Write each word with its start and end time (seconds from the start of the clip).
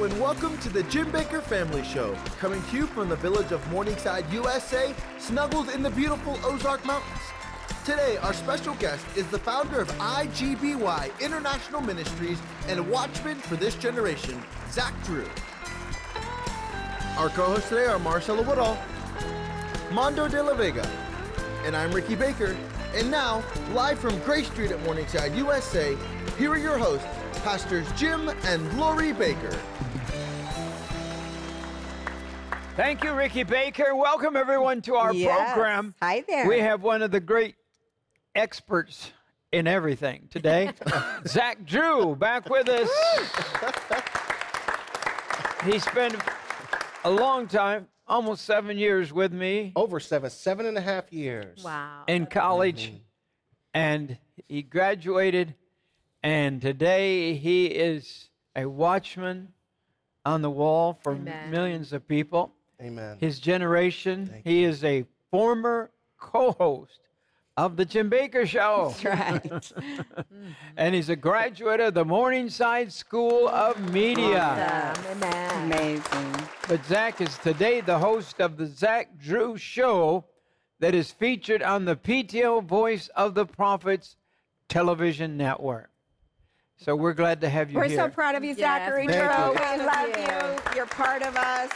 And 0.00 0.20
welcome 0.20 0.56
to 0.58 0.68
the 0.68 0.84
Jim 0.84 1.10
Bakker 1.10 1.42
Family 1.42 1.82
Show, 1.82 2.16
coming 2.38 2.62
to 2.70 2.76
you 2.76 2.86
from 2.86 3.08
the 3.08 3.16
village 3.16 3.50
of 3.50 3.68
Morningside, 3.72 4.32
USA, 4.32 4.94
snuggled 5.18 5.70
in 5.70 5.82
the 5.82 5.90
beautiful 5.90 6.38
Ozark 6.44 6.84
Mountains. 6.86 7.20
Today, 7.84 8.16
our 8.18 8.32
special 8.32 8.74
guest 8.76 9.04
is 9.16 9.26
the 9.26 9.40
founder 9.40 9.80
of 9.80 9.88
IGBY 9.98 11.20
International 11.20 11.80
Ministries 11.80 12.38
and 12.68 12.88
watchman 12.88 13.38
for 13.38 13.56
this 13.56 13.74
generation, 13.74 14.40
Zach 14.70 14.94
Drew. 15.02 15.26
Our 17.16 17.28
co-hosts 17.30 17.68
today 17.68 17.86
are 17.86 17.98
Marcelo 17.98 18.44
Woodall, 18.44 18.78
Mondo 19.90 20.28
de 20.28 20.40
la 20.40 20.54
Vega, 20.54 20.88
and 21.64 21.76
I'm 21.76 21.90
Ricky 21.90 22.14
Bakker. 22.14 22.56
And 22.94 23.10
now, 23.10 23.42
live 23.72 23.98
from 23.98 24.16
Gray 24.20 24.44
Street 24.44 24.70
at 24.70 24.80
Morningside, 24.84 25.34
USA, 25.34 25.96
here 26.38 26.52
are 26.52 26.56
your 26.56 26.78
hosts, 26.78 27.04
Pastors 27.42 27.90
Jim 27.96 28.30
and 28.44 28.78
Lori 28.78 29.12
Bakker. 29.12 29.58
Thank 32.78 33.02
you, 33.02 33.12
Ricky 33.12 33.42
Bakker. 33.42 33.98
Welcome, 33.98 34.36
everyone, 34.36 34.82
to 34.82 34.94
our 34.94 35.12
Yes. 35.12 35.52
program. 35.52 35.96
Hi 36.00 36.20
there. 36.28 36.46
We 36.46 36.60
have 36.60 36.80
one 36.80 37.02
of 37.02 37.10
the 37.10 37.18
great 37.18 37.56
experts 38.36 39.10
in 39.50 39.66
everything 39.66 40.28
today, 40.30 40.70
Zach 41.26 41.66
Drew, 41.66 42.14
back 42.14 42.48
with 42.48 42.68
us. 42.68 42.88
he 45.64 45.80
spent 45.80 46.14
a 47.02 47.10
long 47.10 47.48
time, 47.48 47.88
almost 48.06 48.44
seven 48.44 48.78
years 48.78 49.12
with 49.12 49.32
me 49.32 49.72
over 49.74 49.98
seven, 49.98 50.30
seven 50.30 50.64
and 50.64 50.78
a 50.78 50.80
half 50.80 51.12
years. 51.12 51.64
Wow. 51.64 52.04
in 52.06 52.26
college, 52.26 52.90
mm-hmm. 52.90 52.96
and 53.74 54.18
he 54.46 54.62
graduated, 54.62 55.56
and 56.22 56.62
today 56.62 57.34
he 57.34 57.66
is 57.66 58.28
a 58.54 58.66
watchman 58.66 59.48
on 60.24 60.42
the 60.42 60.50
wall 60.50 60.96
for 61.02 61.14
Amen. 61.16 61.50
millions 61.50 61.92
of 61.92 62.06
people. 62.06 62.54
Amen. 62.80 63.16
his 63.20 63.38
generation. 63.40 64.26
Thank 64.26 64.44
he 64.46 64.64
is 64.64 64.84
a 64.84 65.04
former 65.30 65.90
co-host 66.18 67.00
of 67.56 67.76
the 67.76 67.84
Jim 67.84 68.08
Bakker 68.08 68.46
Show, 68.46 68.94
That's 69.02 69.72
right. 69.72 69.72
and 70.76 70.94
he's 70.94 71.08
a 71.08 71.16
graduate 71.16 71.80
of 71.80 71.94
the 71.94 72.04
Morningside 72.04 72.92
School 72.92 73.48
of 73.48 73.92
Media. 73.92 74.94
Awesome. 74.96 75.64
Amazing. 75.64 76.34
But 76.68 76.84
Zach 76.84 77.20
is 77.20 77.36
today 77.38 77.80
the 77.80 77.98
host 77.98 78.40
of 78.40 78.56
the 78.56 78.66
Zach 78.66 79.18
Drew 79.18 79.56
Show, 79.56 80.24
that 80.80 80.94
is 80.94 81.10
featured 81.10 81.60
on 81.62 81.84
the 81.84 81.96
PTL 81.96 82.62
Voice 82.64 83.08
of 83.16 83.34
the 83.34 83.44
Prophets 83.44 84.14
television 84.68 85.36
network. 85.36 85.90
So 86.76 86.94
we're 86.94 87.14
glad 87.14 87.40
to 87.40 87.48
have 87.48 87.72
you 87.72 87.78
We're 87.78 87.86
here. 87.88 87.96
so 87.98 88.08
proud 88.08 88.36
of 88.36 88.44
you, 88.44 88.50
Yes, 88.50 88.58
Zachary 88.58 89.08
thank 89.08 89.18
Drew. 89.18 89.78
We 89.78 89.84
love 89.84 90.08
you. 90.16 90.70
you. 90.70 90.76
You're 90.76 90.86
part 90.86 91.22
of 91.22 91.34
us. 91.36 91.70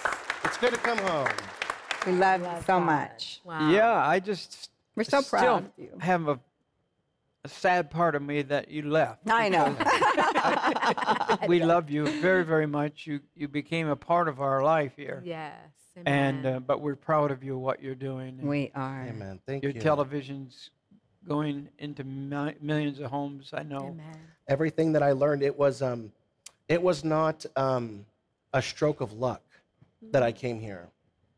It's 0.53 0.61
good 0.61 0.75
to 0.75 0.81
come 0.81 0.99
home. 0.99 1.29
We 2.05 2.13
love, 2.13 2.41
you 2.43 2.47
Love 2.47 2.67
so 2.67 2.79
that. 2.79 2.85
much. 2.85 3.41
Wow. 3.43 3.71
Yeah, 3.71 3.91
I 4.07 4.21
just 4.21 4.69
We're 4.95 5.05
so 5.05 5.23
still 5.23 5.39
proud 5.41 5.65
of 5.65 5.71
you. 5.79 5.89
have 5.99 6.29
a, 6.29 6.39
a 7.43 7.49
sad 7.49 7.91
part 7.91 8.15
of 8.15 8.21
me 8.21 8.43
that 8.43 8.69
you 8.69 8.83
left. 8.83 9.23
I 9.31 9.49
know. 9.49 9.75
we 11.49 11.63
love 11.65 11.89
you 11.89 12.05
very, 12.21 12.45
very 12.45 12.67
much. 12.67 13.07
You 13.07 13.21
you 13.35 13.49
became 13.49 13.89
a 13.89 13.97
part 13.97 14.29
of 14.29 14.43
our 14.43 14.63
life 14.63 14.93
here, 14.95 15.23
Yes. 15.25 15.55
and 16.05 16.45
uh, 16.45 16.61
but 16.61 16.83
we're 16.83 16.97
proud 16.97 17.31
of 17.31 17.43
you 17.43 17.57
what 17.57 17.83
you're 17.83 17.95
doing. 17.95 18.37
we 18.47 18.71
are. 18.75 19.07
Amen. 19.09 19.41
Thank 19.47 19.63
Your 19.63 19.71
you. 19.71 19.77
Your 19.77 19.83
television's 19.83 20.69
going 21.27 21.71
into 21.79 22.05
mi- 22.05 22.57
millions 22.61 23.01
of 23.01 23.11
homes. 23.11 23.53
I 23.55 23.63
know. 23.63 23.79
Amen. 23.89 24.19
Everything 24.49 24.93
that 24.93 25.03
I 25.03 25.13
learned, 25.13 25.43
it 25.43 25.59
was 25.59 25.81
um, 25.81 26.13
it 26.69 26.83
was 26.83 27.05
not 27.05 27.47
um, 27.57 28.05
a 28.53 28.61
stroke 28.61 29.01
of 29.01 29.15
luck 29.15 29.41
that 30.11 30.23
I 30.23 30.33
came 30.33 30.61
here. 30.61 30.89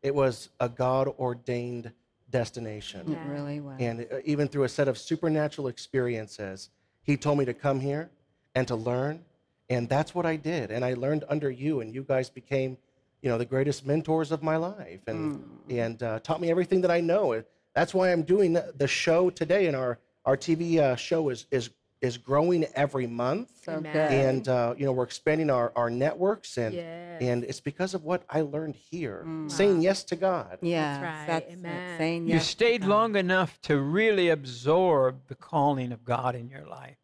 It 0.02 0.14
was 0.14 0.48
a 0.60 0.68
God 0.68 1.08
ordained 1.18 1.92
destination. 2.30 3.00
It 3.06 3.12
Yeah. 3.12 3.30
really 3.30 3.60
was. 3.60 3.76
And 3.78 4.06
uh, 4.10 4.18
even 4.24 4.48
through 4.48 4.64
a 4.64 4.68
set 4.68 4.88
of 4.88 4.98
supernatural 4.98 5.68
experiences, 5.68 6.70
He 7.02 7.16
told 7.16 7.38
me 7.38 7.44
to 7.44 7.54
come 7.54 7.80
here 7.80 8.10
and 8.54 8.66
to 8.68 8.76
learn. 8.76 9.24
And 9.68 9.88
that's 9.88 10.14
what 10.14 10.26
I 10.26 10.36
did. 10.36 10.70
And 10.70 10.84
I 10.84 10.94
learned 10.94 11.24
under 11.28 11.50
you, 11.50 11.80
and 11.80 11.94
you 11.94 12.02
guys 12.02 12.28
became, 12.30 12.76
you 13.22 13.28
know, 13.30 13.38
the 13.38 13.44
greatest 13.44 13.86
mentors 13.86 14.32
of 14.32 14.42
my 14.42 14.56
life 14.56 15.00
and, 15.06 15.42
and 15.70 16.02
uh, 16.02 16.18
taught 16.20 16.40
me 16.40 16.50
everything 16.50 16.80
that 16.82 16.90
I 16.90 17.00
know. 17.00 17.42
That's 17.74 17.94
why 17.94 18.12
I'm 18.12 18.22
doing 18.22 18.52
the, 18.52 18.72
the 18.76 18.86
show 18.86 19.30
today. 19.30 19.66
And 19.66 19.76
our, 19.76 19.98
our 20.24 20.36
TV 20.36 20.78
uh, 20.78 20.96
show 20.96 21.28
is, 21.30 21.46
is, 21.50 21.70
is 22.00 22.18
growing 22.18 22.64
every 22.74 23.06
month. 23.06 23.50
so 23.64 23.72
Amen. 23.74 23.96
And, 24.12 24.48
uh, 24.48 24.74
you 24.76 24.84
know, 24.84 24.92
we're 24.92 25.04
expanding 25.04 25.48
our, 25.48 25.72
our 25.74 25.88
networks. 25.88 26.58
And, 26.58 26.74
Yes. 26.74 27.22
and 27.22 27.44
it's 27.44 27.60
because 27.60 27.94
of 27.94 28.04
what 28.04 28.24
I 28.28 28.42
learned 28.42 28.74
here, 28.76 29.24
saying 29.46 29.80
yes 29.82 30.04
to 30.04 30.16
God. 30.16 30.58
yeah, 30.60 31.00
right. 31.02 31.26
that's 31.26 31.46
it. 31.50 31.52
Amen. 31.54 31.98
Saying 31.98 32.26
You 32.26 32.34
yes 32.34 32.44
to 32.44 32.50
stayed 32.50 32.80
God. 32.82 32.90
long 32.90 33.16
enough 33.16 33.60
to 33.62 33.78
really 33.80 34.28
absorb 34.28 35.20
the 35.28 35.34
calling 35.36 35.92
of 35.92 36.04
God 36.04 36.34
in 36.34 36.48
your 36.50 36.66
life, 36.66 36.96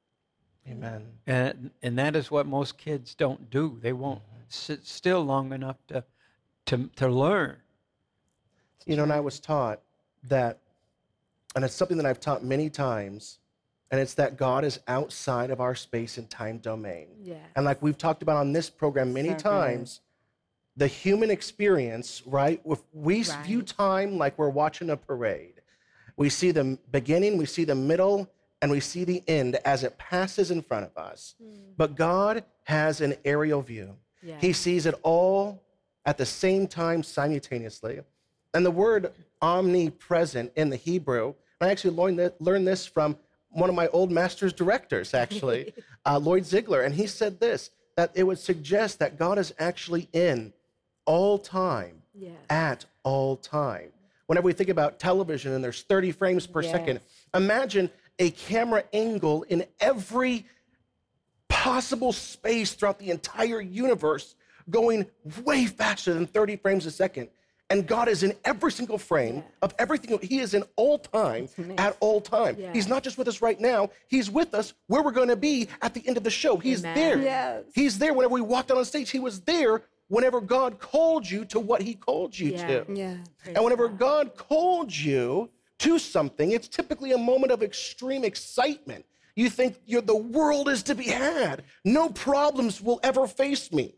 Amen. 0.69 1.07
and 1.27 1.71
and 1.83 1.99
that 1.99 2.15
is 2.17 2.31
what 2.31 2.47
most 2.47 2.77
kids 2.77 3.15
don't 3.15 3.49
do. 3.51 3.79
They 3.81 3.93
won't 3.93 4.21
Mm-hmm. 4.21 4.41
sit 4.49 4.85
still 4.87 5.23
long 5.25 5.53
enough 5.53 5.77
to 5.89 6.05
to 6.67 6.91
to 6.97 7.09
learn. 7.09 7.57
You 8.87 8.97
know, 8.97 9.05
and 9.05 9.13
I 9.13 9.21
was 9.21 9.39
taught 9.39 9.81
that, 10.25 10.59
and 11.55 11.65
it's 11.65 11.75
something 11.75 11.97
that 11.99 12.07
I've 12.07 12.19
taught 12.21 12.43
many 12.45 12.69
times, 12.69 13.39
and 13.91 14.01
it's 14.01 14.15
that 14.15 14.37
God 14.37 14.65
is 14.65 14.79
outside 14.87 15.51
of 15.51 15.61
our 15.61 15.75
space 15.75 16.17
and 16.19 16.29
time 16.31 16.59
domain. 16.59 17.09
And 17.57 17.65
like 17.65 17.83
we've 17.83 17.99
talked 17.99 18.23
about 18.23 18.37
on 18.37 18.53
this 18.53 18.71
program 18.71 19.13
many 19.13 19.31
good. 19.31 19.39
times, 19.39 20.01
the 20.77 20.87
human 20.87 21.31
experience, 21.31 22.23
right? 22.25 22.61
If 22.65 22.79
we 22.93 23.21
s- 23.21 23.35
view 23.45 23.63
time 23.63 24.17
like 24.17 24.39
we're 24.39 24.49
watching 24.51 24.91
a 24.91 24.97
parade, 24.97 25.55
we 26.17 26.29
see 26.29 26.53
the 26.53 26.79
beginning, 26.93 27.37
we 27.37 27.47
see 27.47 27.65
the 27.65 27.75
middle, 27.75 28.31
and 28.63 28.71
we 28.71 28.79
see 28.81 29.05
the 29.05 29.23
end 29.27 29.57
as 29.65 29.83
it 29.85 29.99
passes 29.99 30.51
in 30.51 30.63
front 30.63 30.85
of 30.85 30.97
us. 30.97 31.35
Hmm. 31.43 31.73
But 31.77 31.97
God 31.97 32.45
has 32.65 33.01
an 33.01 33.15
aerial 33.25 33.63
view. 33.63 33.97
Yeah. 34.23 34.37
He 34.39 34.53
sees 34.53 34.87
it 34.87 34.95
all 35.03 35.63
at 36.05 36.17
the 36.19 36.27
same 36.27 36.67
time 36.69 37.03
simultaneously. 37.03 38.01
And 38.55 38.65
the 38.65 38.71
word 38.71 39.13
omnipresent 39.43 40.53
in 40.57 40.71
the 40.71 40.77
Hebrew, 40.77 41.35
I 41.61 41.71
actually 41.71 41.95
learned 42.41 42.67
this 42.69 42.87
from 42.87 43.17
one 43.51 43.69
of 43.69 43.75
my 43.75 43.89
old 43.89 44.11
master's 44.11 44.53
directors, 44.53 45.15
actually, 45.15 45.73
uh, 46.07 46.19
Lloyd 46.19 46.45
Ziegler. 46.45 46.83
And 46.83 46.95
he 46.95 47.07
said 47.07 47.41
this 47.41 47.71
that 47.97 48.13
it 48.15 48.23
would 48.23 48.39
suggest 48.39 48.99
that 49.01 49.19
God 49.19 49.39
is 49.39 49.53
actually 49.59 50.09
in 50.13 50.53
all 51.05 51.39
time, 51.39 52.03
Yes. 52.15 52.33
at 52.49 52.85
all 53.03 53.37
time. 53.37 53.91
Whenever 54.27 54.47
we 54.47 54.53
think 54.53 54.69
about 54.71 54.99
television 54.99 55.53
and 55.53 55.63
there's 55.63 55.83
30 55.83 56.13
frames 56.13 56.47
per 56.47 56.63
second, 56.63 57.01
imagine 57.35 57.91
a 58.19 58.31
camera 58.31 58.85
angle 58.93 59.43
in 59.45 59.65
every 59.81 60.47
possible 61.49 62.13
space 62.13 62.75
throughout 62.75 62.99
the 62.99 63.11
entire 63.11 63.61
universe 63.61 64.35
going 64.71 65.07
way 65.45 65.67
faster 65.67 66.15
than 66.15 66.27
30 66.27 66.57
frames 66.57 66.87
a 66.87 66.91
second. 66.91 67.29
And 67.71 67.87
God 67.87 68.09
is 68.09 68.25
in 68.25 68.35
every 68.45 68.73
single 68.73 68.99
frame 68.99 69.45
of 69.63 69.73
everything. 69.79 70.19
He 70.23 70.41
is 70.41 70.55
in 70.55 70.65
all 70.75 70.99
time 70.99 71.49
at 71.79 71.97
all 72.01 72.21
time. 72.21 72.57
Yeah. 72.59 72.73
He's 72.73 72.89
not 72.89 73.05
just 73.05 73.17
with 73.17 73.29
us 73.29 73.41
right 73.41 73.61
now, 73.61 73.91
He's 74.09 74.29
with 74.29 74.55
us 74.55 74.75
where 74.89 75.03
we're 75.03 75.13
going 75.13 75.29
to 75.29 75.37
be 75.37 75.69
at 75.81 75.95
the 75.95 76.07
end 76.07 76.17
of 76.17 76.25
the 76.25 76.31
show. 76.31 76.57
He's 76.57 76.81
Amen. 76.85 76.95
there. 76.97 77.19
Yes. 77.23 77.65
He's 77.75 77.99
there 77.99 78.13
whenever 78.13 78.35
we 78.35 78.41
walked 78.41 78.71
out 78.73 78.77
on 78.79 78.85
stage. 78.85 79.11
He 79.11 79.21
was 79.21 79.41
there 79.43 79.83
whenever 80.09 80.41
God 80.41 80.81
called 80.81 81.31
you 81.31 81.45
to 81.47 81.61
what 81.61 81.81
He 81.81 81.95
called 81.95 82.37
you 82.37 82.51
Yeah. 82.53 82.67
to. 82.67 82.87
Yeah. 82.93 83.17
Praise 83.39 83.55
And 83.55 83.63
whenever 83.65 83.89
God. 83.89 83.99
God 83.99 84.37
called 84.37 84.95
you 84.95 85.49
to 85.79 85.99
something, 86.01 86.51
it's 86.51 86.67
typically 86.67 87.13
a 87.13 87.19
moment 87.19 87.53
of 87.53 87.63
extreme 87.63 88.25
excitement. 88.25 89.07
You 89.37 89.49
think 89.49 89.77
you're, 89.87 90.03
the 90.03 90.17
world 90.17 90.69
is 90.69 90.83
to 90.83 90.97
be 90.97 91.05
had. 91.05 91.63
No 91.85 92.09
problems 92.11 92.81
will 92.83 92.99
ever 93.05 93.29
face 93.29 93.73
me. 93.73 93.95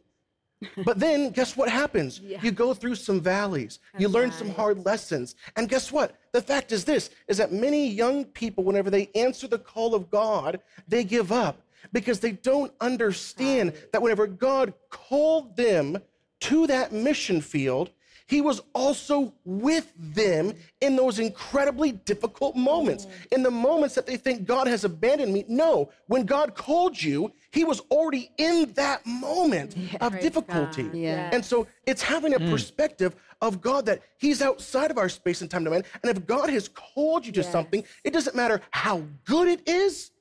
But 0.84 0.98
then 0.98 1.30
guess 1.30 1.56
what 1.56 1.68
happens? 1.68 2.20
Yeah. 2.32 2.40
You 2.40 2.52
go 2.52 2.72
through 2.72 2.94
some 2.94 3.20
valleys. 3.20 3.78
you 3.98 4.06
That's 4.08 4.14
learn 4.14 4.32
some 4.32 4.50
hard 4.50 4.86
lessons. 4.86 5.34
And 5.56 5.68
guess 5.68 5.92
what? 5.92 6.16
The 6.32 6.40
fact 6.40 6.72
is 6.72 6.84
this 6.84 7.10
is 7.28 7.36
that 7.38 7.52
many 7.52 7.86
young 7.88 8.24
people 8.24 8.64
whenever 8.64 8.88
they 8.88 9.10
answer 9.14 9.46
the 9.48 9.58
call 9.58 9.94
of 9.94 10.10
God, 10.10 10.60
they 10.88 11.04
give 11.04 11.30
up 11.32 11.60
because 11.92 12.20
they 12.20 12.32
don't 12.32 12.72
understand 12.80 13.74
that 13.92 14.00
whenever 14.00 14.26
God 14.26 14.72
called 14.88 15.56
them 15.56 15.98
to 16.40 16.66
that 16.68 16.92
mission 16.92 17.40
field, 17.40 17.90
he 18.26 18.40
was 18.40 18.60
also 18.74 19.32
with 19.44 19.92
them 19.96 20.54
in 20.80 20.96
those 20.96 21.18
incredibly 21.18 21.92
difficult 21.92 22.56
moments. 22.56 23.06
In 23.30 23.42
the 23.42 23.50
moments 23.50 23.94
that 23.94 24.06
they 24.06 24.16
think 24.16 24.46
God 24.46 24.66
has 24.66 24.84
abandoned 24.84 25.32
me. 25.32 25.44
No, 25.48 25.90
when 26.06 26.24
God 26.24 26.54
called 26.54 27.00
you, 27.00 27.32
he 27.50 27.64
was 27.64 27.80
already 27.90 28.30
in 28.38 28.72
that 28.74 29.04
moment 29.06 29.76
of 30.00 30.18
difficulty. 30.20 30.88
Yeah. 30.92 31.30
And 31.32 31.44
so 31.44 31.66
it's 31.86 32.02
having 32.02 32.34
a 32.34 32.38
hmm. 32.38 32.50
perspective 32.50 33.14
of 33.40 33.60
God 33.60 33.86
that 33.86 34.02
He's 34.18 34.40
outside 34.40 34.90
of 34.90 34.98
our 34.98 35.08
space 35.08 35.40
and 35.40 35.50
time 35.50 35.64
domain. 35.64 35.82
And 36.02 36.16
if 36.16 36.26
God 36.26 36.48
has 36.50 36.68
called 36.68 37.26
you 37.26 37.32
to 37.32 37.42
Yes. 37.42 37.50
something, 37.50 37.84
it 38.04 38.12
doesn't 38.12 38.36
matter 38.36 38.60
how 38.70 39.02
good 39.24 39.48
it 39.48 39.68
is, 39.68 40.12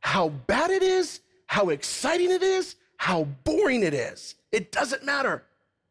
how 0.00 0.28
bad 0.28 0.70
it 0.70 0.82
is, 0.82 1.20
how 1.46 1.70
exciting 1.70 2.30
it 2.30 2.42
is, 2.42 2.76
how 2.98 3.24
boring 3.44 3.58
boring 3.68 3.82
it 3.82 3.94
is. 3.94 4.34
It 4.52 4.72
doesn't 4.72 5.04
matter. 5.04 5.44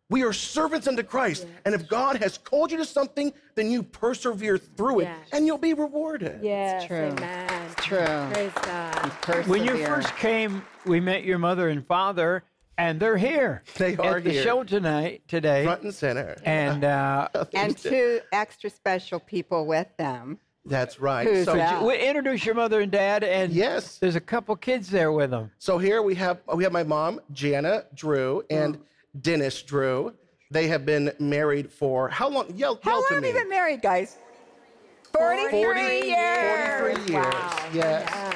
We 0.10 0.24
are 0.24 0.32
servants 0.32 0.88
unto 0.88 1.04
Christ. 1.04 1.48
And 1.66 1.76
if 1.76 1.90
God 1.90 2.16
has 2.18 2.38
called 2.38 2.72
you 2.72 2.78
to 2.78 2.86
something, 2.86 3.34
then 3.56 3.70
you 3.70 3.84
persevere 3.84 4.58
through 4.58 5.02
it 5.02 5.04
Yes. 5.04 5.18
and 5.34 5.46
you'll 5.46 5.58
be 5.58 5.74
rewarded. 5.74 6.40
Yes, 6.42 6.86
true. 6.88 7.08
amen. 7.08 7.50
It's 7.72 7.86
true. 7.86 7.98
Praise 8.32 8.52
God. 8.62 9.48
When 9.48 9.66
you 9.66 9.86
first 9.86 10.16
came, 10.16 10.64
we 10.86 11.02
met 11.02 11.26
your 11.26 11.38
mother 11.38 11.68
and 11.68 11.86
father, 11.86 12.44
and 12.78 13.02
they're 13.02 13.18
here. 13.18 13.64
They 13.78 13.98
are 13.98 14.18
at 14.18 14.24
the 14.24 14.32
here. 14.32 14.44
show 14.44 14.64
tonight 14.64 15.24
today. 15.28 15.66
Front 15.66 15.82
and 15.84 15.94
center. 15.94 16.38
And 16.46 16.84
uh, 16.86 17.28
and 17.54 17.78
two 17.78 18.22
extra 18.32 18.70
special 18.70 19.20
people 19.20 19.66
with 19.66 19.88
them. 19.98 20.40
That's 20.66 21.02
right. 21.02 21.28
Who's 21.28 21.46
so, 21.46 21.54
that? 21.56 21.84
we 21.84 21.98
introduce 21.98 22.46
your 22.46 22.56
mother 22.56 22.80
and 22.80 22.92
dad, 22.92 23.24
and 23.26 23.52
Yes. 23.52 23.98
there's 23.98 24.16
a 24.16 24.22
couple 24.22 24.56
kids 24.56 24.90
there 24.90 25.12
with 25.12 25.32
them. 25.32 25.52
So 25.60 25.78
here 25.78 26.02
we 26.02 26.16
have 26.16 26.40
we 26.56 26.64
have 26.64 26.72
my 26.74 26.84
mom, 26.84 27.20
Jana 27.34 27.84
Drew, 27.94 28.44
and 28.50 28.78
Dennis 29.20 29.62
Drew. 29.62 30.14
They 30.52 30.68
have 30.68 30.86
been 30.86 31.12
married 31.20 31.72
for 31.72 32.08
how 32.10 32.30
long? 32.30 32.54
Yell, 32.56 32.80
How 32.84 32.92
yell 32.92 33.00
long 33.02 33.08
have 33.12 33.22
me. 33.22 33.28
you 33.30 33.34
been 33.34 33.50
married, 33.50 33.82
guys? 33.82 34.18
43 35.14 35.64
40 35.64 35.80
years. 35.82 36.80
43 37.06 37.14
years. 37.14 37.34
Yes. 37.74 38.34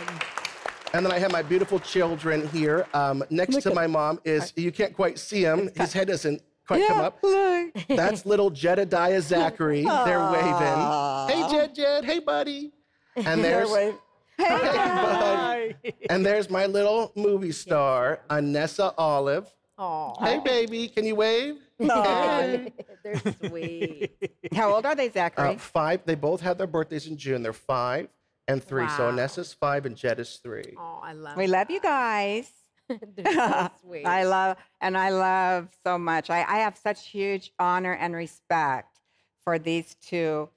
And 0.94 1.06
then 1.06 1.14
I 1.14 1.20
have 1.20 1.32
my 1.32 1.42
beautiful 1.42 1.80
children 1.80 2.48
here. 2.50 2.86
Um, 2.94 3.24
next 3.30 3.62
to 3.62 3.74
my 3.74 3.88
mom 3.88 4.20
is 4.26 4.52
you 4.58 4.72
can't 4.74 4.94
quite 4.94 5.18
see 5.20 5.42
him. 5.44 5.70
His 5.76 5.94
head 5.94 6.08
doesn't 6.10 6.42
quite 6.68 6.86
come 6.88 6.98
Yeah, 6.98 7.04
up. 7.06 7.20
look. 7.24 7.74
That's 7.88 8.26
little 8.26 8.50
Jedediah 8.50 9.22
Zachary. 9.22 9.84
They're 9.84 10.32
waving. 10.32 11.30
Hey 11.30 11.50
Jed 11.50 11.76
Jed. 11.76 12.04
Hey 12.06 12.20
buddy. 12.20 12.74
And 13.16 13.42
there's 13.44 13.70
wave. 13.72 13.96
hey, 14.38 15.76
bud. 15.84 15.94
And 16.10 16.26
there's 16.26 16.50
my 16.50 16.66
little 16.66 17.12
movie 17.16 17.52
star, 17.52 18.22
Anessa 18.30 18.94
Olive. 18.98 19.50
Aw. 19.82 20.24
Hey 20.24 20.40
baby, 20.46 20.88
can 20.88 21.06
you 21.06 21.16
wave? 21.16 21.56
They're 21.80 22.72
sweet. 23.44 24.12
How 24.54 24.74
old 24.76 24.86
are 24.86 24.94
they, 24.94 25.10
Zachary? 25.10 25.56
Uh, 25.56 25.58
five. 25.58 26.02
They 26.06 26.14
both 26.14 26.40
had 26.40 26.60
their 26.60 26.68
birthdays 26.68 27.08
in 27.08 27.18
June. 27.18 27.42
They're 27.42 27.52
five 27.52 28.08
and 28.48 28.64
three. 28.64 28.88
So 28.90 29.06
Wow. 29.08 29.12
Anessa's 29.14 29.54
five 29.54 29.88
and 29.88 29.96
Jed 29.96 30.20
is 30.20 30.36
three. 30.44 30.76
Oh, 30.78 31.00
I 31.02 31.14
love 31.14 31.36
we 31.36 31.48
love 31.48 31.72
you 31.72 31.80
guys. 31.82 32.52
They're 32.90 33.34
so 33.34 33.70
sweet. 33.82 34.06
I 34.06 34.24
love, 34.24 34.58
and 34.82 34.96
I 34.96 35.10
love 35.10 35.70
so 35.84 35.98
much. 35.98 36.30
I, 36.30 36.44
I 36.44 36.58
have 36.58 36.78
such 36.78 37.08
huge 37.08 37.52
honor 37.58 37.94
and 37.94 38.14
respect 38.14 39.00
for 39.44 39.58
these 39.58 39.96
two 39.96 40.50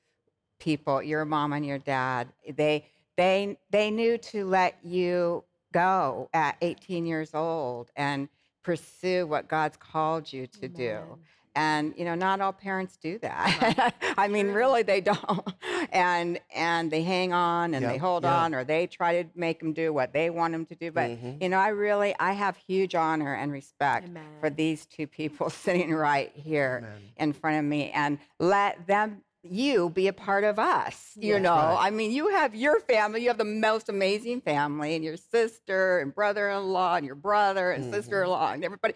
people, 0.59 1.03
your 1.03 1.25
mom 1.25 1.53
and 1.53 1.65
your 1.65 1.79
dad. 1.79 2.29
They, 2.57 2.87
they, 3.17 3.57
they 3.71 3.91
knew 3.91 4.19
to 4.19 4.45
let 4.47 4.77
you 4.83 5.45
go 5.73 6.29
at 6.35 6.57
18 6.61 7.07
years 7.07 7.31
old 7.35 7.91
and 7.97 8.29
pursue 8.65 9.27
what 9.27 9.49
God's 9.49 9.77
called 9.77 10.33
you 10.33 10.47
to 10.49 10.69
do. 10.69 11.19
And 11.57 11.95
you 11.97 12.05
know, 12.05 12.17
not 12.17 12.41
all 12.41 12.53
parents 12.53 12.97
do 12.97 13.17
that. 13.21 13.95
I 14.19 14.27
mean, 14.27 14.49
really, 14.49 14.83
they 14.83 15.01
don't. 15.01 15.49
And 15.93 16.41
and 16.53 16.91
they 16.91 17.03
hang 17.05 17.33
on 17.33 17.75
and 17.75 17.87
they 17.87 17.97
hold 17.97 18.25
yeah. 18.25 18.43
on, 18.43 18.55
or 18.57 18.65
they 18.65 18.89
try 18.89 19.23
to 19.23 19.29
make 19.37 19.61
them 19.61 19.73
do 19.73 19.93
what 19.93 20.13
they 20.13 20.31
want 20.31 20.53
them 20.53 20.67
to 20.67 20.75
do. 20.75 20.91
But 20.91 21.11
Mhm. 21.11 21.41
you 21.41 21.49
know, 21.49 21.59
I 21.59 21.69
really, 21.69 22.13
I 22.19 22.33
have 22.33 22.57
huge 22.57 22.97
honor 22.97 23.35
and 23.35 23.53
respect 23.53 24.09
for 24.41 24.51
these 24.51 24.85
two 24.87 25.07
people 25.07 25.49
sitting 25.65 25.95
right 25.95 26.33
here 26.35 26.79
Amen. 26.83 27.01
in 27.19 27.33
front 27.33 27.59
of 27.59 27.65
me, 27.65 27.93
and 27.93 28.19
let 28.41 28.85
them, 28.89 29.23
you, 29.45 29.91
be 29.91 30.09
a 30.09 30.13
part 30.13 30.45
of 30.45 30.59
us. 30.59 31.13
You 31.17 31.35
Yes. 31.35 31.43
know, 31.43 31.55
right. 31.55 31.87
I 31.87 31.91
mean, 31.91 32.11
you 32.13 32.29
have 32.29 32.55
your 32.55 32.81
family, 32.81 33.23
you 33.23 33.29
have 33.29 33.39
the 33.39 33.45
most 33.45 33.89
amazing 33.89 34.41
family, 34.41 34.95
and 34.95 35.05
your 35.05 35.17
sister 35.17 36.01
and 36.01 36.15
brother-in-law, 36.15 36.97
and 36.97 37.07
your 37.07 37.15
brother 37.15 37.71
and 37.71 37.85
Mhm. 37.85 37.91
sister-in-law, 37.91 38.53
and 38.53 38.65
everybody. 38.65 38.95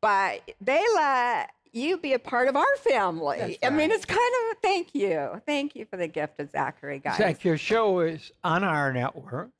But 0.00 0.42
they 0.60 0.84
let 0.94 1.50
you 1.72 1.98
be 1.98 2.12
a 2.12 2.18
part 2.18 2.48
of 2.48 2.56
our 2.56 2.76
family. 2.78 3.38
That's 3.38 3.58
I 3.64 3.70
mean, 3.70 3.90
it's 3.90 4.04
kind 4.04 4.20
of 4.50 4.58
thank 4.62 4.94
you, 4.94 5.40
thank 5.46 5.74
you 5.74 5.84
for 5.84 5.96
the 5.96 6.08
gift 6.08 6.38
of 6.40 6.50
Zachary, 6.50 6.98
guys. 7.00 7.16
Zach, 7.18 7.44
your 7.44 7.58
show 7.58 8.00
is 8.00 8.30
on 8.44 8.64
our 8.64 8.92
network 8.92 9.50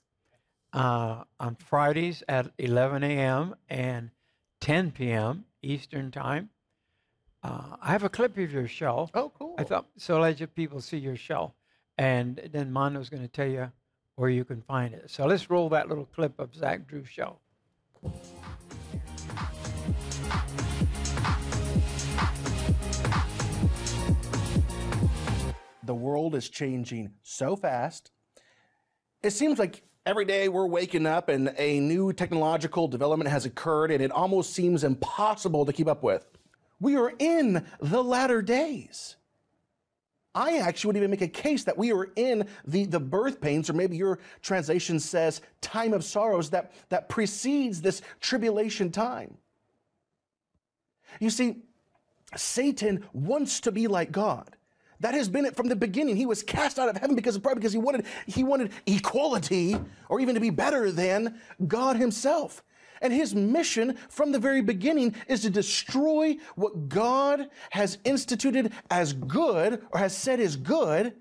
uh, 0.72 1.24
on 1.40 1.56
Fridays 1.56 2.22
at 2.28 2.50
11 2.58 3.02
a.m. 3.02 3.54
and 3.68 4.10
10 4.60 4.92
p.m. 4.92 5.44
Eastern 5.62 6.10
Time. 6.10 6.50
Uh, 7.46 7.76
I 7.80 7.92
have 7.92 8.02
a 8.02 8.08
clip 8.08 8.36
of 8.36 8.52
your 8.52 8.66
show. 8.66 9.08
Oh, 9.14 9.30
cool. 9.38 9.54
I 9.56 9.62
thought 9.62 9.86
so. 9.96 10.18
Let 10.18 10.40
you 10.40 10.48
people 10.48 10.80
see 10.80 10.98
your 10.98 11.14
show, 11.14 11.52
and 11.96 12.40
then 12.52 12.72
Mondo's 12.72 13.08
going 13.08 13.22
to 13.22 13.28
tell 13.28 13.46
you 13.46 13.70
where 14.16 14.30
you 14.30 14.44
can 14.44 14.62
find 14.62 14.92
it. 14.92 15.10
So 15.10 15.26
let's 15.26 15.48
roll 15.48 15.68
that 15.68 15.88
little 15.88 16.06
clip 16.06 16.40
of 16.40 16.54
Zach 16.56 16.88
Drew's 16.88 17.08
show. 17.08 17.38
the 25.84 25.94
world 25.94 26.34
is 26.34 26.48
changing 26.48 27.12
so 27.22 27.54
fast. 27.54 28.10
It 29.22 29.30
seems 29.30 29.60
like 29.60 29.84
every 30.04 30.24
day 30.24 30.48
we're 30.48 30.66
waking 30.66 31.06
up 31.06 31.28
and 31.28 31.54
a 31.56 31.78
new 31.78 32.12
technological 32.12 32.88
development 32.88 33.30
has 33.30 33.46
occurred, 33.46 33.92
and 33.92 34.02
it 34.02 34.10
almost 34.10 34.52
seems 34.52 34.82
impossible 34.82 35.64
to 35.64 35.72
keep 35.72 35.86
up 35.86 36.02
with. 36.02 36.26
We 36.80 36.96
are 36.96 37.12
in 37.18 37.64
the 37.80 38.02
latter 38.02 38.42
days. 38.42 39.16
I 40.34 40.58
actually 40.58 40.88
would 40.88 40.96
even 40.98 41.10
make 41.10 41.22
a 41.22 41.28
case 41.28 41.64
that 41.64 41.78
we 41.78 41.92
are 41.92 42.10
in 42.14 42.46
the, 42.66 42.84
the 42.84 43.00
birth 43.00 43.40
pains, 43.40 43.70
or 43.70 43.72
maybe 43.72 43.96
your 43.96 44.18
translation 44.42 45.00
says 45.00 45.40
time 45.62 45.94
of 45.94 46.04
sorrows 46.04 46.50
that, 46.50 46.72
that 46.90 47.08
precedes 47.08 47.80
this 47.80 48.02
tribulation 48.20 48.90
time. 48.92 49.38
You 51.20 51.30
see, 51.30 51.62
Satan 52.36 53.04
wants 53.14 53.60
to 53.60 53.72
be 53.72 53.86
like 53.86 54.12
God. 54.12 54.56
That 55.00 55.14
has 55.14 55.28
been 55.28 55.46
it 55.46 55.56
from 55.56 55.68
the 55.68 55.76
beginning. 55.76 56.16
He 56.16 56.26
was 56.26 56.42
cast 56.42 56.78
out 56.78 56.88
of 56.88 56.96
heaven 56.96 57.16
because 57.16 57.36
of 57.36 57.42
pride, 57.42 57.54
because 57.54 57.72
he 57.72 57.78
wanted 57.78 58.06
he 58.26 58.44
wanted 58.44 58.72
equality 58.86 59.76
or 60.08 60.20
even 60.20 60.34
to 60.34 60.40
be 60.40 60.50
better 60.50 60.90
than 60.90 61.38
God 61.66 61.96
himself. 61.96 62.62
And 63.00 63.12
his 63.12 63.34
mission 63.34 63.96
from 64.08 64.32
the 64.32 64.38
very 64.38 64.62
beginning 64.62 65.14
is 65.28 65.42
to 65.42 65.50
destroy 65.50 66.36
what 66.54 66.88
God 66.88 67.48
has 67.70 67.98
instituted 68.04 68.72
as 68.90 69.12
good 69.12 69.82
or 69.92 69.98
has 69.98 70.16
said 70.16 70.40
is 70.40 70.56
good 70.56 71.14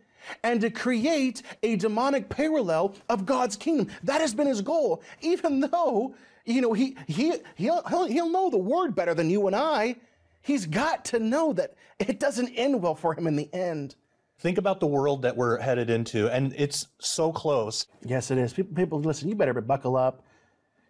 and 0.43 0.61
to 0.61 0.69
create 0.69 1.41
a 1.63 1.75
demonic 1.75 2.29
parallel 2.29 2.95
of 3.09 3.25
God's 3.25 3.55
kingdom. 3.55 3.87
That 4.03 4.21
has 4.21 4.33
been 4.33 4.47
his 4.47 4.61
goal, 4.61 5.03
even 5.21 5.59
though, 5.71 6.15
you 6.45 6.61
know, 6.61 6.73
he, 6.73 6.97
he, 7.07 7.33
he'll, 7.55 7.83
he'll, 7.87 8.05
he'll 8.05 8.29
know 8.29 8.49
the 8.49 8.57
word 8.57 8.95
better 8.95 9.13
than 9.13 9.29
you 9.29 9.47
and 9.47 9.55
I. 9.55 9.95
He's 10.41 10.65
got 10.65 11.05
to 11.05 11.19
know 11.19 11.53
that 11.53 11.75
it 11.99 12.19
doesn't 12.19 12.49
end 12.49 12.81
well 12.81 12.95
for 12.95 13.15
him 13.15 13.25
in 13.25 13.35
the 13.35 13.51
end. 13.53 13.95
Think 14.37 14.57
about 14.57 14.79
the 14.79 14.87
world 14.87 15.21
that 15.21 15.35
we're 15.35 15.59
headed 15.59 15.89
into, 15.89 16.27
and 16.29 16.53
it's 16.57 16.87
so 16.99 17.31
close. 17.31 17.87
Yes, 18.03 18.31
it 18.31 18.37
is. 18.37 18.53
People, 18.53 18.75
people 18.75 18.99
listen, 18.99 19.29
you 19.29 19.35
better 19.35 19.59
buckle 19.61 19.95
up 19.95 20.23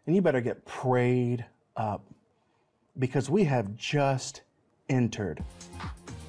and 0.06 0.16
you 0.16 0.22
better 0.22 0.42
get 0.42 0.66
prayed 0.66 1.46
up 1.76 2.04
because 3.00 3.30
we 3.30 3.44
have 3.44 3.76
just 3.76 4.42
entered 4.90 5.44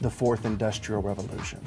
the 0.00 0.10
fourth 0.10 0.44
industrial 0.44 1.02
revolution. 1.02 1.60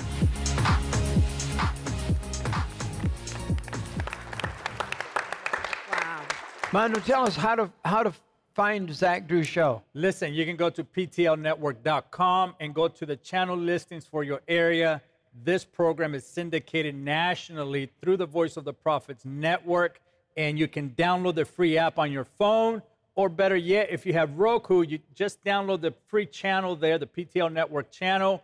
Wow. 5.92 6.26
Mondo, 6.72 7.00
tell 7.00 7.26
us 7.26 7.36
how 7.36 7.56
to 7.56 7.72
how 7.86 8.04
to 8.04 8.14
find 8.54 8.94
Zach 8.94 9.28
Drew's 9.28 9.48
show. 9.48 9.82
Listen, 9.94 10.34
you 10.34 10.46
can 10.46 10.56
go 10.56 10.70
to 10.70 10.84
ptlnetwork.com 10.84 12.56
and 12.60 12.76
go 12.76 12.88
to 12.88 13.06
the 13.06 13.16
channel 13.16 13.56
listings 13.56 14.06
for 14.06 14.24
your 14.24 14.42
area. 14.48 15.02
This 15.44 15.64
program 15.64 16.14
is 16.14 16.26
syndicated 16.26 16.96
nationally 16.96 17.90
through 18.02 18.18
the 18.18 18.26
Voice 18.26 18.58
of 18.58 18.66
the 18.66 18.74
Prophets 18.74 19.24
network, 19.24 20.02
and 20.40 20.58
you 20.58 20.70
can 20.70 20.92
download 20.92 21.36
the 21.36 21.44
free 21.44 21.78
app 21.78 22.00
on 22.00 22.14
your 22.14 22.24
phone. 22.24 22.82
Or 23.16 23.28
better 23.28 23.58
yet, 23.58 23.90
if 23.92 24.06
you 24.06 24.14
have 24.14 24.40
Roku, 24.40 24.84
you 24.84 25.00
just 25.14 25.44
download 25.44 25.82
the 25.82 25.94
free 26.08 26.26
channel 26.26 26.78
there, 26.78 26.98
the 26.98 27.06
PTL 27.06 27.52
Network 27.52 27.92
channel. 27.92 28.42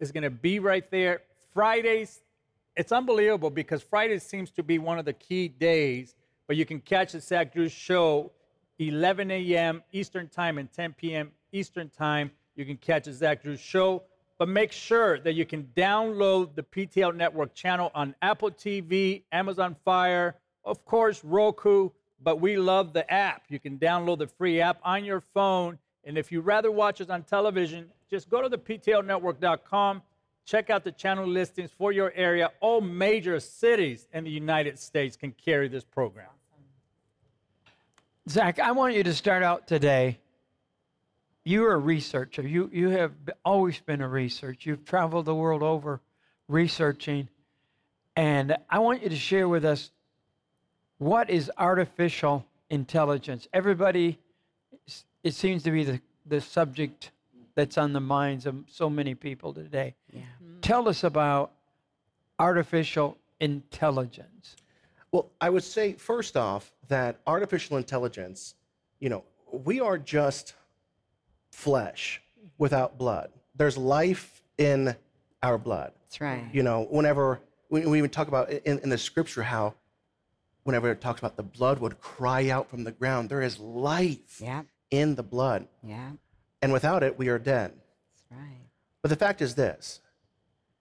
is 0.00 0.10
going 0.10 0.24
to 0.24 0.30
be 0.30 0.58
right 0.58 0.90
there. 0.90 1.22
Fridays, 1.54 2.22
it's 2.74 2.90
unbelievable 2.90 3.50
because 3.50 3.80
Fridays 3.80 4.24
seems 4.24 4.50
to 4.50 4.64
be 4.64 4.80
one 4.80 4.98
of 4.98 5.04
the 5.04 5.12
key 5.12 5.46
days, 5.46 6.16
but 6.48 6.56
you 6.56 6.66
can 6.66 6.80
catch 6.80 7.12
the 7.12 7.20
Zach 7.20 7.54
Drew 7.54 7.68
show 7.68 8.32
11 8.80 9.30
a.m. 9.30 9.84
Eastern 9.92 10.28
Time 10.28 10.58
and 10.58 10.70
10 10.72 10.94
p.m. 10.94 11.30
Eastern 11.52 11.88
Time. 11.90 12.32
You 12.56 12.64
can 12.64 12.76
catch 12.76 13.04
the 13.04 13.12
Zach 13.12 13.44
Drew 13.44 13.56
show, 13.56 14.02
but 14.36 14.48
make 14.48 14.72
sure 14.72 15.20
that 15.20 15.34
you 15.34 15.46
can 15.46 15.70
download 15.76 16.56
the 16.56 16.64
PTL 16.64 17.14
Network 17.14 17.54
channel 17.54 17.92
on 17.94 18.16
Apple 18.20 18.50
TV, 18.50 19.22
Amazon 19.30 19.76
Fire, 19.84 20.34
of 20.66 20.84
course, 20.84 21.24
Roku, 21.24 21.90
but 22.22 22.40
we 22.40 22.56
love 22.56 22.92
the 22.92 23.10
app. 23.10 23.44
You 23.48 23.58
can 23.58 23.78
download 23.78 24.18
the 24.18 24.26
free 24.26 24.60
app 24.60 24.78
on 24.82 25.04
your 25.04 25.20
phone. 25.20 25.78
And 26.04 26.18
if 26.18 26.30
you'd 26.30 26.42
rather 26.42 26.70
watch 26.70 27.00
us 27.00 27.08
on 27.08 27.22
television, 27.22 27.90
just 28.10 28.28
go 28.28 28.42
to 28.42 28.48
the 28.48 28.58
PTLnetwork.com, 28.58 30.02
check 30.44 30.68
out 30.68 30.84
the 30.84 30.92
channel 30.92 31.26
listings 31.26 31.70
for 31.70 31.92
your 31.92 32.12
area. 32.14 32.50
All 32.60 32.80
major 32.80 33.40
cities 33.40 34.06
in 34.12 34.24
the 34.24 34.30
United 34.30 34.78
States 34.78 35.16
can 35.16 35.32
carry 35.32 35.68
this 35.68 35.84
program. 35.84 36.28
Zach, 38.28 38.58
I 38.58 38.72
want 38.72 38.94
you 38.94 39.04
to 39.04 39.14
start 39.14 39.42
out 39.42 39.66
today 39.66 40.18
you're 41.46 41.74
a 41.74 41.78
researcher. 41.78 42.42
You 42.42 42.68
you 42.72 42.88
have 42.88 43.12
always 43.44 43.78
been 43.78 44.00
a 44.00 44.08
researcher. 44.08 44.70
You've 44.70 44.84
traveled 44.84 45.26
the 45.26 45.34
world 45.34 45.62
over 45.62 46.00
researching, 46.48 47.28
and 48.16 48.56
I 48.68 48.80
want 48.80 49.04
you 49.04 49.08
to 49.10 49.16
share 49.16 49.48
with 49.48 49.64
us 49.64 49.92
what 50.98 51.30
is 51.30 51.50
artificial 51.58 52.44
intelligence. 52.70 53.48
Everybody, 53.52 54.18
it 55.22 55.34
seems 55.34 55.62
to 55.64 55.70
be 55.70 55.84
the 55.84 56.00
the 56.26 56.40
subject 56.40 57.10
that's 57.54 57.78
on 57.78 57.92
the 57.92 58.00
minds 58.00 58.46
of 58.46 58.56
so 58.68 58.90
many 58.90 59.14
people 59.14 59.52
today. 59.54 59.94
Yeah. 60.12 60.22
Tell 60.60 60.88
us 60.88 61.04
about 61.04 61.52
artificial 62.38 63.16
intelligence. 63.40 64.56
Well, 65.12 65.30
I 65.40 65.48
would 65.48 65.64
say 65.64 65.94
first 65.94 66.36
off 66.36 66.72
that 66.88 67.20
artificial 67.26 67.76
intelligence, 67.76 68.54
you 69.00 69.08
know, 69.08 69.24
we 69.50 69.80
are 69.80 69.96
just 69.96 70.54
flesh 71.50 72.20
without 72.58 72.98
blood. 72.98 73.30
There's 73.54 73.78
life 73.78 74.42
in 74.58 74.94
our 75.42 75.56
blood. 75.56 75.92
That's 76.02 76.20
right. 76.20 76.44
You 76.52 76.62
know, 76.62 76.86
whenever 76.90 77.40
we, 77.70 77.86
we 77.86 77.98
even 77.98 78.10
talk 78.10 78.28
about 78.28 78.50
in, 78.50 78.78
in 78.80 78.90
the 78.90 78.98
scripture 78.98 79.42
how 79.42 79.74
whenever 80.66 80.90
it 80.90 81.00
talks 81.00 81.20
about 81.20 81.36
the 81.36 81.42
blood 81.42 81.78
would 81.78 82.00
cry 82.00 82.50
out 82.50 82.68
from 82.68 82.82
the 82.84 82.90
ground, 82.90 83.28
there 83.30 83.40
is 83.40 83.58
life 83.60 84.40
Yeah. 84.40 84.62
in 84.90 85.14
the 85.14 85.22
blood. 85.22 85.68
Yeah. 85.82 86.10
And 86.60 86.72
without 86.72 87.02
it, 87.04 87.16
we 87.18 87.28
are 87.28 87.38
dead. 87.38 87.72
That's 88.30 88.40
right. 88.40 88.66
But 89.02 89.10
the 89.10 89.16
fact 89.16 89.40
is 89.40 89.54
this 89.54 90.00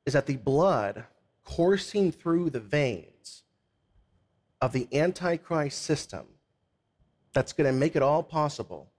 is 0.05 0.13
that 0.13 0.25
the 0.27 0.37
blood 0.37 1.05
coursing 1.43 2.11
through 2.11 2.49
the 2.49 2.59
veins 2.59 3.43
of 4.61 4.71
the 4.71 4.87
antichrist 4.93 5.81
system 5.83 6.25
that's 7.33 7.53
going 7.53 7.71
to 7.71 7.77
make 7.77 7.95
it 7.95 8.01
all 8.01 8.21
possible 8.23 8.89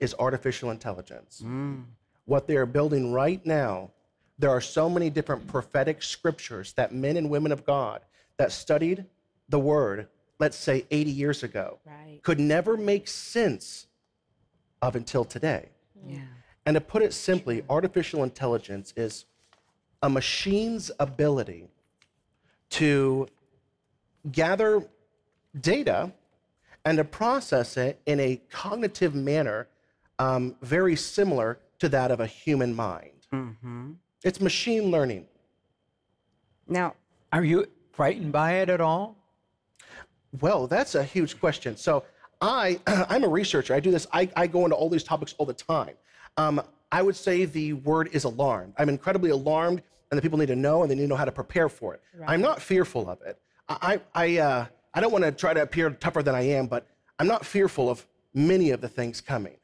is 0.00 0.14
artificial 0.18 0.70
intelligence. 0.70 1.42
Mm. 1.44 1.84
What 2.26 2.46
they 2.46 2.56
are 2.56 2.66
building 2.66 3.12
right 3.12 3.44
now, 3.46 3.90
there 4.38 4.50
are 4.50 4.60
so 4.60 4.88
many 4.90 5.08
different 5.10 5.46
prophetic 5.46 6.02
scriptures 6.02 6.72
that 6.74 6.92
men 6.92 7.16
and 7.16 7.28
women 7.30 7.52
of 7.52 7.64
God 7.64 8.02
that 8.38 8.52
studied 8.52 9.04
the 9.48 9.58
word, 9.58 10.08
let's 10.38 10.56
say 10.56 10.86
80 10.90 11.10
years 11.10 11.42
ago, 11.42 11.78
Right. 11.84 12.20
could 12.22 12.38
never 12.40 12.76
make 12.76 13.08
sense 13.08 13.86
of 14.82 14.94
until 14.96 15.24
today. 15.24 15.70
Yeah. 16.06 16.20
And 16.66 16.74
to 16.74 16.80
put 16.80 17.02
it 17.02 17.12
simply, 17.14 17.64
artificial 17.68 18.22
intelligence 18.22 18.92
is 18.96 19.24
a 20.02 20.08
machine's 20.10 20.90
ability 21.00 21.68
to 22.70 23.26
gather 24.30 24.82
data 25.58 26.12
and 26.84 26.98
to 26.98 27.04
process 27.04 27.76
it 27.76 28.00
in 28.06 28.20
a 28.20 28.36
cognitive 28.50 29.14
manner 29.14 29.66
um, 30.18 30.56
very 30.62 30.94
similar 30.96 31.58
to 31.78 31.88
that 31.88 32.10
of 32.10 32.20
a 32.20 32.26
human 32.26 32.74
mind. 32.74 33.26
Mm-hmm. 33.32 33.92
It's 34.24 34.40
machine 34.40 34.90
learning. 34.90 35.26
Now, 36.66 36.94
Are 37.32 37.44
you 37.44 37.66
frightened 37.92 38.32
by 38.32 38.54
it 38.54 38.68
at 38.68 38.80
all? 38.80 39.16
Well, 40.40 40.66
that's 40.66 40.94
a 40.94 41.02
huge 41.02 41.38
question. 41.40 41.76
So 41.76 42.04
I, 42.40 42.80
I'm 42.86 43.24
a 43.24 43.28
researcher. 43.28 43.74
I 43.74 43.80
do 43.80 43.90
this. 43.90 44.06
I, 44.12 44.28
I 44.36 44.46
go 44.46 44.64
into 44.64 44.76
all 44.76 44.88
these 44.88 45.04
topics 45.04 45.34
all 45.38 45.46
the 45.46 45.54
time. 45.54 45.94
Um, 46.36 46.62
I 46.92 47.02
would 47.02 47.16
say 47.16 47.44
the 47.44 47.74
word 47.74 48.10
is 48.12 48.24
alarmed. 48.24 48.74
I'm 48.78 48.88
incredibly 48.88 49.30
alarmed, 49.30 49.82
and 50.10 50.18
the 50.18 50.22
people 50.22 50.38
need 50.38 50.46
to 50.46 50.56
know, 50.56 50.82
and 50.82 50.90
they 50.90 50.94
need 50.94 51.02
to 51.02 51.08
know 51.08 51.16
how 51.16 51.24
to 51.24 51.32
prepare 51.32 51.68
for 51.68 51.94
it. 51.94 52.02
I'm 52.26 52.40
not 52.40 52.62
fearful 52.62 53.08
of 53.10 53.20
it. 53.22 53.38
I, 53.68 54.00
I, 54.14 54.38
uh, 54.38 54.66
I 54.94 55.00
don't 55.00 55.12
want 55.12 55.24
to 55.24 55.32
try 55.32 55.52
to 55.52 55.60
appear 55.62 55.90
tougher 55.90 56.22
than 56.22 56.34
I 56.34 56.42
am, 56.42 56.66
but 56.66 56.86
I'm 57.18 57.26
not 57.26 57.44
fearful 57.44 57.90
of 57.90 58.06
many 58.32 58.70
of 58.70 58.80
the 58.80 58.88
things 58.88 59.20
coming 59.20 59.56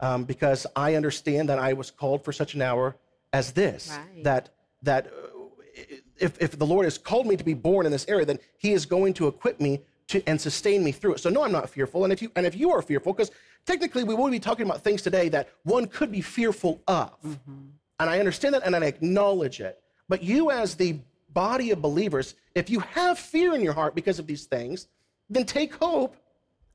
um, 0.00 0.24
because 0.24 0.66
I 0.76 0.94
understand 0.94 1.48
that 1.48 1.58
I 1.58 1.72
was 1.72 1.90
called 1.90 2.24
for 2.24 2.32
such 2.32 2.54
an 2.54 2.62
hour 2.62 2.96
as 3.32 3.52
this. 3.52 3.90
Right. 3.90 4.24
That 4.24 4.50
that 4.82 5.06
uh, 5.06 5.80
if, 6.16 6.40
if 6.40 6.58
the 6.58 6.66
Lord 6.66 6.84
has 6.84 6.98
called 6.98 7.26
me 7.26 7.36
to 7.36 7.44
be 7.44 7.54
born 7.54 7.86
in 7.86 7.92
this 7.92 8.06
area, 8.08 8.24
then 8.24 8.38
He 8.58 8.72
is 8.72 8.86
going 8.86 9.14
to 9.14 9.26
equip 9.26 9.60
me 9.60 9.80
to 10.08 10.22
and 10.26 10.40
sustain 10.40 10.82
me 10.82 10.92
through 10.92 11.14
it. 11.14 11.20
So 11.20 11.30
no, 11.30 11.44
I'm 11.44 11.52
not 11.52 11.68
fearful. 11.70 12.04
And 12.04 12.12
if 12.12 12.20
you 12.20 12.30
and 12.36 12.46
if 12.46 12.56
you 12.56 12.70
are 12.72 12.82
fearful, 12.82 13.12
because 13.12 13.30
technically 13.66 14.04
we 14.04 14.14
will 14.14 14.30
be 14.30 14.40
talking 14.40 14.66
about 14.66 14.82
things 14.82 15.02
today 15.02 15.28
that 15.30 15.48
one 15.62 15.86
could 15.86 16.10
be 16.10 16.20
fearful 16.20 16.80
of, 16.88 17.20
mm-hmm. 17.22 17.68
and 18.00 18.10
I 18.10 18.18
understand 18.18 18.54
that 18.54 18.62
and 18.64 18.74
I 18.74 18.84
acknowledge 18.84 19.60
it. 19.60 19.80
But 20.08 20.22
you, 20.22 20.50
as 20.50 20.74
the 20.74 20.98
body 21.34 21.70
of 21.70 21.82
believers, 21.82 22.34
if 22.54 22.70
you 22.70 22.80
have 22.80 23.18
fear 23.18 23.54
in 23.54 23.62
your 23.62 23.74
heart 23.74 23.94
because 23.94 24.18
of 24.18 24.26
these 24.26 24.46
things, 24.46 24.88
then 25.28 25.44
take 25.44 25.74
hope 25.74 26.16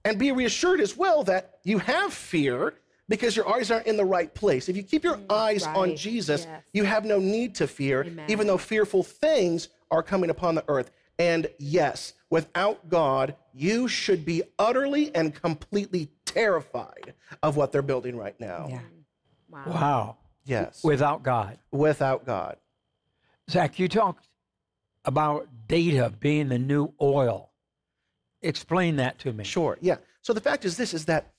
and 0.05 0.19
be 0.19 0.31
reassured 0.31 0.79
as 0.79 0.95
well 0.95 1.23
that 1.23 1.59
you 1.63 1.79
have 1.79 2.13
fear 2.13 2.75
because 3.09 3.35
your 3.35 3.47
eyes 3.53 3.71
aren't 3.71 3.87
in 3.87 3.97
the 3.97 4.05
right 4.05 4.33
place. 4.33 4.69
If 4.69 4.77
you 4.77 4.83
keep 4.83 5.03
your 5.03 5.17
mm, 5.17 5.25
eyes 5.31 5.65
on. 5.65 5.95
Jesus, 5.95 6.45
Yes. 6.49 6.63
you 6.73 6.83
have 6.83 7.05
no 7.05 7.19
need 7.19 7.55
to 7.55 7.67
fear, 7.67 8.03
Amen. 8.03 8.25
even 8.29 8.47
though 8.47 8.57
fearful 8.57 9.03
things 9.03 9.69
are 9.91 10.03
coming 10.03 10.29
upon 10.29 10.55
the 10.55 10.63
earth. 10.67 10.91
And 11.19 11.47
yes, 11.59 12.13
without 12.33 12.89
God, 12.89 13.35
you 13.53 13.87
should 13.87 14.25
be 14.25 14.41
utterly 14.57 15.13
and 15.13 15.35
completely 15.35 16.09
terrified 16.25 17.13
of 17.43 17.55
what 17.55 17.71
they're 17.71 17.83
building 17.83 18.17
right 18.17 18.37
now. 18.39 18.65
yeah. 18.71 18.79
Wow. 19.51 19.63
Wow. 19.67 20.17
Yes, 20.43 20.83
Without 20.83 21.21
God. 21.21 21.59
without 21.71 22.25
God. 22.25 22.57
Zach, 23.51 23.77
you 23.77 23.87
talked 23.87 24.27
about 25.05 25.47
data 25.67 26.11
being 26.19 26.49
the 26.49 26.57
new 26.57 26.91
oil. 26.99 27.51
Explain 28.41 28.95
that 28.95 29.19
to 29.19 29.31
me. 29.31 29.43
Sure, 29.43 29.77
yeah. 29.79 29.97
So 30.23 30.33
the 30.33 30.41
fact 30.41 30.65
is 30.65 30.75
this 30.75 30.95
is 30.95 31.05
that, 31.05 31.33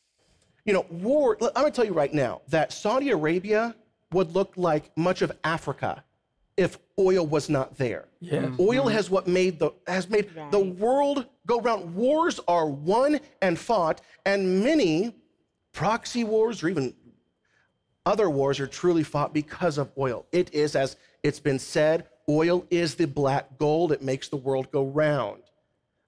you 0.64 0.72
know, 0.72 0.86
war, 0.88 1.36
I'm 1.42 1.50
going 1.54 1.66
to 1.66 1.70
tell 1.72 1.84
you 1.84 1.92
right 1.92 2.14
now 2.14 2.40
that 2.48 2.72
Saudi 2.72 3.10
Arabia 3.10 3.74
would 4.12 4.32
look 4.32 4.52
like 4.56 4.96
much 4.96 5.22
of 5.22 5.32
Africa 5.42 6.04
if 6.56 6.78
oil 6.98 7.26
was 7.26 7.48
not 7.48 7.76
there. 7.76 8.06
Yes. 8.20 8.44
Mm-hmm. 8.44 8.56
Oil 8.60 8.88
has 8.88 9.10
what 9.10 9.26
made 9.26 9.58
the 9.58 9.72
has 9.86 10.08
made 10.08 10.30
the 10.50 10.60
world 10.60 11.26
go 11.46 11.60
round. 11.60 11.94
Wars 11.94 12.40
are 12.46 12.68
won 12.68 13.20
and 13.42 13.58
fought, 13.58 14.00
and 14.24 14.62
many 14.62 15.14
proxy 15.72 16.24
wars 16.24 16.62
or 16.62 16.68
even 16.68 16.94
other 18.06 18.30
wars 18.30 18.60
are 18.60 18.66
truly 18.66 19.02
fought 19.02 19.32
because 19.32 19.78
of 19.78 19.90
oil. 19.98 20.26
It 20.30 20.52
is, 20.54 20.76
as 20.76 20.96
it's 21.22 21.40
been 21.40 21.58
said, 21.58 22.06
oil 22.28 22.66
is 22.70 22.94
the 22.94 23.06
black 23.06 23.58
gold. 23.58 23.92
It 23.92 24.02
makes 24.02 24.28
the 24.28 24.36
world 24.36 24.70
go 24.70 24.84
round. 24.86 25.42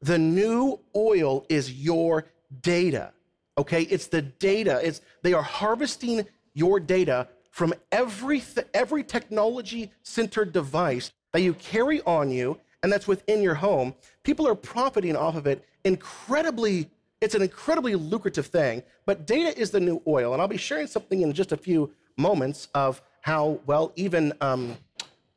The 0.02 0.18
new 0.18 0.78
oil 0.94 1.46
is 1.48 1.72
your 1.72 2.26
data. 2.60 3.12
Okay? 3.58 3.82
It's 3.82 4.06
the 4.06 4.22
data. 4.22 4.80
It's 4.82 5.00
they 5.22 5.32
are 5.32 5.42
harvesting 5.42 6.26
your 6.54 6.78
data 6.78 7.28
from 7.56 7.72
every 7.90 8.38
th- 8.38 8.66
every 8.74 9.02
technology 9.02 9.90
centered 10.02 10.52
device 10.52 11.10
that 11.32 11.40
you 11.40 11.54
carry 11.54 12.02
on 12.02 12.30
you 12.30 12.60
and 12.82 12.92
that's 12.92 13.08
within 13.08 13.40
your 13.40 13.54
home. 13.54 13.94
People 14.24 14.46
are 14.46 14.54
profiting 14.54 15.16
off 15.16 15.36
of 15.36 15.46
it 15.46 15.64
incredibly 15.82 16.90
it's 17.22 17.34
an 17.34 17.40
incredibly 17.40 17.94
lucrative 17.94 18.48
thing, 18.48 18.82
but 19.06 19.26
data 19.26 19.58
is 19.58 19.70
the 19.70 19.80
new 19.80 20.02
oil. 20.06 20.34
And 20.34 20.42
I'll 20.42 20.48
be 20.48 20.58
sharing 20.58 20.86
something 20.86 21.22
in 21.22 21.32
just 21.32 21.50
a 21.50 21.56
few 21.56 21.90
moments 22.18 22.68
of 22.74 23.00
how, 23.22 23.58
well, 23.64 23.90
even, 23.96 24.34
um, 24.42 24.76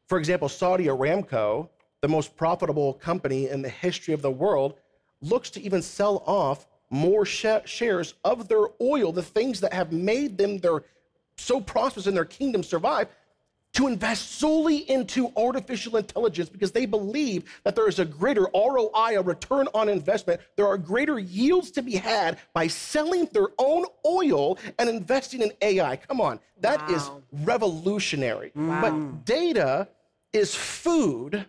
for 0.07 0.19
example, 0.19 0.49
Saudi 0.49 0.87
Aramco, 0.87 1.69
the 2.01 2.09
most 2.09 2.35
profitable 2.35 2.95
company 2.95 3.47
in 3.47 3.61
the 3.61 3.69
history 3.69 4.13
of 4.13 4.21
the 4.21 4.29
world, 4.29 4.73
looks 5.21 5.49
to 5.51 5.61
even 5.61 5.81
sell 5.81 6.21
off 6.25 6.67
more 6.89 7.25
sh- 7.25 7.45
shares 7.63 8.15
of 8.25 8.49
their 8.49 8.65
oil, 8.81 9.13
the 9.13 9.23
things 9.23 9.61
that 9.61 9.71
have 9.71 9.93
made 9.93 10.37
them 10.37 10.57
their 10.57 10.83
so 11.39 11.59
prosperous 11.61 12.07
in 12.07 12.13
their 12.13 12.25
kingdom 12.25 12.63
survive, 12.63 13.07
to 13.71 13.85
invest 13.87 14.31
solely 14.39 14.89
into 14.89 15.31
artificial 15.37 15.97
intelligence 15.97 16.49
because 16.49 16.71
they 16.71 16.87
believe 16.87 17.43
that 17.63 17.75
there 17.75 17.87
is 17.87 17.99
a 17.99 18.05
greater 18.05 18.47
ROI, 18.53 19.17
a 19.17 19.21
return 19.21 19.67
on 19.75 19.89
investment. 19.89 20.41
There 20.55 20.65
are 20.67 20.77
greater 20.77 21.19
yields 21.19 21.69
to 21.71 21.83
be 21.83 21.95
had 21.95 22.39
by 22.53 22.65
selling 22.67 23.25
their 23.31 23.49
own 23.59 23.85
oil 24.05 24.57
and 24.79 24.89
investing 24.89 25.41
in 25.43 25.51
AI. 25.61 25.97
Come 25.97 26.19
on, 26.19 26.39
that 26.61 26.81
is 26.89 27.09
Wow. 27.09 27.21
revolutionary. 27.43 28.53
But 28.81 29.25
data 29.25 29.87
is 30.33 30.55
food 30.55 31.45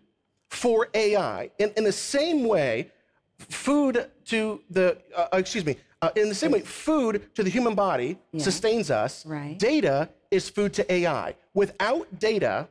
for 0.50 0.88
AI. 0.92 1.50
In, 1.59 1.73
in 1.76 1.85
the 1.85 1.92
same 1.92 2.44
way, 2.44 2.90
food 3.38 4.11
to 4.26 4.61
the, 4.68 4.99
uh, 5.16 5.28
excuse 5.32 5.64
me, 5.64 5.76
uh, 6.02 6.11
in 6.16 6.28
the 6.28 6.35
same 6.35 6.50
way, 6.52 6.61
food 6.61 7.35
to 7.35 7.42
the 7.42 7.50
human 7.50 7.75
body 7.75 8.19
sustains 8.38 8.90
us. 8.90 9.26
Right. 9.26 9.59
Data 9.59 10.09
is 10.30 10.49
food 10.49 10.73
to 10.75 10.92
AI. 10.92 11.35
Without 11.54 12.07
data, 12.19 12.69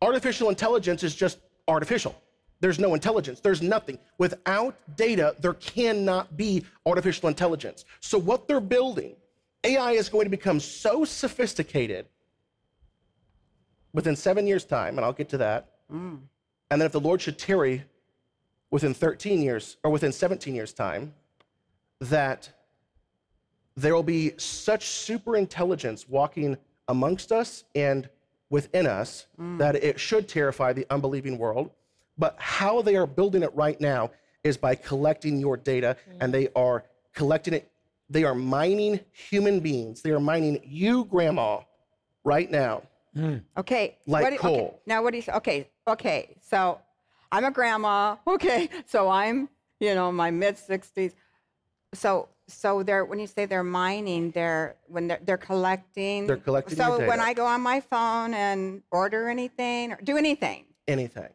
artificial 0.00 0.48
intelligence 0.48 1.02
is 1.02 1.14
just 1.14 1.38
artificial. 1.68 2.14
There's 2.60 2.78
no 2.78 2.94
intelligence. 2.94 3.40
There's 3.40 3.60
nothing. 3.60 3.98
Without 4.16 4.74
data, 4.96 5.36
there 5.40 5.52
cannot 5.54 6.36
be 6.36 6.64
artificial 6.86 7.28
intelligence. 7.28 7.84
So, 8.00 8.18
what 8.18 8.48
they're 8.48 8.60
building, 8.60 9.16
AI 9.62 9.92
is 9.92 10.08
going 10.08 10.24
to 10.24 10.30
become 10.30 10.58
so 10.58 11.04
sophisticated 11.04 12.06
within 13.92 14.16
seven 14.16 14.46
years' 14.46 14.64
time, 14.64 14.96
and 14.96 15.04
I'll 15.04 15.12
get 15.12 15.28
to 15.30 15.38
that. 15.38 15.68
And 16.70 16.80
then, 16.80 16.86
if 16.86 16.92
the 16.92 17.00
Lord 17.00 17.20
should 17.20 17.38
tarry 17.38 17.84
within 18.70 18.94
13 18.94 19.42
years 19.42 19.76
or 19.84 19.90
within 19.90 20.10
17 20.12 20.54
years' 20.54 20.72
time, 20.72 21.12
that 22.00 22.50
there 23.76 23.94
will 23.94 24.02
be 24.02 24.32
such 24.38 24.86
super 24.86 25.36
intelligence 25.36 26.08
walking 26.08 26.56
amongst 26.88 27.32
us 27.32 27.64
and 27.74 28.08
within 28.50 28.86
us 28.86 29.26
mm. 29.40 29.58
that 29.58 29.76
it 29.76 29.98
should 29.98 30.28
terrify 30.28 30.72
the 30.72 30.86
unbelieving 30.90 31.36
world. 31.36 31.70
But 32.18 32.36
how 32.38 32.80
they 32.80 32.96
are 32.96 33.06
building 33.06 33.42
it 33.42 33.54
right 33.54 33.78
now 33.80 34.10
is 34.44 34.56
by 34.56 34.74
collecting 34.74 35.38
your 35.38 35.56
data, 35.56 35.96
mm. 36.08 36.16
and 36.20 36.32
they 36.32 36.48
are 36.56 36.84
collecting 37.14 37.54
it. 37.54 37.70
They 38.08 38.24
are 38.24 38.34
mining 38.34 39.00
human 39.12 39.60
beings. 39.60 40.00
They 40.02 40.10
are 40.10 40.20
mining 40.20 40.60
you, 40.64 41.04
grandma, 41.06 41.60
right 42.24 42.50
now. 42.50 42.82
Mm. 43.16 43.42
Okay. 43.56 43.98
Like 44.06 44.22
what 44.22 44.30
do- 44.30 44.36
okay, 44.36 44.58
coal. 44.58 44.80
Now, 44.86 45.02
what 45.02 45.10
do 45.10 45.16
you 45.16 45.22
say? 45.22 45.32
Okay. 45.32 45.68
Okay. 45.88 46.36
So 46.40 46.80
I'm 47.32 47.44
a 47.44 47.50
grandma. 47.50 48.16
Okay. 48.26 48.68
So 48.86 49.08
I'm, 49.08 49.48
you 49.80 49.94
know, 49.94 50.12
my 50.12 50.30
mid 50.30 50.56
60s. 50.56 51.14
So, 51.96 52.28
so 52.46 52.82
they're, 52.82 53.04
when 53.04 53.18
you 53.18 53.26
say 53.26 53.46
they're 53.46 53.62
mining, 53.64 54.30
they're, 54.30 54.76
when 54.86 55.08
they're, 55.08 55.20
they're 55.24 55.36
collecting. 55.36 56.26
They're 56.26 56.36
collecting 56.36 56.76
So 56.76 56.98
when. 57.06 57.20
I 57.20 57.32
go 57.34 57.46
on 57.46 57.60
my 57.60 57.80
phone 57.80 58.34
and 58.34 58.82
order 58.90 59.28
anything 59.28 59.92
or 59.92 59.98
do 60.02 60.16
anything, 60.16 60.64
Anything. 60.86 61.28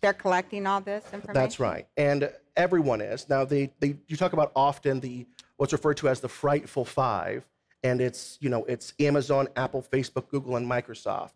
they're 0.00 0.12
collecting 0.12 0.66
all 0.66 0.80
this 0.80 1.04
information? 1.12 1.34
That's 1.34 1.60
right. 1.60 1.86
And 1.96 2.30
everyone 2.56 3.00
is. 3.00 3.28
Now, 3.28 3.44
they, 3.44 3.70
they, 3.80 3.96
you 4.08 4.16
talk 4.16 4.32
about 4.32 4.52
often 4.54 5.00
the, 5.00 5.26
what's 5.56 5.72
referred 5.72 5.96
to 5.98 6.08
as 6.08 6.20
the 6.20 6.28
frightful 6.28 6.84
five, 6.84 7.44
and 7.82 8.00
it's, 8.00 8.36
you 8.40 8.50
know, 8.50 8.64
it's 8.64 8.92
Amazon, 9.00 9.48
Apple, 9.56 9.82
Facebook, 9.90 10.28
Google, 10.28 10.56
and 10.56 10.70
Microsoft. 10.70 11.32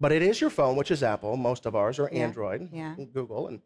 But 0.00 0.12
it 0.12 0.20
is 0.22 0.40
your 0.40 0.50
phone, 0.50 0.76
which 0.76 0.90
is 0.90 1.02
Apple. 1.02 1.36
Most 1.36 1.64
of 1.64 1.74
ours 1.76 1.98
are 1.98 2.10
Yeah, 2.12 2.24
Android, 2.24 2.68
yeah. 2.72 2.94
and 2.98 3.10
Google. 3.12 3.46
And, 3.48 3.60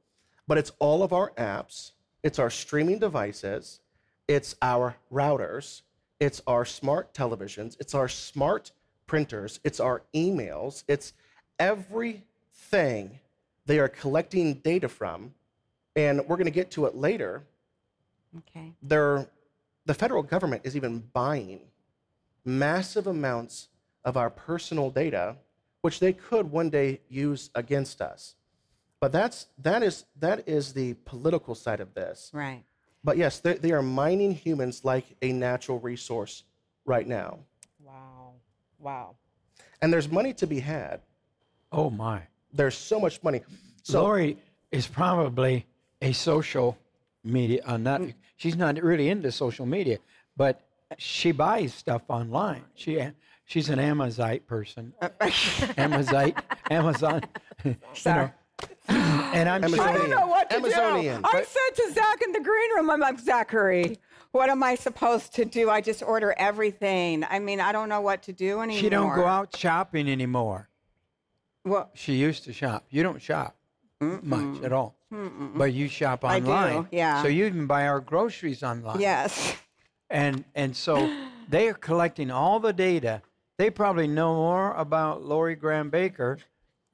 but 0.47 0.59
it's 0.59 0.71
all 0.79 1.03
of 1.03 1.13
our 1.13 1.33
apps. 1.33 1.93
It's 2.23 2.39
our 2.39 2.51
streaming 2.51 2.99
devices. 3.01 3.81
It's 4.29 4.57
our 4.61 4.97
routers. 5.13 5.83
It's 6.19 6.43
our 6.47 6.65
smart 6.65 7.15
televisions. 7.15 7.77
It's 7.79 7.95
our 7.95 8.09
smart 8.09 8.73
printers. 9.07 9.61
It's 9.65 9.81
our 9.81 10.03
emails. 10.15 10.85
It's 10.89 11.13
everything 11.59 13.21
they 13.67 13.79
are 13.79 13.89
collecting 13.89 14.55
data 14.55 14.89
from. 14.89 15.35
And 15.95 16.21
we're 16.27 16.37
going 16.37 16.47
to 16.47 16.51
get 16.51 16.71
to 16.73 16.87
it 16.87 16.95
later. 16.95 17.45
Okay. 18.39 18.73
They're, 18.83 19.27
the 19.87 19.95
federal 19.95 20.23
government 20.23 20.63
is 20.65 20.77
even 20.77 21.05
buying 21.13 21.61
massive 22.45 23.07
amounts 23.07 23.69
of 24.05 24.17
our 24.17 24.31
personal 24.31 24.91
data, 24.91 25.37
which 25.81 26.01
they 26.01 26.13
could 26.13 26.51
one 26.51 26.71
day 26.71 27.01
use 27.09 27.51
against 27.55 28.01
us. 28.01 28.35
But 29.01 29.13
that's, 29.13 29.47
that, 29.59 29.83
is, 29.83 30.05
that 30.21 30.49
is 30.49 30.73
the 30.73 30.95
political 31.05 31.55
side 31.55 31.81
of 31.81 31.95
this. 31.95 32.31
Right. 32.33 32.65
But 33.07 33.19
yes, 33.19 33.39
they, 33.39 33.55
they 33.55 33.71
are 33.71 33.83
mining 33.83 34.35
humans 34.35 34.85
like 34.85 35.05
a 35.23 35.33
natural 35.33 35.79
resource 35.79 36.43
right 36.85 37.07
now. 37.07 37.39
Wow. 37.81 38.33
Wow. 38.81 39.15
And 39.81 39.93
there's 39.93 40.11
money 40.11 40.35
to 40.35 40.47
be 40.49 40.59
had. 40.59 41.03
Oh 41.71 41.89
my. 41.89 42.23
There's 42.53 42.77
so 42.77 42.99
much 42.99 43.23
money. 43.23 43.43
So, 43.85 44.03
Lori 44.03 44.39
is 44.73 44.89
probably 44.89 45.67
a 46.03 46.13
social 46.13 46.77
media. 47.23 47.63
Uh, 47.65 47.77
not 47.77 48.03
she's 48.39 48.57
not 48.57 48.83
really 48.83 49.09
into 49.09 49.31
social 49.31 49.67
media, 49.67 49.99
but 50.37 50.63
she 50.99 51.31
buys 51.31 51.73
stuff 51.75 52.03
online. 52.09 52.65
She 52.75 53.01
she's 53.45 53.69
an 53.69 53.79
Amazite 53.79 54.49
person. 54.49 54.93
Amazite, 55.77 56.37
Amazon. 56.71 57.23
you 57.65 57.77
know. 58.05 58.31
And 59.37 59.49
I'm 59.49 59.69
sure. 59.71 59.81
I 59.81 59.93
don't 59.93 60.11
know 60.11 60.27
what 60.27 60.51
to 60.51 60.57
Amazonian. 60.57 61.23
do. 61.23 61.29
I 61.33 61.43
said 61.45 61.85
to 61.87 61.93
Zach 61.93 62.23
in 62.23 62.33
the 62.33 62.41
green 62.41 62.75
room, 62.75 62.91
I'm 62.91 63.01
like, 63.01 63.19
Zachary, 63.19 63.99
what 64.33 64.49
am 64.51 64.63
I 64.63 64.75
supposed 64.75 65.35
to 65.35 65.45
do? 65.45 65.69
I 65.71 65.81
just 65.81 66.03
order 66.03 66.35
everything. 66.39 67.25
I 67.29 67.39
mean, 67.39 67.61
I 67.61 67.73
don't 67.73 67.89
know 67.89 68.01
what 68.01 68.23
to 68.25 68.33
do 68.33 68.61
anymore. 68.61 68.81
She 68.81 68.89
don't 68.89 69.15
go 69.15 69.27
out 69.27 69.55
shopping 69.57 70.09
anymore. 70.09 70.69
Well, 71.65 71.91
She 71.95 72.15
used 72.15 72.45
to 72.45 72.53
shop. 72.53 72.85
You 72.91 73.03
don't 73.03 73.21
shop 73.21 73.57
much 74.01 74.63
at 74.63 74.73
all, 74.73 74.95
but 75.11 75.73
you 75.73 75.89
shop 75.89 76.25
I 76.25 76.39
do, 76.41 76.47
online. 76.51 76.89
yeah. 76.93 77.23
So 77.23 77.29
you 77.29 77.47
even 77.47 77.67
buy 77.67 77.87
our 77.89 78.01
groceries 78.01 78.63
online. 78.63 79.01
yes. 79.01 79.57
and 80.11 80.45
and 80.55 80.77
so 80.77 81.13
they 81.49 81.69
are 81.69 81.75
collecting 81.75 82.31
all 82.31 82.61
the 82.61 82.73
data. 82.73 83.23
They 83.59 83.71
probably 83.71 84.07
know 84.07 84.35
more 84.35 84.75
about 84.75 85.25
Lori 85.25 85.57
Graham 85.57 85.91
Bakker 85.91 86.39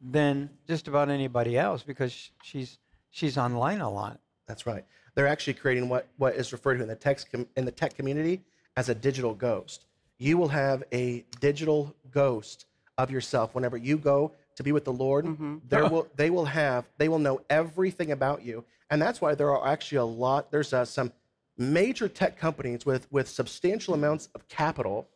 than 0.03 0.51
just 0.67 0.89
about 0.89 1.09
anybody 1.09 1.57
else 1.57 1.83
because 1.83 2.31
she's 2.43 2.79
she's 3.11 3.39
online 3.39 3.81
a 3.81 3.91
lot. 3.91 4.21
That's 4.47 4.67
right. 4.67 4.85
They're 5.15 5.29
actually 5.29 5.55
creating 5.55 5.89
what, 5.89 6.09
what 6.17 6.35
is 6.35 6.53
referred 6.53 6.77
to 6.79 6.83
in 6.83 6.89
the 6.89 6.97
tech 6.97 7.21
com- 7.31 7.49
in 7.57 7.65
the 7.65 7.71
tech 7.71 7.95
community 7.95 8.43
as 8.77 8.89
a 8.89 8.95
digital 8.95 9.35
ghost. 9.35 9.85
You 10.19 10.39
will 10.39 10.49
have 10.49 10.83
a 10.93 11.25
digital 11.41 11.95
ghost 12.11 12.67
of 12.99 13.11
yourself 13.11 13.55
whenever 13.55 13.77
you 13.77 13.97
go 13.99 14.33
to 14.57 14.63
be 14.63 14.73
with 14.73 14.85
the 14.85 14.93
Lord. 14.93 15.25
There 15.69 15.89
will 15.89 16.09
they 16.17 16.31
will 16.31 16.45
have 16.47 16.85
they 16.99 17.09
will 17.09 17.19
know 17.19 17.41
everything 17.49 18.13
about 18.13 18.45
you, 18.45 18.65
and 18.91 19.01
that's 19.01 19.21
why 19.21 19.35
there 19.35 19.51
are 19.55 19.67
actually 19.69 19.99
a 19.99 20.05
lot. 20.05 20.51
There's 20.51 20.73
uh, 20.73 20.85
some 20.85 21.13
major 21.59 22.09
tech 22.09 22.39
companies 22.39 22.85
with 22.85 23.11
with 23.13 23.29
substantial 23.29 23.95
amounts 23.95 24.29
of 24.35 24.49
capital 24.49 25.09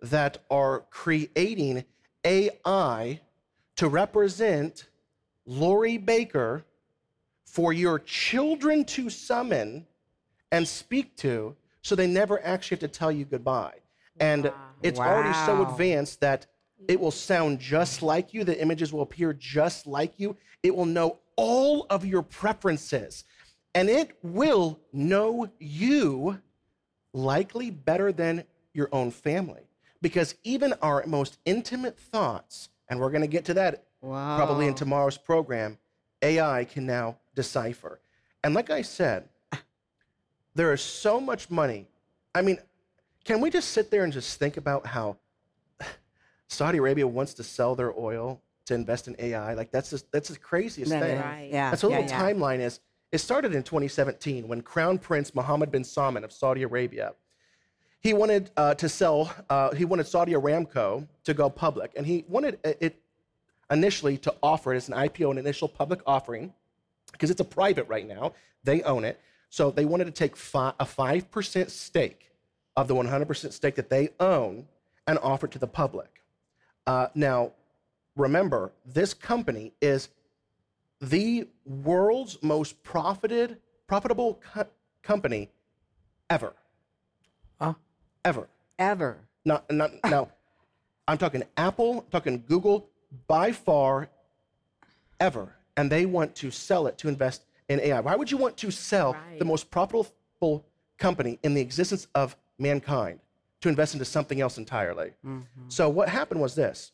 that 0.00 0.38
are 0.50 0.80
creating 0.90 1.84
AI 2.24 3.20
to 3.76 3.88
represent 3.88 4.88
Lori 5.46 5.98
Bakker 5.98 6.62
for 7.44 7.72
your 7.72 7.98
children 7.98 8.84
to 8.84 9.10
summon 9.10 9.86
and 10.50 10.66
speak 10.66 11.16
to 11.16 11.56
so 11.82 11.94
they 11.94 12.06
never 12.06 12.42
actually 12.44 12.76
have 12.76 12.80
to 12.80 12.88
tell 12.88 13.10
you 13.10 13.24
goodbye. 13.24 13.74
And 14.20 14.52
it's 14.82 15.00
already 15.00 15.34
so 15.46 15.68
advanced 15.68 16.20
that 16.20 16.46
it 16.88 16.98
will 16.98 17.10
sound 17.10 17.58
just 17.60 18.02
like 18.02 18.34
you, 18.34 18.44
the 18.44 18.60
images 18.60 18.92
will 18.92 19.02
appear 19.02 19.32
just 19.32 19.86
like 19.86 20.14
you, 20.18 20.36
it 20.62 20.74
will 20.74 20.86
know 20.86 21.18
all 21.36 21.86
of 21.90 22.04
your 22.04 22.22
preferences, 22.22 23.24
and 23.74 23.88
it 23.88 24.16
will 24.22 24.78
know 24.92 25.48
you 25.58 26.40
likely 27.12 27.70
better 27.70 28.12
than 28.12 28.44
your 28.74 28.88
own 28.92 29.10
family. 29.10 29.62
Because 30.00 30.34
even 30.44 30.74
our 30.82 31.04
most 31.06 31.38
intimate 31.44 31.98
thoughts, 31.98 32.68
and 32.92 33.00
we're 33.00 33.08
going 33.08 33.22
to 33.22 33.26
get 33.26 33.46
to 33.46 33.54
that 33.54 33.84
probably 34.02 34.66
in 34.66 34.74
tomorrow's 34.74 35.16
program, 35.16 35.78
AI 36.20 36.64
can 36.66 36.84
now 36.84 37.16
decipher. 37.34 38.00
And 38.44 38.52
like 38.52 38.68
I 38.68 38.82
said, 38.82 39.30
there 40.54 40.74
is 40.74 40.82
so 40.82 41.18
much 41.18 41.50
money. 41.50 41.86
I 42.34 42.42
mean, 42.42 42.58
can 43.24 43.40
we 43.40 43.48
just 43.48 43.70
sit 43.70 43.90
there 43.90 44.04
and 44.04 44.12
just 44.12 44.38
think 44.38 44.58
about 44.58 44.86
how 44.86 45.16
Saudi 46.48 46.76
Arabia 46.76 47.06
wants 47.06 47.32
to 47.34 47.42
sell 47.42 47.74
their 47.74 47.98
oil 47.98 48.42
to 48.66 48.74
invest 48.74 49.08
in 49.08 49.16
AI? 49.18 49.54
Like 49.54 49.70
that's 49.70 49.88
just, 49.88 50.12
that's 50.12 50.28
the 50.28 50.38
craziest 50.38 50.90
That 50.90 51.02
thing. 51.02 51.18
Right. 51.18 51.48
Yeah. 51.50 51.70
That's 51.70 51.82
what 51.82 51.92
yeah, 51.92 52.02
the 52.02 52.08
yeah. 52.08 52.20
timeline 52.20 52.60
is. 52.60 52.80
It 53.10 53.18
started 53.18 53.54
in 53.54 53.62
2017 53.62 54.46
when 54.46 54.60
Crown 54.60 54.98
Prince 54.98 55.34
Mohammed 55.34 55.72
bin 55.72 55.82
Salman 55.82 56.24
of 56.24 56.32
Saudi 56.32 56.62
Arabia, 56.62 57.14
he 58.02 58.12
wanted 58.12 58.50
uh, 58.56 58.74
to 58.74 58.88
sell, 58.88 59.32
uh, 59.48 59.72
he 59.74 59.84
wanted 59.84 60.06
Saudi 60.06 60.32
Aramco 60.32 61.06
to 61.24 61.34
go 61.34 61.48
public, 61.48 61.92
and 61.96 62.06
he 62.06 62.24
wanted 62.28 62.58
it- 62.64 62.78
it 62.80 63.02
initially 63.70 64.18
to 64.18 64.34
offer 64.42 64.74
it 64.74 64.76
as 64.76 64.88
an 64.88 64.94
IPO, 64.94 65.30
an 65.30 65.38
initial 65.38 65.68
public 65.68 66.00
offering, 66.06 66.52
because 67.12 67.30
it's 67.30 67.40
a 67.40 67.44
private 67.44 67.86
right 67.88 68.06
now. 68.06 68.34
They 68.64 68.82
own 68.82 69.04
it. 69.04 69.20
So 69.50 69.70
they 69.70 69.84
wanted 69.84 70.06
to 70.06 70.10
take 70.10 70.36
fi- 70.36 70.74
a 70.80 70.84
5% 70.84 71.70
stake 71.70 72.30
of 72.76 72.88
the 72.88 72.94
100% 72.94 73.52
stake 73.52 73.76
that 73.76 73.88
they 73.90 74.10
own 74.18 74.66
and 75.06 75.18
offer 75.18 75.46
it 75.46 75.52
to 75.52 75.58
the 75.58 75.66
public. 75.66 76.22
Uh, 76.86 77.08
now, 77.14 77.52
remember, 78.16 78.72
this 78.84 79.14
company 79.14 79.72
is 79.80 80.08
the 81.00 81.48
world's 81.64 82.42
most 82.42 82.82
profited, 82.82 83.60
profitable 83.86 84.40
co- 84.52 84.66
company 85.02 85.50
ever. 86.30 86.54
Huh? 87.60 87.74
Ever. 88.24 88.48
Ever. 88.78 89.18
Not, 89.44 89.70
not, 89.70 89.92
now, 90.04 90.28
I'm 91.08 91.18
talking 91.18 91.42
Apple, 91.56 92.00
I'm 92.00 92.10
talking 92.10 92.44
Google, 92.46 92.88
by 93.26 93.52
far, 93.52 94.08
ever. 95.20 95.54
And 95.76 95.90
they 95.90 96.06
want 96.06 96.34
to 96.36 96.50
sell 96.50 96.86
it 96.86 96.98
to 96.98 97.08
invest 97.08 97.44
in 97.68 97.80
AI. 97.80 98.00
Why 98.00 98.14
would 98.14 98.30
you 98.30 98.36
want 98.36 98.56
to 98.58 98.70
sell 98.70 99.16
the 99.38 99.44
most 99.44 99.70
profitable 99.70 100.64
company 100.98 101.38
in 101.42 101.54
the 101.54 101.60
existence 101.60 102.06
of 102.14 102.36
mankind 102.58 103.20
to 103.62 103.68
invest 103.68 103.94
into 103.94 104.04
something 104.04 104.40
else 104.40 104.58
entirely? 104.58 105.12
Mm-hmm. 105.24 105.68
So, 105.68 105.88
what 105.88 106.08
happened 106.08 106.40
was 106.40 106.54
this 106.54 106.92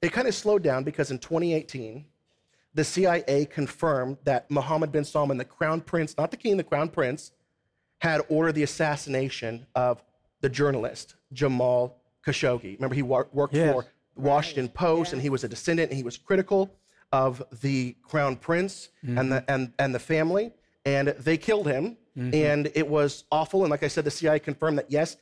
it 0.00 0.12
kind 0.12 0.28
of 0.28 0.34
slowed 0.34 0.62
down 0.62 0.84
because 0.84 1.10
in 1.10 1.18
2018, 1.18 2.04
the 2.74 2.84
CIA 2.84 3.46
confirmed 3.46 4.18
that 4.24 4.50
Mohammed 4.50 4.92
bin 4.92 5.04
Salman, 5.04 5.38
the 5.38 5.44
crown 5.44 5.80
prince, 5.80 6.16
not 6.18 6.30
the 6.30 6.36
king, 6.36 6.56
the 6.56 6.64
crown 6.64 6.88
prince, 6.88 7.32
had 7.98 8.20
ordered 8.28 8.52
the 8.52 8.64
assassination 8.64 9.66
of 9.74 10.02
the 10.44 10.50
journalist 10.50 11.14
Jamal 11.32 11.96
Khashoggi. 12.26 12.74
Remember, 12.76 12.94
he 12.94 13.00
wor- 13.00 13.28
worked 13.32 13.54
Yes. 13.54 13.72
for 13.72 13.86
the 14.14 14.20
Washington 14.20 14.68
Post, 14.68 15.14
and 15.14 15.22
he 15.22 15.30
was 15.30 15.42
a 15.42 15.48
descendant, 15.48 15.90
and 15.90 15.96
he 15.96 16.02
was 16.02 16.18
critical 16.18 16.70
of 17.12 17.42
the 17.62 17.96
crown 18.02 18.36
prince 18.36 18.90
and 19.02 19.16
mm-hmm. 19.16 19.28
the 19.30 19.50
and 19.50 19.72
and 19.78 19.94
the 19.94 19.98
family, 19.98 20.52
and 20.84 21.08
they 21.08 21.38
killed 21.38 21.66
him, 21.66 21.96
mm-hmm. 22.16 22.34
and 22.34 22.70
it 22.74 22.86
was 22.86 23.24
awful. 23.32 23.62
And 23.64 23.70
like 23.70 23.82
I 23.82 23.88
said, 23.88 24.04
the 24.04 24.10
CIA 24.10 24.38
confirmed 24.38 24.76
that 24.76 24.90
yes, 24.90 25.16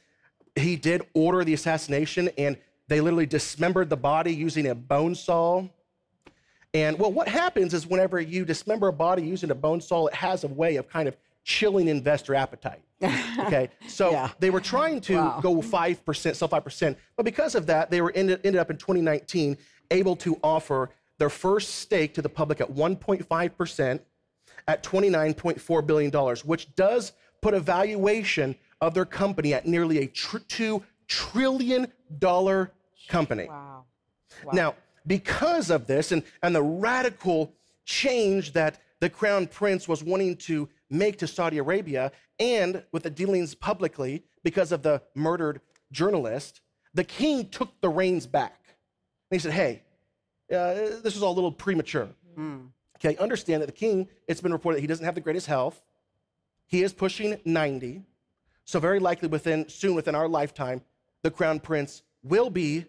he 0.57 0.75
did 0.75 1.03
order 1.15 1.45
the 1.45 1.55
assassination, 1.55 2.29
and 2.37 2.57
they 2.89 3.01
literally 3.01 3.27
dismembered 3.27 3.91
the 3.91 3.97
body 3.97 4.35
using 4.35 4.67
a 4.67 4.75
bone 4.75 5.15
saw. 5.15 5.65
And 6.75 6.99
well, 6.99 7.13
what 7.13 7.29
happens 7.29 7.75
is 7.75 7.87
whenever 7.87 8.21
you 8.21 8.45
dismember 8.45 8.89
a 8.89 8.93
body 8.93 9.23
using 9.23 9.53
a 9.53 9.55
bone 9.55 9.81
saw, 9.81 10.09
it 10.09 10.15
has 10.15 10.43
a 10.43 10.49
way 10.49 10.77
of 10.77 10.89
kind 10.89 11.07
of 11.07 11.17
chilling 11.45 11.89
investor 11.89 12.35
appetite. 12.35 12.83
Okay, 13.39 13.71
so 13.89 14.13
Yeah. 14.13 14.31
they 14.39 14.51
were 14.51 14.61
trying 14.61 15.01
to 15.03 15.17
Wow. 15.17 15.41
go 15.43 15.63
five 15.63 16.05
percent, 16.05 16.37
sell 16.37 16.49
five 16.49 16.63
percent, 16.65 16.97
but 17.17 17.25
because 17.25 17.55
of 17.55 17.67
that, 17.67 17.91
they 17.91 18.01
were 18.01 18.13
ended, 18.15 18.41
ended 18.45 18.61
up 18.61 18.71
in 18.71 18.77
2019 18.77 19.57
able 19.91 20.15
to 20.17 20.39
offer 20.45 20.91
their 21.19 21.31
first 21.31 21.77
stake 21.77 22.15
to 22.15 22.23
the 22.23 22.29
public 22.29 22.61
at 22.61 22.71
1.5 22.71 23.57
percent 23.57 24.03
at 24.69 24.83
29.4 24.85 25.87
billion 25.87 26.11
dollars, 26.11 26.45
which 26.45 26.73
does 26.77 27.13
put 27.41 27.55
a 27.55 27.61
valuation 27.61 28.55
of 28.81 28.95
their 28.95 29.05
company 29.05 29.53
at 29.55 29.67
nearly 29.67 29.99
a 29.99 30.07
tr- 30.07 30.39
two 30.47 30.83
trillion 31.09 31.89
dollar 32.19 32.71
company. 33.09 33.47
Wow. 33.49 33.85
Now, 34.53 34.75
because 35.07 35.71
of 35.71 35.87
this 35.87 36.13
and, 36.13 36.23
and 36.43 36.55
the 36.55 36.63
radical 36.63 37.53
change 37.85 38.53
that 38.53 38.81
the 39.01 39.11
crown 39.11 39.49
prince 39.49 39.89
was 39.89 40.05
wanting 40.05 40.37
to 40.37 40.69
make 40.93 41.19
to 41.19 41.27
Saudi 41.27 41.59
Arabia, 41.59 42.13
and 42.39 42.85
with 42.93 43.03
the 43.03 43.11
dealings 43.11 43.55
publicly 43.55 44.23
because 44.45 44.73
of 44.73 44.83
the 44.83 45.03
murdered 45.15 45.61
journalist, 45.91 46.61
the 46.95 47.05
king 47.05 47.49
took 47.49 47.81
the 47.81 47.89
reins 47.89 48.27
back. 48.27 48.61
And 49.31 49.37
he 49.37 49.39
said, 49.39 49.53
Hey, 49.53 49.83
uh, 50.53 50.75
this 51.03 51.15
was 51.15 51.23
all 51.23 51.33
a 51.33 51.35
little 51.35 51.53
premature. 51.53 52.09
Okay, 52.97 53.17
understand 53.17 53.63
that 53.63 53.67
the 53.67 53.73
king, 53.73 54.09
it's 54.29 54.41
been 54.41 54.53
reported 54.53 54.77
that 54.77 54.83
he 54.83 54.87
doesn't 54.87 55.05
have 55.05 55.15
the 55.15 55.21
greatest 55.21 55.47
health. 55.47 55.83
He 56.67 56.83
is 56.83 56.93
pushing 56.93 57.41
90. 57.45 58.03
So, 58.65 58.79
very 58.79 59.01
likely 59.01 59.29
within 59.29 59.69
soon 59.69 59.95
within 59.95 60.15
our 60.15 60.29
lifetime, 60.29 60.83
the 61.23 61.31
crown 61.31 61.59
prince 61.59 62.03
will 62.23 62.49
be 62.49 62.87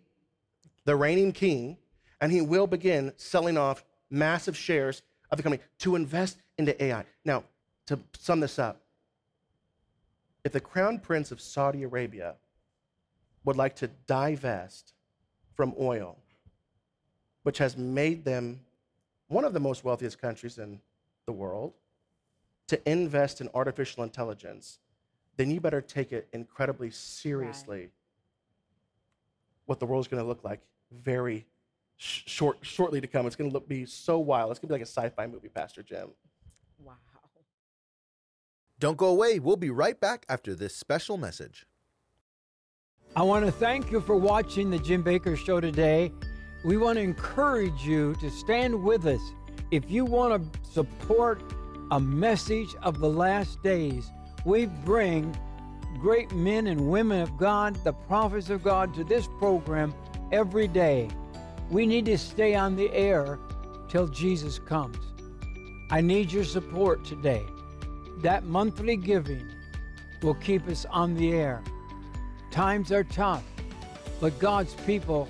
the 0.86 0.96
reigning 0.96 1.32
king, 1.32 1.78
and 2.22 2.32
he 2.32 2.42
will 2.42 2.68
begin 2.68 3.14
selling 3.16 3.58
off 3.58 3.84
massive 4.10 4.56
shares 4.56 5.02
of 5.32 5.38
the 5.38 5.44
company 5.44 5.64
to 5.80 5.96
invest 5.96 6.38
into 6.58 6.82
AI. 6.84 7.06
Now, 7.26 7.44
to 7.88 8.00
sum 8.18 8.40
this 8.40 8.60
up, 8.60 8.82
if 10.44 10.52
the 10.52 10.60
crown 10.60 11.00
prince 11.00 11.32
of 11.32 11.40
Saudi 11.40 11.84
Arabia 11.84 12.36
would 13.46 13.56
like 13.56 13.76
to 13.78 13.88
divest 14.08 14.94
from 15.56 15.74
oil, 15.80 16.18
which 17.44 17.58
has 17.58 17.78
made 17.78 18.26
them 18.26 18.60
one 19.28 19.46
of 19.46 19.54
the 19.54 19.60
most 19.60 19.84
wealthiest 19.84 20.20
countries 20.20 20.58
in 20.58 20.80
the 21.26 21.32
world, 21.32 21.74
to 22.68 22.90
invest 22.90 23.42
in 23.42 23.50
artificial 23.54 24.04
intelligence, 24.04 24.80
then 25.38 25.52
you 25.52 25.60
better 25.60 25.82
take 25.82 26.12
it 26.12 26.28
incredibly 26.34 26.92
seriously 26.92 27.90
what 29.66 29.80
the 29.80 29.86
world's 29.86 30.08
going 30.08 30.22
to 30.22 30.28
look 30.28 30.44
like 30.44 30.62
very 30.92 31.46
sh- 31.98 32.22
short, 32.26 32.58
shortly 32.62 33.02
to 33.02 33.08
come. 33.08 33.26
It's 33.26 33.36
going 33.36 33.50
to 33.50 33.54
look, 33.54 33.68
be 33.68 33.86
so 33.86 34.20
wild. 34.20 34.52
It's 34.52 34.60
going 34.60 34.68
to 34.68 34.74
be 34.74 34.80
like 34.80 34.88
a 34.88 34.92
sci-fi 34.92 35.28
movie, 35.28 35.50
Pastor 35.50 35.84
Jim. 35.84 36.10
Wow. 36.80 36.94
Don't 38.84 38.98
go 38.98 39.08
away. 39.08 39.40
We'll 39.40 39.56
be 39.56 39.70
right 39.70 39.98
back 39.98 40.26
after 40.28 40.54
this 40.54 40.76
special 40.76 41.16
message. 41.16 41.66
I 43.16 43.22
want 43.22 43.46
to 43.46 43.52
thank 43.54 43.90
you 43.90 44.02
for 44.02 44.18
watching 44.18 44.70
the 44.70 44.78
Jim 44.78 45.06
Bakker 45.06 45.38
Show 45.38 45.62
today. 45.62 46.12
We 46.66 46.76
want 46.76 46.98
to 46.98 47.02
encourage 47.02 47.86
you 47.86 48.14
to 48.16 48.30
stand 48.30 48.84
with 48.84 49.06
us. 49.06 49.22
If 49.72 49.90
you 49.90 50.04
want 50.04 50.54
to 50.54 50.60
support 50.70 51.42
a 51.92 52.00
message 52.02 52.76
of 52.82 53.00
the 53.00 53.08
last 53.08 53.64
days, 53.64 54.12
we 54.44 54.66
bring 54.66 55.34
great 56.02 56.34
men 56.34 56.68
and 56.68 56.90
women 56.90 57.22
of 57.22 57.38
God, 57.38 57.82
the 57.86 57.94
prophets 57.94 58.50
of 58.50 58.66
God, 58.66 58.94
to 58.96 59.06
this 59.06 59.30
program 59.40 59.94
every 60.34 60.68
day. 60.68 61.08
We 61.72 61.86
need 61.86 62.04
to 62.08 62.18
stay 62.18 62.54
on 62.54 62.76
the 62.76 62.92
air 62.92 63.40
till 63.88 64.10
Jesus 64.10 64.60
comes. 64.60 64.98
I 65.90 66.02
need 66.02 66.34
your 66.34 66.44
support 66.44 67.06
today. 67.06 67.46
That 68.24 68.46
monthly 68.46 68.96
giving 68.96 69.48
will 70.22 70.36
keep 70.36 70.66
us 70.70 70.86
on 70.90 71.14
the 71.16 71.34
air. 71.34 71.62
Times 72.52 72.90
are 72.92 73.04
tough, 73.04 73.44
but 74.22 74.40
God's 74.40 74.74
people 74.86 75.28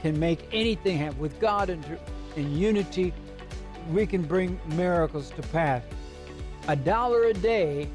can 0.00 0.18
make 0.18 0.48
anything 0.50 0.96
happen. 0.96 1.18
With 1.18 1.38
God 1.38 1.68
in, 1.68 1.84
in 2.36 2.56
unity, 2.56 3.12
we 3.90 4.06
can 4.06 4.22
bring 4.22 4.58
miracles 4.68 5.30
to 5.36 5.42
pass. 5.42 5.82
A 6.66 6.76
dollar 6.76 7.24
a 7.24 7.34
day, 7.34 7.90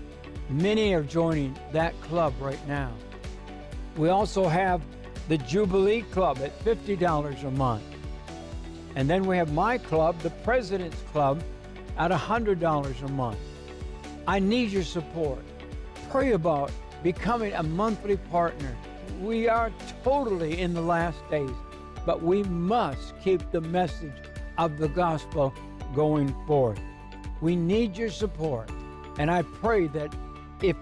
many 0.48 0.94
are 0.94 1.02
joining 1.02 1.58
that 1.72 2.00
club 2.02 2.34
right 2.40 2.68
now. 2.68 2.94
We 3.98 4.10
also 4.10 4.48
have 4.48 4.84
the 5.28 5.40
Jubilee 5.40 6.04
Club 6.12 6.38
at 6.44 6.64
$50 6.64 7.44
a 7.44 7.52
month. 7.52 7.84
And 8.96 9.10
then 9.10 9.26
we 9.26 9.38
have 9.38 9.52
my 9.54 9.80
club, 9.80 10.20
the 10.20 10.30
President's 10.30 11.02
Club, 11.12 11.42
at 11.98 12.12
$100 12.12 13.02
a 13.04 13.08
month. 13.08 13.40
I 14.28 14.40
need 14.40 14.72
your 14.72 14.84
support. 14.84 15.44
Pray 16.10 16.32
about 16.32 16.72
becoming 17.04 17.54
a 17.54 17.62
monthly 17.62 18.18
partner. 18.18 18.76
We 19.22 19.48
are 19.48 19.72
totally 20.04 20.60
in 20.60 20.74
the 20.74 20.82
last 20.82 21.18
days, 21.30 21.52
but 22.06 22.24
we 22.24 22.42
must 22.44 23.14
keep 23.24 23.52
the 23.52 23.62
message 23.62 24.16
of 24.58 24.78
the 24.80 24.88
gospel 24.88 25.54
going 25.94 26.36
forth. 26.48 26.80
We 27.42 27.56
need 27.56 27.98
your 27.98 28.10
support. 28.10 28.72
And 29.20 29.30
I 29.30 29.44
pray 29.44 29.88
that 29.88 30.14
if 30.62 30.76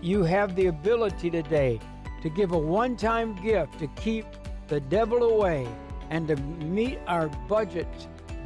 you 0.00 0.24
have 0.24 0.56
the 0.56 0.66
ability 0.66 1.30
today 1.30 1.78
to 2.22 2.28
give 2.28 2.50
a 2.50 2.58
one 2.58 2.96
time 2.96 3.40
gift 3.44 3.78
to 3.78 3.86
keep 3.88 4.26
the 4.66 4.80
devil 4.80 5.22
away 5.22 5.68
and 6.10 6.26
to 6.28 6.36
meet 6.36 6.98
our 7.06 7.28
budget 7.48 7.88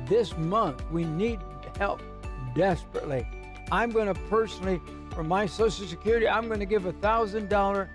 this 0.06 0.36
month, 0.36 0.84
we 0.90 1.04
need 1.04 1.40
help 1.78 2.02
desperately. 2.54 3.26
I'm 3.72 3.90
going 3.90 4.06
to 4.06 4.14
personally, 4.28 4.80
for 5.12 5.24
my 5.24 5.46
Social 5.46 5.86
Security, 5.86 6.28
I'm 6.28 6.46
going 6.46 6.60
to 6.60 6.66
give 6.66 6.86
a 6.86 6.92
thousand 6.92 7.48
dollar 7.48 7.88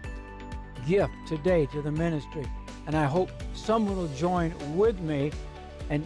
gift 0.87 1.13
today 1.27 1.65
to 1.67 1.81
the 1.81 1.91
ministry. 1.91 2.45
And 2.87 2.95
I 2.95 3.05
hope 3.05 3.29
someone 3.53 3.95
will 3.95 4.07
join 4.09 4.53
with 4.75 4.99
me 4.99 5.31
and 5.89 6.05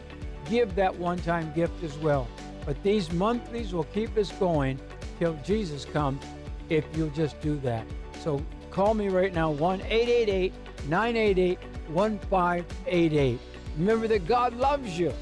give 0.50 0.76
that 0.76 0.96
one 0.96 1.18
time 1.20 1.52
gift 1.54 1.84
as 1.84 1.98
well. 1.98 2.28
But 2.66 2.82
these 2.84 3.12
monthlies 3.12 3.74
will 3.74 3.86
keep 3.86 4.18
us 4.18 4.32
going 4.34 4.80
till 5.20 5.34
Jesus 5.44 5.86
comes 5.86 6.22
if 6.70 6.86
you'll 6.96 7.10
just 7.12 7.40
do 7.42 7.58
that. 7.60 7.86
So 8.22 8.44
call 8.72 8.94
me 8.94 9.08
right 9.08 9.34
now 9.34 9.52
1 9.52 9.82
888 9.82 10.54
988 10.88 11.60
1588. 11.90 13.40
Remember 13.78 14.08
that 14.08 14.28
God 14.28 14.56
loves 14.56 14.98
you. 14.98 15.14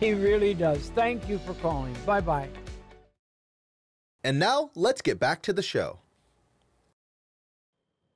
He 0.00 0.12
really 0.12 0.54
does. 0.54 0.90
Thank 0.94 1.28
you 1.28 1.38
for 1.38 1.54
calling. 1.54 1.94
Bye 2.04 2.20
bye. 2.20 2.48
And 4.24 4.38
now, 4.38 4.70
let's 4.74 5.02
get 5.02 5.18
back 5.20 5.42
to 5.42 5.52
the 5.52 5.62
show. 5.62 5.98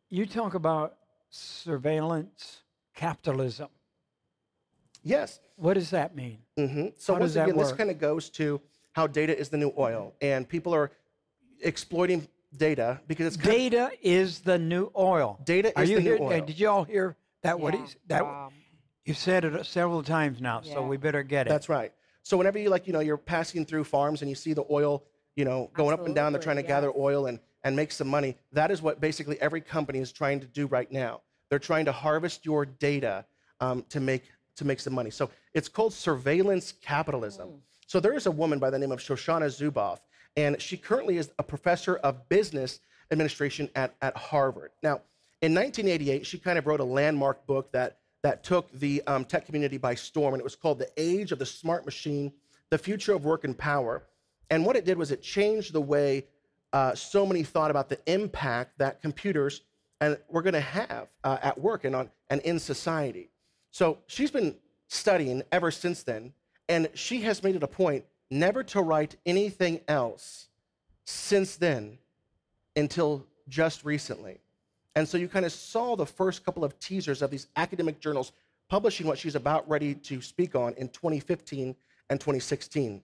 You 0.09 0.27
talk 0.27 0.55
about 0.55 0.97
surveillance 1.31 2.63
capitalism. 2.95 3.69
Yes. 5.05 5.41
What 5.57 5.75
does 5.75 5.91
that 5.91 6.17
mean? 6.17 6.39
hmm 6.57 6.87
So 6.97 7.15
How 7.15 7.21
once 7.21 7.29
does 7.31 7.35
that 7.35 7.49
again, 7.49 7.59
this 7.59 7.73
kind 7.73 7.91
of 7.91 7.99
goes 7.99 8.29
to 8.31 8.61
how 8.93 9.07
data 9.07 9.39
is 9.39 9.49
the 9.49 9.57
new 9.57 9.73
oil, 9.79 10.15
and 10.21 10.49
people 10.49 10.75
are 10.75 10.91
exploiting 11.63 12.27
data 12.57 13.01
because 13.07 13.27
it's 13.29 13.37
kind 13.37 13.49
of- 13.49 13.55
Data 13.55 13.91
is 14.03 14.41
the 14.41 14.59
new 14.59 14.91
oil. 14.99 15.39
Data 15.45 15.73
Are 15.77 15.85
is 15.85 15.91
you 15.91 15.97
the 15.97 16.03
new 16.03 16.17
here- 16.17 16.25
uh, 16.25 16.31
oil. 16.33 16.41
Did 16.45 16.59
you 16.59 16.69
all 16.69 16.85
hear 16.85 17.17
that? 17.43 17.61
What 17.61 17.75
Yeah. 17.75 17.81
he's 17.83 17.97
that? 18.09 18.25
Wow. 18.25 18.53
You 19.05 19.15
said 19.15 19.45
it 19.45 19.65
several 19.65 20.03
times 20.03 20.41
now, 20.41 20.61
so 20.63 20.85
we 20.85 20.97
better 20.97 21.23
get 21.23 21.47
it. 21.47 21.51
That's 21.51 21.69
right. 21.69 21.93
So 22.23 22.37
whenever 22.37 22.59
you 22.59 22.69
like, 22.69 22.87
you 22.87 22.93
know, 22.93 23.01
you're 23.01 23.17
passing 23.17 23.65
through 23.65 23.85
farms 23.85 24.21
and 24.23 24.29
you 24.29 24.35
see 24.35 24.53
the 24.53 24.65
oil, 24.71 25.05
you 25.37 25.45
know, 25.45 25.71
going 25.75 25.93
up 25.93 26.05
and 26.05 26.15
down, 26.15 26.33
they're 26.33 26.43
trying 26.43 26.57
to 26.57 26.63
Absolutely, 26.63 26.89
gather 26.89 27.01
oil 27.01 27.27
and 27.27 27.39
and 27.63 27.77
make 27.77 27.93
some 27.93 28.09
money. 28.09 28.37
That 28.53 28.71
is 28.71 28.83
what 28.83 29.01
basically 29.01 29.41
every 29.41 29.61
company 29.61 29.99
is 29.99 30.13
trying 30.13 30.41
to 30.41 30.47
do 30.47 30.67
right 30.67 30.91
now. 30.91 31.21
They're 31.49 31.59
trying 31.59 31.85
to 31.87 31.93
harvest 31.93 32.47
your 32.47 32.65
data 32.65 33.25
um, 33.61 33.85
to 33.91 34.01
make 34.01 34.31
to 34.57 34.65
make 34.65 34.81
some 34.81 34.95
money. 34.95 35.11
So 35.11 35.31
it's 35.55 35.69
called 35.69 35.93
surveillance 35.93 36.73
capitalism. 36.83 37.63
So 37.87 37.99
there 37.99 38.15
is 38.15 38.27
a 38.27 38.31
woman 38.31 38.59
by 38.59 38.71
the 38.71 38.79
name 38.79 38.93
of 38.93 39.01
Shoshana 39.01 39.47
Zuboff, 39.47 39.99
and 40.37 40.61
she 40.61 40.77
currently 40.77 41.17
is 41.17 41.31
a 41.39 41.43
professor 41.43 41.97
of 41.97 42.29
business 42.29 42.81
administration 43.11 43.69
at, 43.75 43.95
at 44.01 44.17
Harvard. 44.17 44.71
Now, 44.83 45.01
in 45.43 45.55
1988, 45.55 46.27
she 46.27 46.39
kind 46.39 46.59
of 46.59 46.67
wrote 46.67 46.81
a 46.81 46.85
landmark 46.85 47.47
book 47.47 47.73
that 47.73 47.99
that 48.23 48.45
took 48.45 48.71
the 48.73 49.03
um, 49.07 49.25
tech 49.25 49.47
community 49.47 49.79
by 49.79 49.95
storm, 49.95 50.35
and 50.35 50.41
it 50.41 50.45
was 50.45 50.57
called 50.57 50.79
"The 50.79 50.91
Age 50.97 51.33
of 51.33 51.39
the 51.39 51.47
Smart 51.47 51.85
Machine: 51.85 52.33
The 52.71 52.79
Future 52.79 53.15
of 53.15 53.25
Work 53.25 53.45
and 53.45 53.57
Power." 53.57 54.05
And 54.51 54.67
what 54.67 54.77
it 54.77 54.85
did 54.85 54.99
was 54.99 55.11
it 55.11 55.23
changed 55.23 55.73
the 55.73 55.81
way 55.81 56.27
uh, 56.73 56.95
so 56.95 57.25
many 57.25 57.43
thought 57.43 57.71
about 57.71 57.89
the 57.89 57.99
impact 58.07 58.79
that 58.79 59.01
computers 59.01 59.63
and 60.01 60.19
we're 60.29 60.43
going 60.43 60.55
to 60.55 60.61
have 60.61 61.09
uh, 61.25 61.39
at 61.43 61.61
work 61.61 61.85
and 61.85 61.95
on 61.95 62.11
and 62.31 62.41
in 62.43 62.59
society. 62.59 63.29
So 63.71 63.99
she's 64.07 64.31
been 64.31 64.57
studying 64.89 65.43
ever 65.53 65.71
since 65.71 66.03
then, 66.03 66.33
and 66.69 66.89
she 66.95 67.21
has 67.23 67.43
made 67.43 67.55
it 67.55 67.63
a 67.63 67.69
point 67.69 68.05
never 68.31 68.63
to 68.63 68.81
write 68.81 69.17
anything 69.27 69.81
else 69.89 70.49
since 71.05 71.57
then 71.57 71.99
until 72.77 73.27
just 73.49 73.85
recently. 73.85 74.41
And 74.95 75.09
so 75.09 75.19
you 75.19 75.29
kind 75.29 75.45
of 75.45 75.53
saw 75.53 75.97
the 75.97 76.07
first 76.07 76.45
couple 76.45 76.65
of 76.65 76.79
teasers 76.79 77.23
of 77.23 77.31
these 77.31 77.47
academic 77.57 78.01
journals 78.01 78.33
publishing 78.69 79.07
what 79.07 79.19
she's 79.19 79.35
about 79.35 79.69
ready 79.69 79.95
to 79.95 80.21
speak 80.23 80.55
on 80.55 80.75
in 80.75 80.89
2015 80.89 81.75
and 82.09 82.21
2016. 82.21 83.03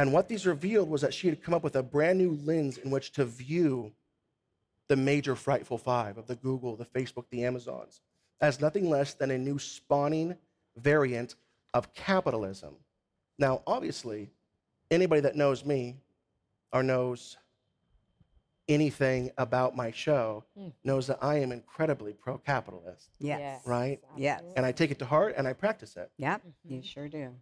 And 0.00 0.14
what 0.14 0.28
these 0.28 0.46
revealed 0.46 0.88
was 0.88 1.02
that 1.02 1.12
she 1.12 1.28
had 1.28 1.42
come 1.42 1.52
up 1.52 1.62
with 1.62 1.76
a 1.76 1.82
brand 1.82 2.16
new 2.16 2.38
lens 2.42 2.78
in 2.78 2.90
which 2.90 3.12
to 3.12 3.26
view 3.26 3.92
the 4.88 4.96
major 4.96 5.36
frightful 5.36 5.76
five 5.76 6.16
of 6.16 6.26
the 6.26 6.36
Google, 6.36 6.74
the 6.74 6.86
Facebook, 6.86 7.24
the 7.30 7.44
Amazons 7.44 8.00
as 8.40 8.62
nothing 8.62 8.88
less 8.88 9.12
than 9.12 9.30
a 9.30 9.36
new 9.36 9.58
spawning 9.58 10.34
variant 10.74 11.34
of 11.74 11.92
capitalism. 11.92 12.74
Now, 13.38 13.62
obviously, 13.66 14.30
anybody 14.90 15.20
that 15.20 15.36
knows 15.36 15.66
me 15.66 15.96
or 16.72 16.82
knows 16.82 17.36
anything 18.68 19.30
about 19.36 19.76
my 19.76 19.90
show 19.90 20.44
hmm. 20.56 20.68
knows 20.82 21.08
that 21.08 21.18
I 21.20 21.40
am 21.40 21.52
incredibly 21.52 22.14
pro 22.14 22.38
capitalist, 22.38 23.10
Yes. 23.18 23.60
right? 23.66 24.00
Yes. 24.16 24.42
And 24.56 24.64
I 24.64 24.72
take 24.72 24.90
it 24.90 24.98
to 25.00 25.04
heart 25.04 25.34
and 25.36 25.46
I 25.46 25.52
practice 25.52 25.98
it. 25.98 26.10
Yep. 26.16 26.40
Mm-hmm. 26.40 26.74
You 26.74 26.82
sure 26.82 27.08
do. 27.08 27.34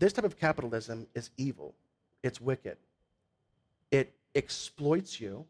This 0.00 0.14
type 0.14 0.24
of 0.24 0.38
capitalism 0.38 1.06
is 1.14 1.30
evil, 1.36 1.74
it's 2.22 2.40
wicked, 2.40 2.78
it 3.90 4.12
exploits 4.34 5.20
you. 5.20 5.46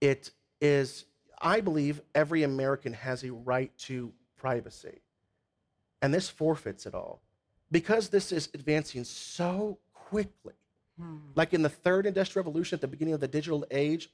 It 0.00 0.32
is, 0.60 1.06
I 1.40 1.60
believe, 1.60 2.02
every 2.14 2.42
American 2.42 2.92
has 2.92 3.24
a 3.24 3.32
right 3.32 3.70
to 3.78 4.12
privacy. 4.36 5.00
And 6.02 6.12
this 6.12 6.28
forfeits 6.28 6.84
it 6.84 6.94
all. 6.94 7.22
Because 7.70 8.10
this 8.10 8.32
is 8.32 8.50
advancing 8.52 9.04
so 9.04 9.78
quickly, 9.94 10.52
hmm. 11.00 11.18
like 11.34 11.54
in 11.54 11.62
the 11.62 11.70
third 11.70 12.04
industrial 12.04 12.44
revolution 12.44 12.76
at 12.76 12.80
the 12.82 12.88
beginning 12.88 13.14
of 13.14 13.20
the 13.20 13.28
digital 13.28 13.64
age, 13.70 14.10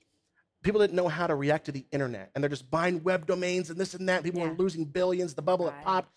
people 0.62 0.80
didn't 0.80 0.94
know 0.94 1.08
how 1.08 1.26
to 1.26 1.34
react 1.34 1.64
to 1.66 1.72
the 1.72 1.86
internet. 1.90 2.30
And 2.34 2.44
they're 2.44 2.48
just 2.50 2.70
buying 2.70 3.02
web 3.02 3.26
domains 3.26 3.70
and 3.70 3.80
this 3.80 3.94
and 3.94 4.08
that. 4.08 4.22
People 4.22 4.42
Yeah. 4.42 4.50
were 4.50 4.56
losing 4.56 4.84
billions. 4.84 5.34
The 5.34 5.42
bubble 5.42 5.68
had 5.70 5.82
popped 5.82 6.12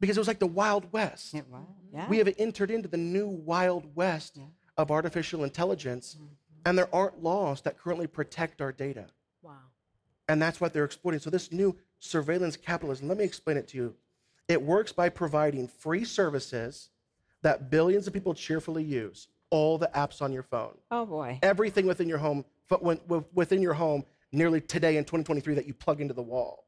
because 0.00 0.16
it 0.16 0.20
was 0.20 0.28
like 0.28 0.38
the 0.38 0.46
Wild 0.46 0.92
West. 0.92 1.34
It 1.34 1.46
was. 1.48 1.66
Yeah. 1.92 2.08
We 2.08 2.18
have 2.18 2.32
entered 2.38 2.70
into 2.70 2.88
the 2.88 2.96
new 2.96 3.28
Wild 3.28 3.94
West 3.96 4.38
of 4.76 4.90
artificial 4.90 5.44
intelligence, 5.44 6.16
mm-hmm. 6.16 6.26
and 6.66 6.78
there 6.78 6.94
aren't 6.94 7.22
laws 7.22 7.62
that 7.62 7.78
currently 7.78 8.06
protect 8.06 8.60
our 8.60 8.72
data. 8.72 9.06
Wow. 9.42 9.52
And 10.28 10.40
that's 10.40 10.60
what 10.60 10.72
they're 10.72 10.84
exploiting. 10.84 11.20
So, 11.20 11.30
this 11.30 11.52
new 11.52 11.76
surveillance 11.98 12.56
capitalism, 12.56 13.08
let 13.08 13.18
me 13.18 13.24
explain 13.24 13.56
it 13.56 13.68
to 13.68 13.76
you. 13.76 13.94
It 14.46 14.62
works 14.62 14.92
by 14.92 15.08
providing 15.08 15.68
free 15.68 16.04
services 16.04 16.90
that 17.42 17.70
billions 17.70 18.06
of 18.06 18.12
people 18.12 18.34
cheerfully 18.34 18.82
use, 18.82 19.28
all 19.50 19.78
the 19.78 19.90
apps 19.94 20.22
on 20.22 20.32
your 20.32 20.42
phone, 20.42 20.76
oh 20.90 21.06
boy. 21.06 21.38
everything 21.42 21.86
within 21.86 22.08
your 22.08 22.18
home, 22.18 22.44
but 22.68 22.82
when- 22.82 22.98
wi- 23.08 23.26
within 23.34 23.62
your 23.62 23.74
home, 23.74 24.04
nearly 24.32 24.60
today 24.60 24.96
in 24.96 25.04
2023 25.04 25.54
that 25.54 25.66
you 25.66 25.74
plug 25.74 26.00
into 26.00 26.14
the 26.14 26.22
wall. 26.22 26.67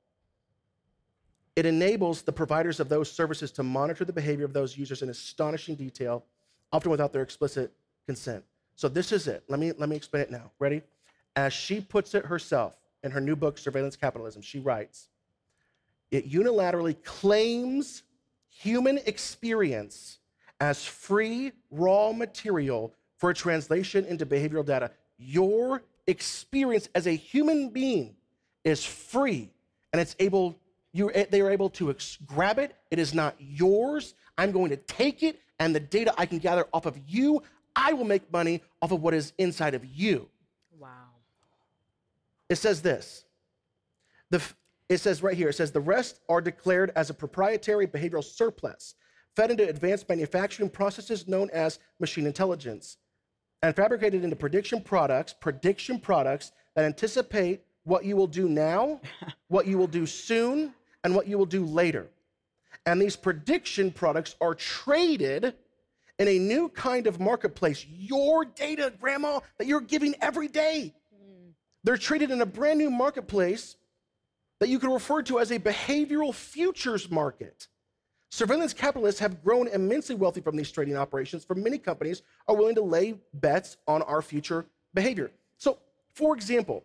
It 1.57 1.67
enables 1.67 2.23
the 2.23 2.33
providers 2.33 2.81
of 2.81 2.89
those 2.89 3.11
services 3.11 3.51
to 3.53 3.63
monitor 3.63 4.05
the 4.05 4.13
behavior 4.13 4.45
of 4.45 4.53
those 4.53 4.77
users 4.77 5.03
in 5.03 5.11
astonishing 5.11 5.75
detail, 5.75 6.25
often 6.73 6.91
without 6.91 7.13
their 7.13 7.23
explicit 7.23 7.73
consent. 8.07 8.45
So 8.77 8.89
this 8.89 9.13
is 9.13 9.27
it. 9.27 9.45
Let 9.49 9.61
me 9.61 9.73
let 9.77 9.89
me 9.89 9.97
explain 9.97 10.23
it 10.23 10.31
now. 10.31 10.51
Ready? 10.59 10.83
As 11.37 11.53
she 11.53 11.81
puts 11.81 12.15
it 12.15 12.25
herself 12.25 12.77
in 13.03 13.11
her 13.11 13.21
new 13.21 13.37
book 13.37 13.59
Surveillance 13.59 13.97
Capitalism, 13.97 14.43
she 14.43 14.59
writes, 14.59 15.09
it 16.11 16.31
unilaterally 16.31 17.03
claims 17.05 18.03
human 18.49 18.99
experience 19.07 20.19
as 20.61 20.85
free 20.85 21.53
raw 21.71 22.13
material 22.13 22.95
for 23.17 23.31
a 23.31 23.35
translation 23.35 24.05
into 24.07 24.27
behavioral 24.27 24.65
data. 24.65 24.91
Your 25.19 25.83
experience 26.07 26.89
as 26.95 27.07
a 27.07 27.13
human 27.13 27.69
being 27.69 28.17
is 28.65 28.85
free 28.85 29.51
and 29.93 30.01
it's 30.01 30.17
able 30.19 30.59
you 30.93 31.11
eh, 31.13 31.27
they 31.31 31.41
are 31.41 31.51
able 31.51 31.71
to 31.71 31.91
ex- 31.91 32.19
grab 32.27 32.59
it. 32.59 32.75
It 32.91 32.99
is 32.99 33.15
not 33.15 33.37
yours. 33.39 34.15
I'm 34.39 34.53
going 34.53 34.71
to 34.71 34.77
take 34.77 35.23
it 35.23 35.41
and 35.61 35.75
the 35.75 35.81
data 35.81 36.13
i 36.19 36.27
can 36.27 36.39
gather 36.39 36.67
off 36.73 36.87
of 36.87 36.99
you 37.07 37.41
i 37.77 37.93
will 37.93 38.05
make 38.05 38.33
money 38.33 38.63
off 38.83 38.91
of 38.91 39.01
what 39.01 39.15
is 39.15 39.33
inside 39.39 39.75
of 39.75 39.85
you. 39.85 40.29
Wow. 40.77 40.89
it 42.49 42.57
says 42.57 42.83
this. 42.83 43.25
The, 44.31 44.43
it 44.89 44.99
says 44.99 45.23
right 45.23 45.37
here 45.37 45.51
it 45.51 45.55
says 45.55 45.71
the 45.71 45.81
rest 45.81 46.21
are 46.29 46.41
declared 46.41 46.91
as 46.97 47.11
a 47.11 47.15
proprietary 47.15 47.87
behavioral 47.87 48.25
surplus 48.25 48.95
fed 49.37 49.53
into 49.53 49.69
advanced 49.69 50.09
manufacturing 50.09 50.71
processes 50.71 51.29
known 51.29 51.49
as 51.53 51.79
machine 52.01 52.27
intelligence 52.27 52.97
and 53.63 53.77
fabricated 53.77 54.25
into 54.25 54.37
prediction 54.37 54.81
products 54.81 55.33
prediction 55.33 55.99
products 56.01 56.53
that 56.75 56.85
anticipate 56.85 57.63
what 57.85 58.05
you 58.05 58.17
will 58.17 58.27
do 58.27 58.49
now 58.49 59.01
what 59.49 59.67
you 59.67 59.77
will 59.77 59.87
do 59.87 60.07
soon 60.07 60.73
and 61.05 61.15
what 61.15 61.27
you 61.27 61.39
will 61.39 61.47
do 61.47 61.65
later 61.65 62.09
and 62.87 63.01
these 63.01 63.17
prediction 63.17 63.91
products 63.91 64.37
are 64.41 64.55
traded 64.55 65.55
in 66.19 66.29
a 66.29 66.39
new 66.39 66.69
kind 66.69 67.07
of 67.07 67.21
marketplace 67.21 67.87
your 67.89 68.45
data 68.45 68.93
grandma 69.01 69.41
that 69.59 69.67
you're 69.67 69.81
giving 69.81 70.15
every 70.21 70.49
day 70.49 70.95
hmm. 71.15 71.51
they're 71.85 71.97
traded 71.97 72.31
in 72.31 72.41
a 72.41 72.47
brand 72.47 72.79
new 72.79 72.91
marketplace 72.91 73.77
that 74.61 74.69
you 74.69 74.79
can 74.79 74.91
refer 74.91 75.23
to 75.23 75.41
as 75.41 75.51
a 75.51 75.59
behavioral 75.59 76.33
futures 76.33 77.11
market. 77.11 77.67
Surveillance 78.31 78.73
capitalists 78.73 79.19
have 79.19 79.43
grown 79.43 79.67
immensely 79.69 80.15
wealthy 80.15 80.41
from 80.41 80.55
these 80.55 80.71
trading 80.71 80.97
operations, 80.97 81.45
for 81.45 81.57
many 81.57 81.79
companies 81.79 82.23
are 82.47 82.55
willing 82.55 82.77
to 82.77 82.83
lay 82.83 83.15
bets 83.35 83.79
on 83.89 84.03
our 84.03 84.23
future 84.23 84.67
behavior. 84.95 85.33
So, 85.57 85.79
for 86.15 86.37
example, 86.37 86.85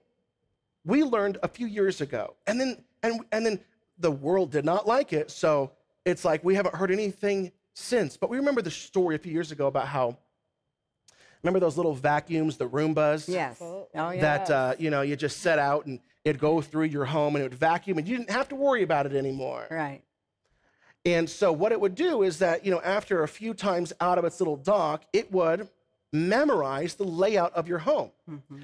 we 0.86 1.04
learned 1.04 1.38
a 1.44 1.48
few 1.48 1.68
years 1.68 2.02
ago, 2.02 2.36
and 2.48 2.60
then 2.60 2.84
and, 3.04 3.22
and 3.32 3.46
then 3.46 3.60
the 3.98 4.12
world 4.12 4.52
did 4.52 4.66
not 4.66 4.88
like 4.88 5.14
it, 5.14 5.32
so 5.32 5.72
it's 6.06 6.26
like 6.26 6.44
we 6.44 6.56
haven't 6.56 6.76
heard 6.76 6.92
anything 6.92 7.52
since. 7.74 8.18
But 8.18 8.30
we 8.30 8.38
remember 8.38 8.62
the 8.62 8.72
story 8.72 9.16
a 9.16 9.20
few 9.20 9.32
years 9.32 9.52
ago 9.52 9.68
about 9.68 9.88
how 9.88 10.18
remember 11.44 11.60
those 11.60 11.78
little 11.78 11.94
vacuums, 11.94 12.58
the 12.58 12.68
Roombas? 12.68 13.28
Yes. 13.28 13.58
Oh 13.62 13.88
yeah. 13.94 14.22
that 14.22 14.50
uh, 14.50 14.76
you 14.78 14.90
know 14.90 15.02
you 15.02 15.16
just 15.16 15.42
set 15.42 15.60
out 15.60 15.86
and 15.86 16.00
it'd 16.24 16.42
go 16.42 16.62
through 16.62 16.86
your 16.86 17.06
home 17.06 17.36
and 17.36 17.44
it 17.46 17.50
would 17.50 17.60
vacuum 17.60 17.98
and 17.98 18.08
you 18.08 18.18
didn't 18.18 18.32
have 18.32 18.50
to 18.50 18.56
worry 18.56 18.84
about 18.84 19.06
it 19.06 19.14
anymore. 19.14 19.68
right. 19.70 20.02
And 21.06 21.30
so 21.30 21.52
what 21.54 21.72
it 21.72 21.80
would 21.80 21.94
do 21.94 22.24
is 22.24 22.40
that 22.40 22.66
you 22.66 22.72
know 22.72 22.82
after 22.82 23.24
a 23.24 23.28
few 23.28 23.54
times 23.54 23.94
out 24.02 24.18
of 24.18 24.26
its 24.26 24.40
little 24.40 24.58
dock, 24.58 25.06
it 25.14 25.32
would 25.32 25.70
memorize 26.16 26.96
the 26.96 27.04
layout 27.04 27.54
of 27.54 27.68
your 27.68 27.80
home. 27.80 28.12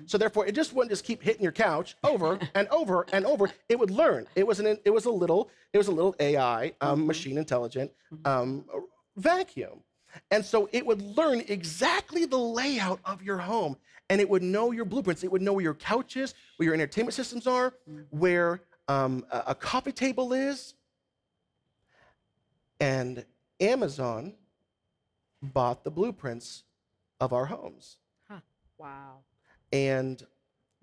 So 0.06 0.18
therefore, 0.18 0.46
it 0.46 0.56
just 0.56 0.74
wouldn't 0.74 0.92
just 0.92 1.04
keep 1.04 1.22
hitting 1.22 1.44
your 1.44 1.52
couch 1.52 1.96
over 2.04 2.40
and 2.56 2.68
over 2.70 3.06
and 3.12 3.26
over. 3.26 3.52
It 3.70 3.78
would 3.80 3.92
learn. 3.92 4.28
It 4.36 4.48
was 4.48 4.60
an 4.60 4.78
it 4.86 4.90
was 4.90 5.06
a 5.06 5.12
little 5.12 5.50
it 5.74 5.78
was 5.78 5.88
a 5.88 5.92
little 5.92 6.16
AI 6.20 6.74
um, 6.82 7.06
machine 7.06 7.38
intelligent 7.38 7.92
um, 8.26 8.66
vacuum. 9.18 9.82
And 10.30 10.44
so 10.44 10.68
it 10.74 10.86
would 10.86 11.02
learn 11.02 11.42
exactly 11.48 12.26
the 12.26 12.38
layout 12.38 13.00
of 13.06 13.24
your 13.24 13.38
home 13.38 13.78
and 14.10 14.20
it 14.20 14.30
would 14.30 14.44
know 14.44 14.72
your 14.72 14.84
blueprints. 14.84 15.24
It 15.24 15.32
would 15.32 15.42
know 15.42 15.54
where 15.54 15.64
your 15.64 15.74
couch 15.74 16.18
is, 16.18 16.34
where 16.58 16.66
your 16.66 16.74
entertainment 16.74 17.14
systems 17.14 17.48
are, 17.48 17.74
where 18.10 18.62
um, 18.90 19.26
a 19.32 19.56
coffee 19.56 19.94
table 19.94 20.34
is. 20.34 20.74
And 22.82 23.26
Amazon 23.62 24.34
bought 25.42 25.86
the 25.86 25.92
blueprints 25.92 26.64
of 27.22 27.32
our 27.32 27.46
homes. 27.46 27.98
Wow. 28.78 29.20
And 29.72 30.22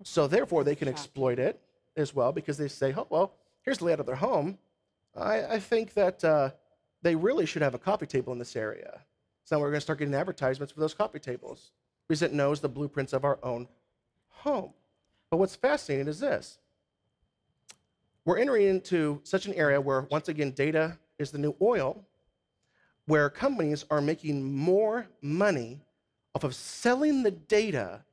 so, 0.03 0.25
therefore, 0.25 0.63
they 0.63 0.73
can 0.73 0.87
exploit 0.87 1.37
it 1.37 1.61
as 1.97 2.15
well 2.15 2.31
because 2.31 2.57
they 2.57 2.69
say, 2.69 2.93
oh, 2.95 3.05
well, 3.09 3.33
here's 3.61 3.79
the 3.79 3.85
layout 3.85 3.99
of 3.99 4.05
their 4.05 4.15
home. 4.15 4.57
I, 5.15 5.43
I 5.43 5.59
think 5.59 5.93
that 5.95 6.23
uh, 6.23 6.51
they 7.01 7.15
really 7.15 7.45
should 7.45 7.61
have 7.61 7.75
a 7.75 7.79
coffee 7.79 8.05
table 8.05 8.31
in 8.31 8.39
this 8.39 8.55
area. 8.55 9.01
So 9.43 9.55
now 9.55 9.61
we're 9.61 9.69
going 9.69 9.77
to 9.77 9.81
start 9.81 9.99
getting 9.99 10.13
advertisements 10.15 10.71
for 10.71 10.79
those 10.79 10.93
coffee 10.93 11.19
tables 11.19 11.71
because 12.07 12.21
it 12.21 12.31
knows 12.31 12.61
the 12.61 12.69
blueprints 12.69 13.11
of 13.11 13.25
our 13.25 13.37
own 13.43 13.67
home. 14.29 14.71
But 15.29 15.37
what's 15.37 15.55
fascinating 15.55 16.07
is 16.07 16.19
this 16.19 16.57
we're 18.23 18.37
entering 18.37 18.67
into 18.67 19.19
such 19.23 19.45
an 19.45 19.53
area 19.55 19.81
where, 19.81 20.01
once 20.09 20.29
again, 20.29 20.51
data 20.51 20.97
is 21.17 21.31
the 21.31 21.37
new 21.37 21.55
oil, 21.61 22.05
where 23.07 23.29
companies 23.29 23.85
are 23.89 24.01
making 24.01 24.55
more 24.55 25.07
money 25.21 25.81
off 26.35 26.43
of 26.43 26.55
selling 26.55 27.23
the 27.23 27.31
data 27.31 28.03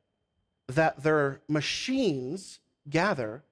that 0.69 1.03
their 1.03 1.41
machines 1.49 2.61
gather 2.89 3.43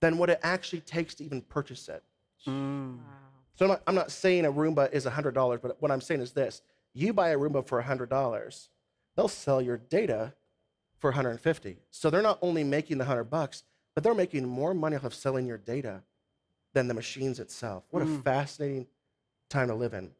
than 0.00 0.18
what 0.18 0.30
it 0.30 0.40
actually 0.42 0.80
takes 0.80 1.14
to 1.16 1.24
even 1.24 1.40
purchase 1.42 1.88
it. 1.88 2.02
Mm. 2.46 2.96
Wow. 2.96 3.02
So 3.54 3.64
I'm 3.64 3.70
not, 3.70 3.82
I'm 3.86 3.94
not 3.94 4.10
saying 4.10 4.44
a 4.44 4.52
Roomba 4.52 4.92
is 4.92 5.06
$100, 5.06 5.62
but 5.62 5.80
what 5.80 5.90
I'm 5.90 6.00
saying 6.00 6.20
is 6.20 6.32
this. 6.32 6.62
You 6.92 7.12
buy 7.12 7.30
a 7.30 7.38
Roomba 7.38 7.66
for 7.66 7.82
$100, 7.82 8.68
they'll 9.16 9.28
sell 9.28 9.62
your 9.62 9.78
data 9.78 10.34
for 10.98 11.10
150. 11.10 11.78
So 11.90 12.10
they're 12.10 12.22
not 12.22 12.38
only 12.42 12.64
making 12.64 12.98
the 12.98 13.04
100 13.04 13.24
bucks, 13.24 13.64
but 13.94 14.04
they're 14.04 14.14
making 14.14 14.46
more 14.46 14.74
money 14.74 14.96
off 14.96 15.04
of 15.04 15.14
selling 15.14 15.46
your 15.46 15.58
data 15.58 16.02
than 16.74 16.88
the 16.88 16.94
machines 16.94 17.40
itself. 17.40 17.84
What 17.90 18.02
a 18.02 18.06
fascinating 18.22 18.86
time 19.48 19.68
to 19.68 19.74
live 19.74 19.94
in. 19.94 20.10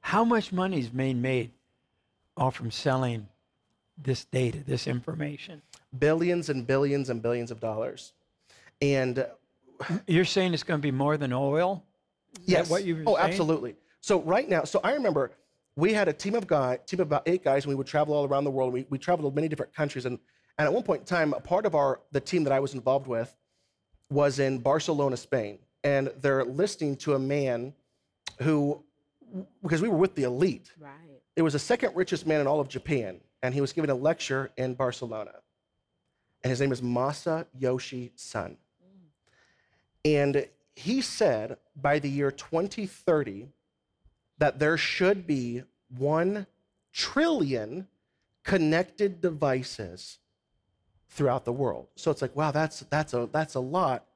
How 0.00 0.24
much 0.24 0.52
money 0.52 0.80
is 0.80 0.88
being 0.88 1.20
made 1.22 1.52
all 2.38 2.50
from 2.50 2.70
selling 2.70 3.28
this 3.96 4.24
data, 4.24 4.58
this 4.64 4.86
information? 4.86 5.62
billions 5.98 6.48
and 6.50 6.66
billions 6.66 7.10
and 7.10 7.22
billions 7.22 7.50
of 7.50 7.60
dollars. 7.60 8.12
And 8.80 9.26
You're 10.06 10.24
saying 10.24 10.54
it's 10.54 10.62
going 10.62 10.78
to 10.80 10.82
be 10.82 10.90
more 10.90 11.16
than 11.16 11.32
oil? 11.32 11.84
Is 12.34 12.46
that 12.46 12.50
yes, 12.52 12.70
what 12.70 12.84
you 12.84 12.96
were 12.96 13.02
oh, 13.06 13.16
saying? 13.16 13.30
absolutely. 13.30 13.76
So 14.00 14.20
right 14.22 14.48
now, 14.48 14.64
so 14.64 14.80
I 14.84 14.92
remember 14.92 15.32
we 15.76 15.92
had 15.92 16.08
a 16.08 16.12
team 16.12 16.34
of 16.34 16.46
guy, 16.46 16.78
team 16.86 17.00
of 17.00 17.06
about 17.06 17.22
eight 17.26 17.42
guys, 17.44 17.64
and 17.64 17.70
we 17.70 17.74
would 17.74 17.86
travel 17.86 18.14
all 18.14 18.26
around 18.26 18.44
the 18.44 18.50
world. 18.50 18.72
We, 18.72 18.86
we 18.90 18.98
traveled 18.98 19.32
to 19.32 19.34
many 19.34 19.48
different 19.48 19.74
countries, 19.74 20.06
and, 20.06 20.18
and 20.58 20.66
at 20.66 20.72
one 20.72 20.82
point 20.82 21.00
in 21.00 21.06
time, 21.06 21.32
a 21.32 21.40
part 21.40 21.66
of 21.66 21.74
our 21.74 22.00
the 22.12 22.20
team 22.20 22.44
that 22.44 22.52
I 22.52 22.60
was 22.60 22.74
involved 22.74 23.06
with 23.06 23.34
was 24.10 24.38
in 24.38 24.58
Barcelona, 24.58 25.16
Spain, 25.16 25.58
and 25.84 26.10
they're 26.20 26.44
listening 26.44 26.96
to 26.96 27.14
a 27.14 27.18
man 27.18 27.72
who, 28.40 28.82
because 29.62 29.82
we 29.82 29.88
were 29.88 29.96
with 29.96 30.14
the 30.14 30.24
elite, 30.24 30.72
Right. 30.80 30.92
It 31.38 31.42
was 31.42 31.52
the 31.52 31.58
second 31.60 31.94
richest 31.94 32.26
man 32.26 32.40
in 32.40 32.48
all 32.48 32.58
of 32.58 32.68
Japan, 32.68 33.20
and 33.44 33.54
he 33.54 33.60
was 33.60 33.72
giving 33.72 33.90
a 33.90 33.94
lecture 33.94 34.50
in 34.56 34.74
Barcelona. 34.74 35.34
And 36.42 36.50
his 36.50 36.60
name 36.60 36.72
is 36.72 36.80
Masa 36.80 37.46
Yoshi 37.56 38.10
Sun. 38.16 38.56
And 40.04 40.48
he 40.74 41.00
said 41.00 41.58
by 41.80 42.00
the 42.00 42.10
year 42.10 42.32
2030 42.32 43.46
that 44.38 44.58
there 44.58 44.76
should 44.76 45.28
be 45.28 45.62
1 45.96 46.44
trillion 46.92 47.86
connected 48.42 49.20
devices 49.20 50.18
throughout 51.08 51.44
the 51.44 51.52
world. 51.52 51.86
So 51.94 52.10
it's 52.10 52.20
like, 52.20 52.34
wow, 52.34 52.50
that's 52.50 52.80
that's 52.90 53.14
a 53.14 53.28
that's 53.30 53.54
a 53.54 53.60
lot. 53.60 54.06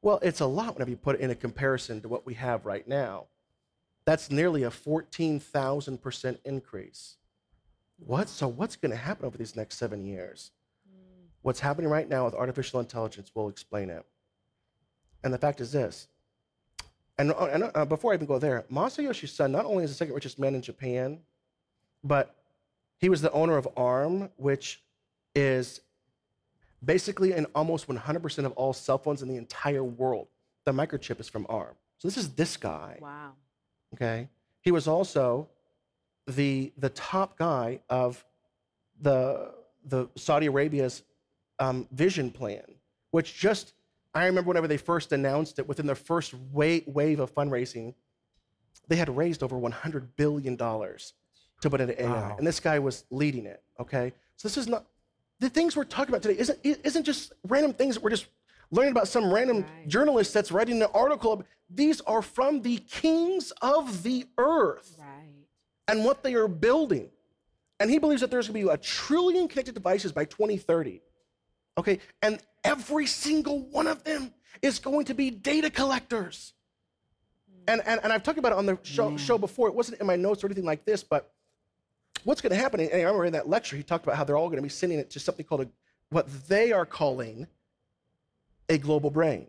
Well, 0.00 0.20
it's 0.22 0.40
a 0.40 0.46
lot 0.46 0.74
whenever 0.74 0.90
you 0.90 0.96
put 0.96 1.16
it 1.16 1.22
in 1.22 1.30
a 1.30 1.34
comparison 1.34 2.00
to 2.02 2.08
what 2.08 2.24
we 2.24 2.34
have 2.34 2.66
right 2.66 2.86
now. 2.86 3.26
That's 4.08 4.30
nearly 4.30 4.62
a 4.62 4.70
14,000% 4.70 6.38
increase. 6.46 7.16
What? 7.98 8.30
So 8.30 8.48
what's 8.48 8.74
going 8.74 8.90
to 8.90 8.96
happen 8.96 9.26
over 9.26 9.36
these 9.36 9.54
next 9.54 9.76
7 9.76 10.02
years? 10.02 10.50
What's 11.42 11.60
happening 11.60 11.90
right 11.90 12.08
now 12.08 12.24
with 12.24 12.32
artificial 12.32 12.80
intelligence 12.80 13.30
We'll 13.34 13.50
explain 13.50 13.90
it. 13.90 14.06
And 15.22 15.34
the 15.34 15.36
fact 15.36 15.60
is 15.60 15.72
this. 15.72 16.08
And, 17.18 17.32
uh, 17.32 17.50
and 17.52 17.70
uh, 17.74 17.84
before 17.84 18.12
I 18.12 18.14
even 18.14 18.26
go 18.26 18.38
there, 18.38 18.64
Masayoshi 18.72 19.28
Son 19.28 19.52
not 19.52 19.66
only 19.66 19.84
is 19.84 19.90
the 19.90 19.96
second 19.96 20.14
richest 20.14 20.38
man 20.38 20.54
in 20.54 20.62
Japan, 20.62 21.18
but 22.02 22.34
he 22.96 23.10
was 23.10 23.20
the 23.20 23.32
owner 23.32 23.58
of 23.58 23.68
ARM, 23.76 24.30
which 24.36 24.82
is 25.34 25.82
basically 26.82 27.34
in 27.34 27.44
almost 27.54 27.86
100% 27.86 28.44
of 28.46 28.52
all 28.52 28.72
cell 28.72 28.96
phones 28.96 29.20
in 29.20 29.28
the 29.28 29.36
entire 29.36 29.84
world. 29.84 30.28
The 30.64 30.72
microchip 30.72 31.20
is 31.20 31.28
from 31.28 31.44
ARM. 31.50 31.74
So 31.98 32.08
this 32.08 32.16
is 32.16 32.30
this 32.30 32.56
guy. 32.56 32.96
Wow. 33.02 33.34
Okay. 33.94 34.28
He 34.60 34.70
was 34.70 34.86
also 34.88 35.48
the 36.26 36.72
the 36.76 36.90
top 36.90 37.38
guy 37.38 37.80
of 37.88 38.24
the 39.00 39.52
the 39.84 40.08
Saudi 40.16 40.46
Arabia's 40.46 41.02
um, 41.58 41.88
vision 41.92 42.30
plan, 42.30 42.62
which 43.10 43.38
just 43.38 43.72
I 44.14 44.26
remember 44.26 44.48
whenever 44.48 44.68
they 44.68 44.76
first 44.76 45.12
announced 45.12 45.58
it, 45.58 45.68
within 45.68 45.86
their 45.86 45.94
first 45.94 46.34
wave, 46.52 46.84
wave 46.86 47.20
of 47.20 47.34
fundraising, 47.34 47.94
they 48.88 48.96
had 48.96 49.14
raised 49.16 49.42
over 49.42 49.56
100 49.56 50.16
billion 50.16 50.56
dollars 50.56 51.14
to 51.60 51.70
put 51.70 51.80
into 51.80 52.00
AI, 52.00 52.08
Wow. 52.10 52.36
and 52.38 52.46
this 52.46 52.60
guy 52.60 52.78
was 52.78 53.04
leading 53.10 53.46
it. 53.46 53.62
Okay, 53.80 54.12
so 54.36 54.48
this 54.48 54.56
is 54.56 54.66
not 54.68 54.84
the 55.40 55.48
things 55.48 55.76
we're 55.76 55.84
talking 55.84 56.12
about 56.14 56.22
today. 56.22 56.38
Isn't 56.38 56.58
isn't 56.64 57.04
just 57.04 57.32
random 57.46 57.72
things 57.72 57.94
that 57.94 58.02
we're 58.04 58.10
just 58.10 58.26
learning 58.70 58.92
about 58.92 59.08
some 59.08 59.32
random 59.32 59.62
Right. 59.62 59.88
journalist 59.88 60.34
that's 60.34 60.52
writing 60.52 60.82
an 60.82 60.88
article. 60.94 61.42
These 61.70 62.00
are 62.02 62.22
from 62.22 62.62
the 62.62 62.78
kings 62.78 63.50
of 63.62 64.02
the 64.02 64.26
earth 64.38 64.96
Right. 64.98 65.46
and 65.86 66.04
what 66.04 66.22
they 66.22 66.34
are 66.34 66.48
building. 66.48 67.10
And 67.80 67.90
he 67.90 67.98
believes 67.98 68.20
that 68.22 68.30
there's 68.30 68.48
going 68.48 68.60
to 68.62 68.66
be 68.68 68.72
a 68.72 68.76
trillion 68.76 69.48
connected 69.48 69.74
devices 69.74 70.12
by 70.12 70.24
2030. 70.24 71.00
Okay, 71.76 72.00
and 72.22 72.40
every 72.64 73.06
single 73.06 73.60
one 73.60 73.86
of 73.86 74.02
them 74.02 74.34
is 74.62 74.80
going 74.80 75.04
to 75.06 75.14
be 75.14 75.30
data 75.30 75.70
collectors. 75.70 76.54
Hmm. 77.48 77.62
And, 77.68 77.82
and, 77.86 78.00
and 78.02 78.12
I've 78.12 78.24
talked 78.24 78.38
about 78.38 78.52
it 78.52 78.58
on 78.58 78.66
the 78.66 78.78
show, 78.82 79.16
show 79.16 79.38
before. 79.38 79.68
It 79.68 79.74
wasn't 79.74 80.00
in 80.00 80.06
my 80.06 80.16
notes 80.16 80.42
or 80.42 80.48
anything 80.48 80.64
like 80.64 80.84
this, 80.84 81.04
but 81.04 81.30
what's 82.24 82.40
going 82.40 82.50
to 82.50 82.56
happen? 82.56 82.80
And 82.80 82.90
I 82.92 82.96
remember 82.96 83.26
in 83.26 83.32
that 83.34 83.48
lecture, 83.48 83.76
he 83.76 83.84
talked 83.84 84.04
about 84.04 84.16
how 84.16 84.24
they're 84.24 84.36
all 84.36 84.48
going 84.48 84.56
to 84.56 84.62
be 84.62 84.68
sending 84.68 84.98
it 84.98 85.10
to 85.10 85.20
something 85.20 85.46
called 85.46 85.60
a, 85.60 85.68
what 86.10 86.26
they 86.48 86.72
are 86.72 86.84
calling 86.86 87.46
a 88.68 88.78
global 88.78 89.10
brain. 89.10 89.46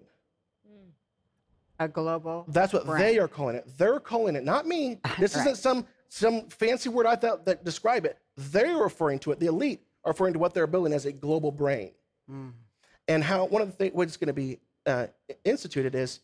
A 1.82 1.88
global. 1.88 2.45
That's 2.49 2.73
what 2.73 2.86
brain. 2.86 3.01
they 3.01 3.19
are 3.19 3.27
calling 3.27 3.55
it. 3.55 3.65
They're 3.77 3.99
calling 3.99 4.36
it, 4.36 4.43
not 4.43 4.67
me. 4.67 4.99
This 5.19 5.36
Right. 5.36 5.41
isn't 5.41 5.55
some 5.55 5.86
some 6.10 6.47
fancy 6.49 6.89
word 6.89 7.05
I 7.05 7.15
thought 7.15 7.45
that 7.45 7.63
describe 7.63 8.03
it. 8.05 8.17
They're 8.36 8.77
referring 8.77 9.19
to 9.19 9.32
it. 9.32 9.39
The 9.39 9.45
elite 9.45 9.82
are 10.03 10.12
referring 10.12 10.34
to 10.34 10.39
what 10.39 10.53
they're 10.53 10.65
building 10.67 10.91
as 10.93 11.05
a 11.05 11.12
global 11.12 11.51
brain. 11.51 11.91
And 13.08 13.23
how 13.23 13.45
one 13.45 13.62
of 13.62 13.69
the 13.69 13.75
things 13.75 13.93
what's 13.95 14.17
going 14.17 14.27
to 14.27 14.34
be 14.34 14.60
uh, 14.86 15.08
instituted 15.43 15.95
is 15.95 16.19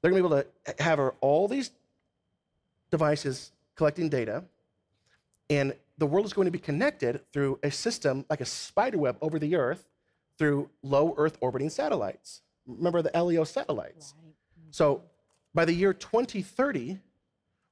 they're 0.00 0.10
going 0.10 0.22
to 0.22 0.28
be 0.28 0.34
able 0.34 0.44
to 0.74 0.82
have 0.82 1.00
all 1.20 1.48
these 1.48 1.70
devices 2.90 3.52
collecting 3.74 4.08
data, 4.08 4.44
and 5.50 5.74
the 5.98 6.06
world 6.06 6.24
is 6.24 6.32
going 6.32 6.46
to 6.46 6.50
be 6.52 6.58
connected 6.58 7.20
through 7.32 7.58
a 7.62 7.70
system 7.70 8.24
like 8.30 8.40
a 8.40 8.46
spider 8.46 8.96
web 8.98 9.16
over 9.20 9.38
the 9.38 9.54
Earth 9.56 9.84
through 10.38 10.70
low 10.82 11.14
Earth 11.16 11.36
orbiting 11.40 11.70
satellites. 11.70 12.42
Remember 12.66 13.02
the 13.02 13.10
LEO 13.22 13.44
satellites? 13.44 14.14
Mm-hmm. 14.16 14.30
So 14.70 15.02
by 15.54 15.64
the 15.64 15.72
year 15.72 15.92
2030, 15.92 16.98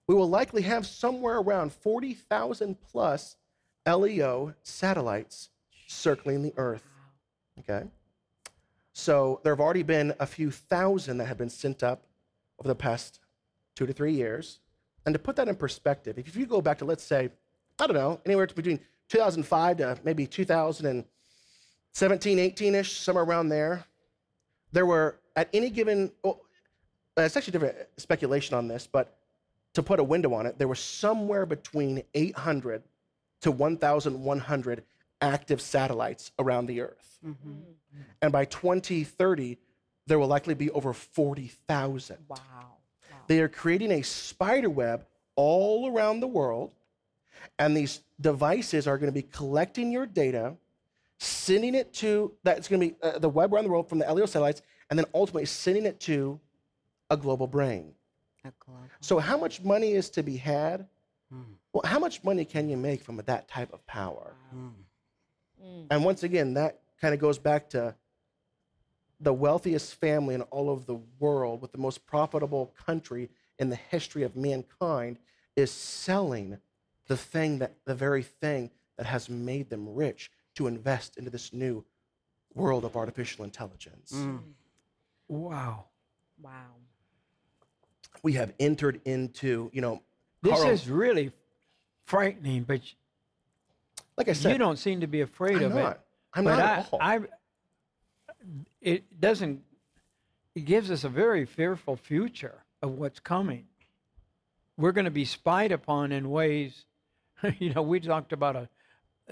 we 0.08 0.14
will 0.14 0.28
likely 0.28 0.62
have 0.62 0.86
somewhere 0.86 1.38
around 1.38 1.72
40,000 1.72 2.76
plus 2.80 3.36
LEO 3.86 4.54
satellites 4.62 5.50
circling 5.86 6.42
the 6.42 6.52
Earth. 6.56 6.84
Okay? 7.60 7.86
So 8.92 9.40
there 9.42 9.52
have 9.52 9.60
already 9.60 9.82
been 9.82 10.14
a 10.18 10.26
few 10.26 10.50
thousand 10.50 11.18
that 11.18 11.26
have 11.26 11.38
been 11.38 11.50
sent 11.50 11.82
up 11.82 12.04
over 12.58 12.68
the 12.68 12.74
past 12.74 13.20
two 13.74 13.86
to 13.86 13.92
three 13.92 14.12
years. 14.12 14.60
And 15.04 15.12
to 15.14 15.18
put 15.18 15.36
that 15.36 15.48
in 15.48 15.54
perspective, 15.54 16.18
if 16.18 16.34
you 16.34 16.46
go 16.46 16.60
back 16.60 16.78
to, 16.78 16.84
let's 16.84 17.04
say, 17.04 17.30
I 17.78 17.86
don't 17.86 17.94
know, 17.94 18.20
anywhere 18.24 18.46
between 18.46 18.80
2005 19.08 19.76
to 19.76 19.98
maybe 20.02 20.26
2017, 21.96 22.38
18 22.38 22.74
ish, 22.74 23.00
somewhere 23.00 23.24
around 23.24 23.48
there, 23.48 23.82
there 24.70 24.84
were 24.84 25.16
at 25.34 25.48
any 25.54 25.70
given, 25.70 26.12
well, 26.22 26.42
it's 27.16 27.34
actually 27.38 27.52
different 27.52 27.74
speculation 27.96 28.54
on 28.54 28.68
this, 28.68 28.86
but 28.86 29.16
to 29.72 29.82
put 29.82 29.98
a 29.98 30.04
window 30.04 30.34
on 30.34 30.44
it, 30.44 30.58
there 30.58 30.68
were 30.68 30.74
somewhere 30.74 31.46
between 31.46 32.02
800 32.12 32.82
to 33.40 33.50
1,100 33.50 34.84
active 35.22 35.62
satellites 35.62 36.32
around 36.38 36.66
the 36.66 36.82
Earth. 36.82 37.18
Mm-hmm. 37.26 37.60
And 38.20 38.30
by 38.30 38.44
2030, 38.44 39.56
there 40.06 40.18
will 40.18 40.26
likely 40.26 40.52
be 40.52 40.70
over 40.72 40.92
40,000. 40.92 42.18
Wow. 42.28 42.38
They 43.26 43.40
are 43.40 43.48
creating 43.48 43.92
a 43.92 44.02
spider 44.02 44.68
web 44.68 45.06
all 45.34 45.90
around 45.90 46.20
the 46.20 46.26
world, 46.26 46.72
and 47.58 47.74
these 47.74 48.02
devices 48.20 48.86
are 48.86 48.98
going 48.98 49.08
to 49.08 49.14
be 49.14 49.22
collecting 49.22 49.90
your 49.90 50.04
data, 50.04 50.56
sending 51.18 51.74
it 51.74 51.92
to 51.94 52.32
that's 52.42 52.68
going 52.68 52.80
to 52.80 52.88
be 52.88 52.96
uh, 53.02 53.18
the 53.18 53.28
web 53.28 53.52
around 53.52 53.64
the 53.64 53.70
world 53.70 53.88
from 53.88 53.98
the 53.98 54.12
LEO 54.12 54.26
satellites, 54.26 54.62
and 54.90 54.98
then 54.98 55.06
ultimately 55.14 55.46
sending 55.46 55.86
it 55.86 56.00
to 56.00 56.38
a 57.10 57.16
global 57.16 57.46
brain. 57.46 57.92
A 58.44 58.52
global. 58.58 58.82
So, 59.00 59.18
how 59.18 59.36
much 59.36 59.62
money 59.62 59.92
is 59.92 60.10
to 60.10 60.22
be 60.22 60.36
had? 60.36 60.86
Hmm. 61.30 61.42
Well, 61.72 61.82
how 61.84 61.98
much 61.98 62.22
money 62.24 62.44
can 62.44 62.68
you 62.68 62.76
make 62.76 63.02
from 63.02 63.20
that 63.26 63.48
type 63.48 63.72
of 63.72 63.86
power? 63.86 64.34
Hmm. 64.50 64.68
Hmm. 65.60 65.82
And 65.90 66.04
once 66.04 66.22
again, 66.22 66.54
that 66.54 66.80
kind 67.00 67.14
of 67.14 67.20
goes 67.20 67.38
back 67.38 67.70
to 67.70 67.94
the 69.20 69.32
wealthiest 69.32 69.94
family 69.94 70.34
in 70.34 70.42
all 70.42 70.70
of 70.70 70.86
the 70.86 71.00
world 71.18 71.62
with 71.62 71.72
the 71.72 71.78
most 71.78 72.06
profitable 72.06 72.74
country 72.86 73.30
in 73.58 73.70
the 73.70 73.76
history 73.76 74.22
of 74.22 74.36
mankind 74.36 75.18
is 75.56 75.70
selling 75.70 76.58
the 77.06 77.16
thing 77.16 77.58
that 77.58 77.72
the 77.86 77.94
very 77.94 78.22
thing 78.22 78.70
that 78.98 79.06
has 79.06 79.30
made 79.30 79.70
them 79.70 79.94
rich 79.94 80.30
to 80.56 80.66
invest 80.66 81.16
into 81.16 81.30
this 81.30 81.52
new 81.52 81.84
world 82.54 82.84
of 82.84 82.96
artificial 82.96 83.44
intelligence. 83.44 84.12
Mm. 84.14 84.40
Wow. 85.28 85.84
Wow. 86.42 86.50
We 88.22 88.32
have 88.34 88.52
entered 88.58 89.00
into, 89.04 89.70
you 89.72 89.80
know, 89.80 90.02
This 90.42 90.54
Carl- 90.54 90.70
is 90.70 90.88
really 90.88 91.32
frightening, 92.06 92.62
but 92.64 92.80
like 94.16 94.28
I 94.28 94.32
said, 94.32 94.52
you 94.52 94.58
don't 94.58 94.78
seem 94.78 95.00
to 95.00 95.06
be 95.06 95.20
afraid 95.20 95.56
I'm 95.58 95.64
of 95.64 95.74
not. 95.74 95.92
it. 95.92 96.00
I'm 96.34 96.44
but 96.44 96.56
not 96.56 96.60
I, 96.60 96.78
at 96.78 96.88
all. 96.92 96.98
I, 97.02 97.20
it 98.80 99.20
doesn't. 99.20 99.62
It 100.54 100.64
gives 100.64 100.90
us 100.90 101.04
a 101.04 101.08
very 101.10 101.44
fearful 101.44 101.96
future 101.96 102.64
of 102.80 102.92
what's 102.92 103.20
coming. 103.20 103.66
We're 104.78 104.92
going 104.92 105.04
to 105.06 105.10
be 105.10 105.24
spied 105.26 105.72
upon 105.72 106.12
in 106.12 106.30
ways. 106.30 106.84
You 107.58 107.74
know, 107.74 107.82
we 107.82 108.00
talked 108.00 108.32
about 108.32 108.56
a, 108.56 108.66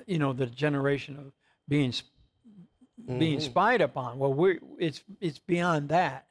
you 0.07 0.19
know, 0.19 0.33
the 0.33 0.47
generation 0.47 1.17
of 1.19 1.33
being 1.69 1.93
being 3.19 3.39
Mm-hmm. 3.39 3.45
spied 3.45 3.81
upon. 3.81 4.19
Well, 4.19 4.33
we 4.33 4.59
it's 4.79 5.03
it's 5.21 5.39
beyond 5.39 5.89
that. 5.91 6.27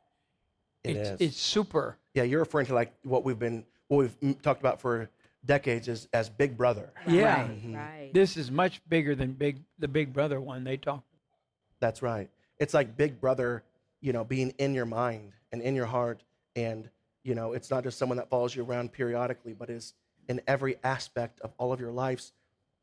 It 0.83 0.95
it's 0.97 1.09
is. 1.09 1.21
it's 1.21 1.37
super. 1.37 1.97
Yeah, 2.13 2.23
you're 2.23 2.39
referring 2.39 2.67
to 2.67 2.73
like 2.73 2.93
what 3.03 3.23
we've 3.23 3.37
been, 3.39 3.65
what 3.89 3.97
we've 4.21 4.41
talked 4.41 4.59
about 4.61 4.79
for 4.79 5.09
decades 5.45 5.89
as, 5.89 6.07
as 6.13 6.29
Big 6.29 6.57
Brother. 6.57 6.91
Yeah. 7.07 7.41
Right. 7.41 7.61
Right. 7.65 8.09
This 8.13 8.37
is 8.37 8.49
much 8.49 8.81
bigger 8.87 9.13
than 9.13 9.33
big 9.33 9.59
the 9.79 9.87
Big 9.87 10.13
Brother 10.13 10.39
one 10.39 10.63
they 10.63 10.77
talked. 10.77 11.07
That's 11.79 12.01
right. 12.01 12.29
It's 12.59 12.73
like 12.73 12.95
Big 12.95 13.19
Brother, 13.19 13.63
you 13.99 14.13
know, 14.13 14.23
being 14.23 14.51
in 14.57 14.73
your 14.73 14.85
mind 14.85 15.33
and 15.51 15.61
in 15.61 15.75
your 15.75 15.85
heart. 15.85 16.23
And, 16.55 16.89
you 17.23 17.35
know, 17.35 17.53
it's 17.53 17.69
not 17.69 17.83
just 17.83 17.97
someone 17.97 18.17
that 18.17 18.29
follows 18.29 18.55
you 18.55 18.63
around 18.63 18.93
periodically, 18.93 19.53
but 19.53 19.69
is 19.69 19.93
in 20.29 20.39
every 20.47 20.77
aspect 20.83 21.41
of 21.41 21.51
all 21.57 21.73
of 21.73 21.79
your 21.81 21.91
lives. 21.91 22.31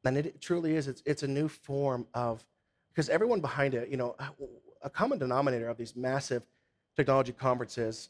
And 0.04 0.16
it 0.16 0.40
truly 0.40 0.76
is. 0.76 0.88
It's, 0.88 1.02
it's 1.04 1.22
a 1.22 1.28
new 1.28 1.48
form 1.48 2.06
of, 2.14 2.44
because 2.92 3.08
everyone 3.08 3.40
behind 3.40 3.74
it, 3.74 3.88
you 3.88 3.96
know, 3.96 4.16
a 4.82 4.90
common 4.90 5.18
denominator 5.18 5.68
of 5.68 5.76
these 5.76 5.94
massive 5.94 6.42
technology 6.96 7.32
conferences 7.32 8.08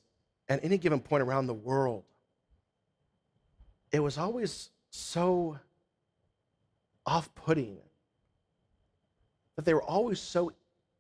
at 0.49 0.65
any 0.65 0.79
given 0.79 1.01
point 1.01 1.23
around 1.23 1.47
the 1.47 1.55
world, 1.55 2.05
it 3.93 4.01
was 4.01 4.19
always 4.19 4.71
so 4.91 5.59
off 7.07 7.35
putting 7.35 7.79
that 9.57 9.65
they 9.65 9.75
were 9.75 9.83
always 9.83 10.21
so 10.21 10.53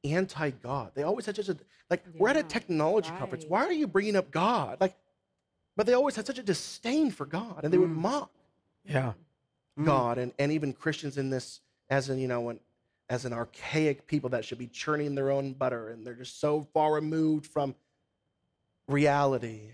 anti 0.03 0.51
God. 0.51 0.93
They 0.95 1.05
always 1.05 1.26
had 1.26 1.36
such 1.36 1.49
a, 1.49 1.57
like, 1.88 2.05
we're 2.18 2.28
at 2.30 2.36
a 2.36 2.41
Yeah, 2.41 2.47
technology 2.49 3.11
conference. 3.16 3.45
Why 3.47 3.64
are 3.64 3.72
you 3.72 3.86
bringing 3.86 4.16
up 4.16 4.30
God? 4.30 4.80
Like, 4.80 4.97
but 5.76 5.86
they 5.86 5.93
always 5.95 6.16
had 6.16 6.26
such 6.26 6.38
a 6.38 6.43
disdain 6.43 7.11
for 7.11 7.26
God 7.26 7.61
and 7.62 7.72
they 7.72 7.78
would 7.78 7.91
Mm. 7.91 7.97
mock 7.97 8.30
Yeah. 8.84 9.12
Mm. 9.81 9.85
God 9.85 10.18
and, 10.18 10.33
and 10.39 10.53
even 10.53 10.72
Christians 10.72 11.18
in 11.18 11.31
this 11.31 11.61
as 11.89 12.09
an, 12.09 12.18
you 12.18 12.28
know, 12.28 12.51
an, 12.51 12.61
as 13.09 13.24
an 13.24 13.33
archaic 13.33 14.07
people 14.07 14.31
that 14.31 14.45
should 14.45 14.59
be 14.59 14.68
churning 14.68 15.14
their 15.14 15.31
own 15.31 15.53
butter 15.53 15.89
and 15.89 16.07
they're 16.07 16.14
just 16.14 16.41
so 16.41 16.62
far 16.72 16.95
removed 16.95 17.47
from 17.47 17.74
reality. 18.87 19.72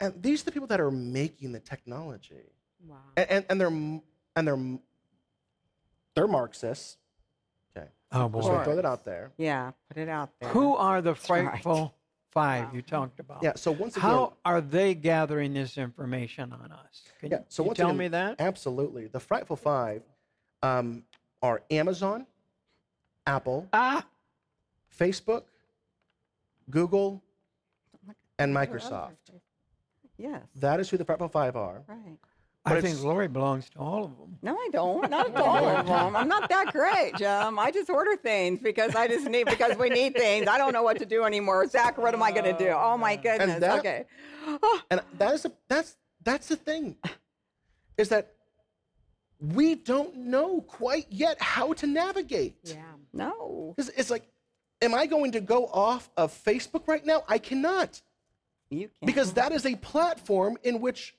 And 0.00 0.22
these 0.22 0.42
are 0.42 0.44
the 0.46 0.52
people 0.52 0.68
that 0.68 0.80
are 0.80 0.90
making 0.90 1.52
the 1.52 1.60
technology. 1.60 2.52
Wow. 2.86 2.96
And, 3.16 3.30
and, 3.30 3.44
and 3.50 3.60
they're 3.60 4.00
and 4.36 4.48
they're 4.48 4.78
they're 6.14 6.28
Marxists. 6.28 6.96
Okay. 7.76 7.86
Oh 8.12 8.28
Just 8.28 8.32
boy. 8.32 8.40
gonna 8.48 8.64
throw 8.64 8.76
that 8.76 8.86
out 8.86 9.04
there. 9.04 9.32
Yeah, 9.36 9.72
put 9.88 9.98
it 9.98 10.08
out 10.08 10.30
there. 10.40 10.50
Who 10.50 10.76
are 10.76 11.02
the 11.02 11.12
That's 11.12 11.28
right. 11.30 11.62
Frightful 12.32 12.42
five 12.42 12.64
Wow. 12.68 12.74
you 12.74 12.82
talked 12.82 13.20
about? 13.20 13.42
Yeah. 13.42 13.52
So 13.56 13.72
once 13.72 13.96
again, 13.96 14.10
How 14.10 14.36
are 14.44 14.60
they 14.60 14.94
gathering 14.94 15.54
this 15.54 15.78
information 15.78 16.52
on 16.52 16.72
us? 16.72 17.02
Can 17.20 17.30
yeah. 17.30 17.38
you- 17.38 17.44
So 17.48 17.62
you 17.62 17.68
once 17.68 17.76
tell 17.78 17.88
again, 17.88 17.98
me 17.98 18.08
that? 18.08 18.40
Absolutely. 18.40 19.06
The 19.08 19.20
Frightful 19.20 19.56
Five 19.56 20.02
um, 20.62 21.04
are 21.42 21.62
Amazon, 21.70 22.26
Apple, 23.26 23.66
Ah, 23.72 24.06
Facebook, 24.96 25.44
Google, 26.68 27.22
and 28.38 28.54
Microsoft. 28.54 29.12
Yes. 30.16 30.42
That 30.56 30.80
is 30.80 30.90
who 30.90 30.96
the 30.98 31.04
Frightful 31.04 31.28
Five 31.28 31.56
are. 31.56 31.82
Right. 31.86 32.18
But 32.64 32.72
I 32.74 32.80
think 32.82 32.92
it's- 32.92 33.00
glory 33.00 33.26
belongs 33.28 33.70
to 33.70 33.78
all 33.78 34.04
of 34.04 34.16
them. 34.18 34.36
No, 34.42 34.54
I 34.54 34.68
don't. 34.72 35.10
Not 35.10 35.34
to 35.34 35.42
all 35.42 35.64
of 35.66 35.86
them. 35.86 36.14
I'm 36.16 36.28
not 36.28 36.48
that 36.50 36.72
great, 36.72 37.14
Jim. 37.16 37.58
I 37.58 37.70
just 37.70 37.88
order 37.90 38.16
things 38.16 38.60
because 38.60 38.94
I 38.94 39.08
just 39.08 39.26
need 39.26 39.46
because 39.46 39.76
we 39.78 39.88
need 39.88 40.14
things. 40.14 40.46
I 40.46 40.58
don't 40.58 40.72
know 40.72 40.82
what 40.82 40.98
to 40.98 41.06
do 41.06 41.24
anymore. 41.24 41.66
Zach, 41.68 41.96
what 41.98 42.12
am 42.14 42.22
I 42.22 42.30
going 42.32 42.44
to 42.44 42.56
do? 42.58 42.68
Oh 42.68 42.96
my 42.98 43.16
goodness. 43.16 43.60
that- 43.60 43.78
okay. 43.78 44.04
And 44.90 45.00
that 45.18 45.34
is 45.34 45.44
a, 45.46 45.52
that's 45.68 45.96
that's 46.22 46.48
the 46.48 46.56
thing, 46.56 46.96
is 47.96 48.10
that 48.10 48.34
we 49.40 49.74
don't 49.74 50.14
know 50.16 50.60
quite 50.60 51.06
yet 51.08 51.40
how 51.40 51.72
to 51.74 51.86
navigate. 51.86 52.56
Yeah. 52.64 52.82
No, 53.12 53.74
It's, 53.78 53.88
it's 53.96 54.10
like, 54.10 54.28
am 54.82 54.94
I 54.94 55.06
going 55.06 55.32
to 55.32 55.40
go 55.40 55.66
off 55.66 56.10
of 56.16 56.30
Facebook 56.44 56.86
right 56.86 57.04
now? 57.04 57.24
I 57.26 57.38
cannot. 57.38 58.02
you 58.70 58.88
can't. 58.88 59.06
because 59.06 59.32
that 59.32 59.50
is 59.52 59.64
a 59.66 59.74
platform 59.76 60.56
in 60.62 60.80
which 60.80 61.14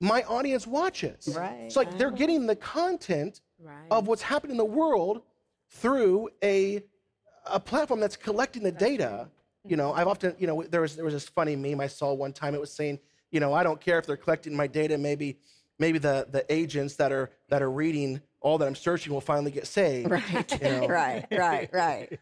my 0.00 0.22
audience 0.22 0.66
watches. 0.66 1.28
Right. 1.36 1.70
So 1.70 1.80
like 1.80 1.96
they're 1.98 2.10
getting 2.10 2.46
the 2.46 2.56
content 2.56 3.40
Right. 3.62 3.74
of 3.90 4.06
what's 4.08 4.22
happening 4.22 4.52
in 4.52 4.56
the 4.56 4.64
world 4.64 5.20
through 5.68 6.30
a 6.42 6.82
a 7.46 7.60
platform 7.60 8.00
that's 8.00 8.16
collecting 8.16 8.62
the 8.62 8.72
data. 8.72 9.28
You 9.66 9.76
know, 9.76 9.92
I've 9.92 10.06
often, 10.06 10.34
you 10.38 10.46
know, 10.46 10.62
there 10.62 10.80
was 10.80 10.96
there 10.96 11.04
was 11.04 11.12
this 11.14 11.28
funny 11.28 11.56
meme 11.56 11.80
I 11.80 11.86
saw 11.86 12.14
one 12.14 12.32
time. 12.32 12.54
It 12.54 12.60
was 12.60 12.72
saying, 12.72 12.98
you 13.30 13.38
know, 13.40 13.52
I 13.52 13.62
don't 13.62 13.78
care 13.80 13.98
if 13.98 14.06
they're 14.06 14.16
collecting 14.16 14.54
my 14.56 14.66
data. 14.66 14.96
Maybe 14.96 15.38
maybe 15.78 15.98
the 15.98 16.26
the 16.30 16.50
agents 16.52 16.96
that 16.96 17.12
are 17.12 17.30
that 17.48 17.60
are 17.60 17.70
reading 17.70 18.22
all 18.40 18.56
that 18.56 18.66
I'm 18.66 18.74
searching 18.74 19.12
will 19.12 19.20
finally 19.20 19.50
get 19.50 19.66
saved. 19.66 20.10
right, 20.10 20.52
you 20.52 20.58
know. 20.70 20.86
right, 20.88 21.26
right, 21.30 21.68
right. 21.74 22.18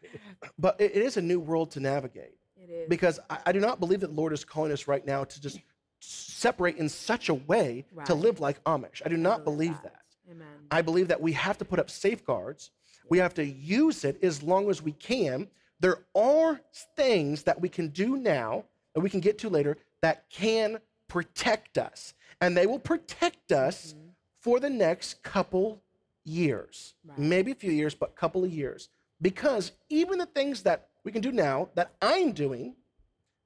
But 0.59 0.81
it- 0.81 0.97
it 0.97 1.03
is 1.03 1.17
a 1.17 1.23
new 1.23 1.39
world 1.39 1.71
to 1.73 1.81
navigate 1.81 2.35
It 2.57 2.69
is. 2.71 2.89
because 2.89 3.21
I, 3.31 3.39
I 3.47 3.53
do 3.53 3.61
not 3.61 3.79
believe 3.79 4.01
that 4.01 4.09
the 4.09 4.15
Lord 4.15 4.33
is 4.33 4.45
calling 4.45 4.73
us 4.73 4.89
right 4.89 5.07
now 5.07 5.23
to 5.23 5.41
just 5.41 5.61
separate 6.01 6.77
in 6.77 6.89
such 6.89 7.29
a 7.29 7.35
way 7.35 7.85
to 8.05 8.15
live 8.15 8.41
like 8.41 8.63
Amish. 8.65 9.03
I 9.05 9.09
do 9.09 9.17
not 9.17 9.45
believe 9.45 9.77
that. 9.83 10.03
Amen. 10.31 10.47
I 10.71 10.83
believe 10.83 11.09
that 11.09 11.21
we 11.21 11.33
have 11.33 11.59
to 11.59 11.65
put 11.65 11.79
up 11.79 11.91
safeguards. 11.91 12.71
We 13.09 13.19
have 13.19 13.35
to 13.35 13.45
use 13.45 14.05
it 14.05 14.23
as 14.23 14.43
long 14.43 14.69
as 14.71 14.83
we 14.83 14.93
can. 14.93 15.49
There 15.81 16.05
are 16.15 16.61
things 16.97 17.45
that 17.45 17.61
we 17.61 17.69
can 17.69 17.89
do 17.89 18.17
now 18.17 18.65
that 18.95 19.01
we 19.01 19.11
can 19.11 19.21
get 19.21 19.39
to 19.39 19.49
later 19.49 19.79
that 20.03 20.29
can 20.31 20.79
protect 21.09 21.79
us. 21.79 22.15
And 22.41 22.57
they 22.57 22.67
will 22.67 22.79
protect 22.79 23.53
us 23.53 23.95
mm-hmm. 23.95 24.09
for 24.41 24.61
the 24.61 24.71
next 24.71 25.23
couple 25.23 25.83
years. 26.25 26.95
Right. 27.05 27.19
Maybe 27.19 27.53
a 27.53 27.57
few 27.57 27.73
years, 27.73 27.95
but 27.95 28.15
couple 28.15 28.45
of 28.45 28.53
years. 28.53 28.89
Because 29.21 29.73
even 29.89 30.19
the 30.19 30.27
things 30.27 30.63
that 30.63 30.89
we 31.05 31.11
can 31.11 31.23
do 31.23 31.33
now 31.33 31.71
that 31.75 31.93
I'm 32.03 32.33
doing 32.33 32.77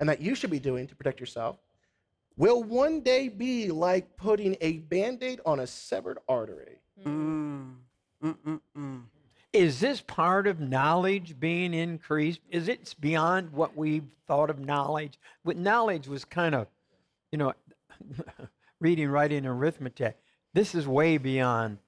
and 0.00 0.08
that 0.08 0.20
you 0.20 0.34
should 0.34 0.50
be 0.50 0.58
doing 0.58 0.86
to 0.88 0.96
protect 0.96 1.20
yourself 1.20 1.58
will 2.36 2.62
one 2.62 3.00
day 3.00 3.28
be 3.28 3.68
like 3.68 4.16
putting 4.16 4.56
a 4.60 4.78
band-aid 4.78 5.40
on 5.44 5.60
a 5.60 5.66
severed 5.66 6.18
artery. 6.28 6.78
Mm. 7.04 7.74
Mm-mm-mm. 8.22 9.02
Is 9.52 9.80
this 9.80 10.00
part 10.00 10.46
of 10.46 10.60
knowledge 10.60 11.38
being 11.38 11.74
increased? 11.74 12.40
Is 12.50 12.68
it 12.68 12.94
beyond 13.00 13.52
what 13.52 13.76
we've 13.76 14.06
thought 14.26 14.48
of 14.48 14.58
knowledge? 14.58 15.18
But 15.44 15.56
knowledge 15.56 16.08
was 16.08 16.24
kind 16.24 16.54
of, 16.54 16.68
you 17.30 17.38
know, 17.38 17.52
reading, 18.80 19.10
writing, 19.10 19.44
arithmetic. 19.44 20.16
This 20.54 20.74
is 20.74 20.86
way 20.86 21.18
beyond. 21.18 21.78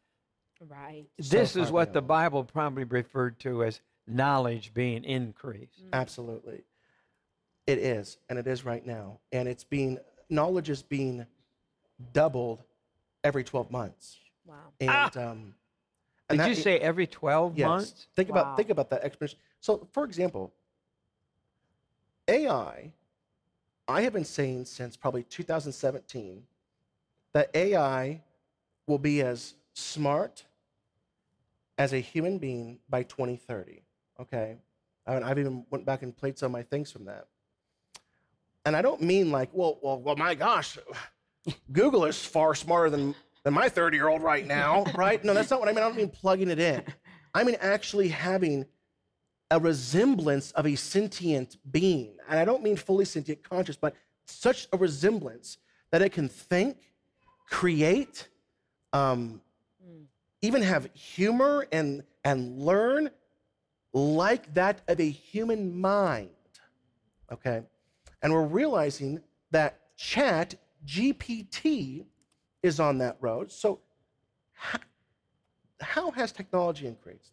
Right. 0.67 1.05
this 1.19 1.57
is 1.57 1.65
far 1.65 1.73
what 1.73 1.93
the. 1.93 2.01
Bible 2.01 2.45
probably 2.45 2.85
referred 2.85 3.39
to 3.41 3.65
as 3.65 3.81
knowledge 4.07 4.73
being 4.73 5.05
increased. 5.05 5.85
Mm. 5.85 5.93
Absolutely. 5.93 6.65
It 7.67 7.79
is, 7.79 8.19
and 8.29 8.39
it 8.39 8.47
is 8.47 8.65
right 8.65 8.85
now. 8.85 9.21
And 9.33 9.49
it's 9.49 9.65
being 9.65 9.99
knowledge 10.35 10.69
is 10.69 10.83
being 10.83 11.27
doubled 12.13 12.63
every 13.23 13.45
12 13.45 13.71
months. 13.71 14.19
Wow. 14.45 14.57
And 14.81 15.17
um 15.17 15.55
Did 16.29 16.41
that- 16.41 16.49
you 16.49 16.55
say 16.55 16.79
every 16.79 17.07
12 17.07 17.57
yes. 17.57 17.67
months? 17.67 18.07
Think 18.17 18.29
Wow. 18.31 18.43
about 18.43 18.57
think 18.57 18.71
about 18.71 18.91
that 18.91 19.03
exponential. 19.05 19.37
So 19.61 19.89
for 19.93 20.05
example, 20.05 20.53
AI, 22.29 22.93
I 23.87 24.03
have 24.03 24.13
been 24.13 24.25
saying 24.25 24.65
since 24.67 24.97
probably 24.97 25.23
2017 25.25 26.47
that 27.33 27.51
AI 27.55 28.23
will 28.87 28.99
be 28.99 29.23
as 29.23 29.55
smart 29.75 30.45
as 31.79 31.93
a 31.93 31.99
human 31.99 32.39
being 32.39 32.79
by 32.89 33.03
2030. 33.03 33.83
Okay, 34.21 34.57
I 35.07 35.17
I've 35.17 35.39
even 35.39 35.67
went 35.71 35.85
back 35.85 36.03
and 36.03 36.17
played 36.17 36.39
some 36.39 36.47
of 36.47 36.53
my 36.53 36.63
things 36.63 36.91
from 36.91 37.05
that. 37.07 37.27
And 38.65 38.75
I 38.77 38.83
don't 38.83 39.03
mean 39.03 39.31
like, 39.31 39.51
well, 39.53 39.79
well, 39.83 40.01
well, 40.01 40.17
my 40.17 40.35
gosh, 40.35 40.79
Google 41.73 42.05
is 42.07 42.25
far 42.25 42.55
smarter 42.55 42.91
than 42.91 43.15
than 43.45 43.53
my 43.53 43.69
30 43.69 43.97
year 43.97 44.09
old 44.09 44.23
right 44.23 44.47
now, 44.47 44.85
right? 44.95 45.23
No, 45.23 45.35
that's 45.35 45.51
not 45.51 45.61
what 45.61 45.69
I 45.69 45.73
mean. 45.73 45.79
I 45.79 45.87
don't 45.87 45.97
mean 45.97 46.09
plugging 46.09 46.49
it 46.49 46.59
in. 46.59 46.83
I 47.35 47.45
mean 47.45 47.57
actually 47.61 48.09
having 48.09 48.67
a 49.51 49.59
resemblance 49.59 50.51
of 50.53 50.67
a 50.67 50.75
sentient 50.75 51.57
being. 51.71 52.17
And 52.29 52.39
I 52.41 52.45
don't 52.45 52.63
mean 52.63 52.77
fully 52.77 53.05
sentient 53.05 53.49
conscious, 53.49 53.77
but 53.77 53.95
such 54.27 54.67
a 54.73 54.77
resemblance 54.77 55.59
that 55.91 56.03
it 56.03 56.13
can 56.13 56.29
think, 56.29 56.79
create, 57.51 58.29
um, 58.93 59.41
even 60.41 60.63
have 60.63 60.89
humor 60.95 61.67
and, 61.71 62.03
and 62.25 62.59
learn 62.59 63.11
like 63.93 64.53
that 64.55 64.81
of 64.89 64.99
a 64.99 65.09
human 65.09 65.79
mind. 65.79 66.31
Okay? 67.31 67.63
And 68.25 68.33
we're 68.33 68.47
realizing 68.47 69.21
that 69.51 69.81
chat 69.97 70.55
GPT 70.87 72.05
is 72.63 72.81
on 72.81 72.97
that 72.99 73.19
road. 73.21 73.53
So, 73.53 73.81
how, 75.81 76.11
has 76.13 76.33
technology 76.33 76.87
increased? 76.87 77.33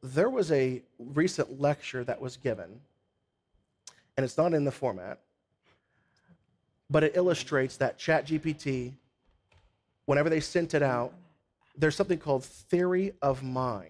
There 0.00 0.30
was 0.30 0.52
a 0.52 0.82
recent 0.98 1.60
lecture 1.60 2.04
that 2.04 2.20
was 2.20 2.36
given, 2.36 2.80
and 4.16 4.24
it's 4.24 4.38
not 4.38 4.54
in 4.54 4.64
the 4.64 4.70
format, 4.70 5.18
but 6.88 7.02
it 7.02 7.16
illustrates 7.16 7.76
that 7.78 7.98
ChatGPT, 7.98 8.92
whenever 10.06 10.30
they 10.30 10.40
sent 10.40 10.72
it 10.72 10.84
out, 10.84 11.12
there's 11.76 11.96
something 11.96 12.18
called 12.18 12.44
theory 12.44 13.12
of 13.22 13.42
mind. 13.42 13.88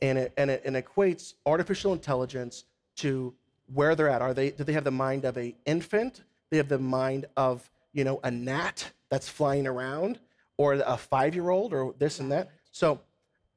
And 0.00 0.18
it, 0.18 0.32
and 0.36 0.50
it 0.50 0.62
and 0.64 0.74
equates 0.74 1.34
artificial 1.46 1.92
intelligence 1.92 2.64
to 2.96 3.32
where 3.74 3.94
they're 3.94 4.08
at. 4.08 4.22
Are 4.22 4.34
they 4.34 4.50
do 4.50 4.64
they 4.64 4.72
have 4.72 4.84
the 4.84 4.90
mind 4.90 5.24
of 5.24 5.36
a 5.36 5.54
infant? 5.66 6.22
They 6.50 6.56
have 6.58 6.68
the 6.68 6.78
mind 6.78 7.26
of, 7.36 7.68
you 7.92 8.04
know, 8.04 8.20
a 8.22 8.30
gnat 8.30 8.92
that's 9.10 9.28
flying 9.28 9.66
around, 9.66 10.18
or 10.56 10.74
a 10.74 10.96
five-year-old, 10.96 11.72
or 11.72 11.94
this 11.98 12.20
and 12.20 12.30
that. 12.32 12.50
So 12.70 13.00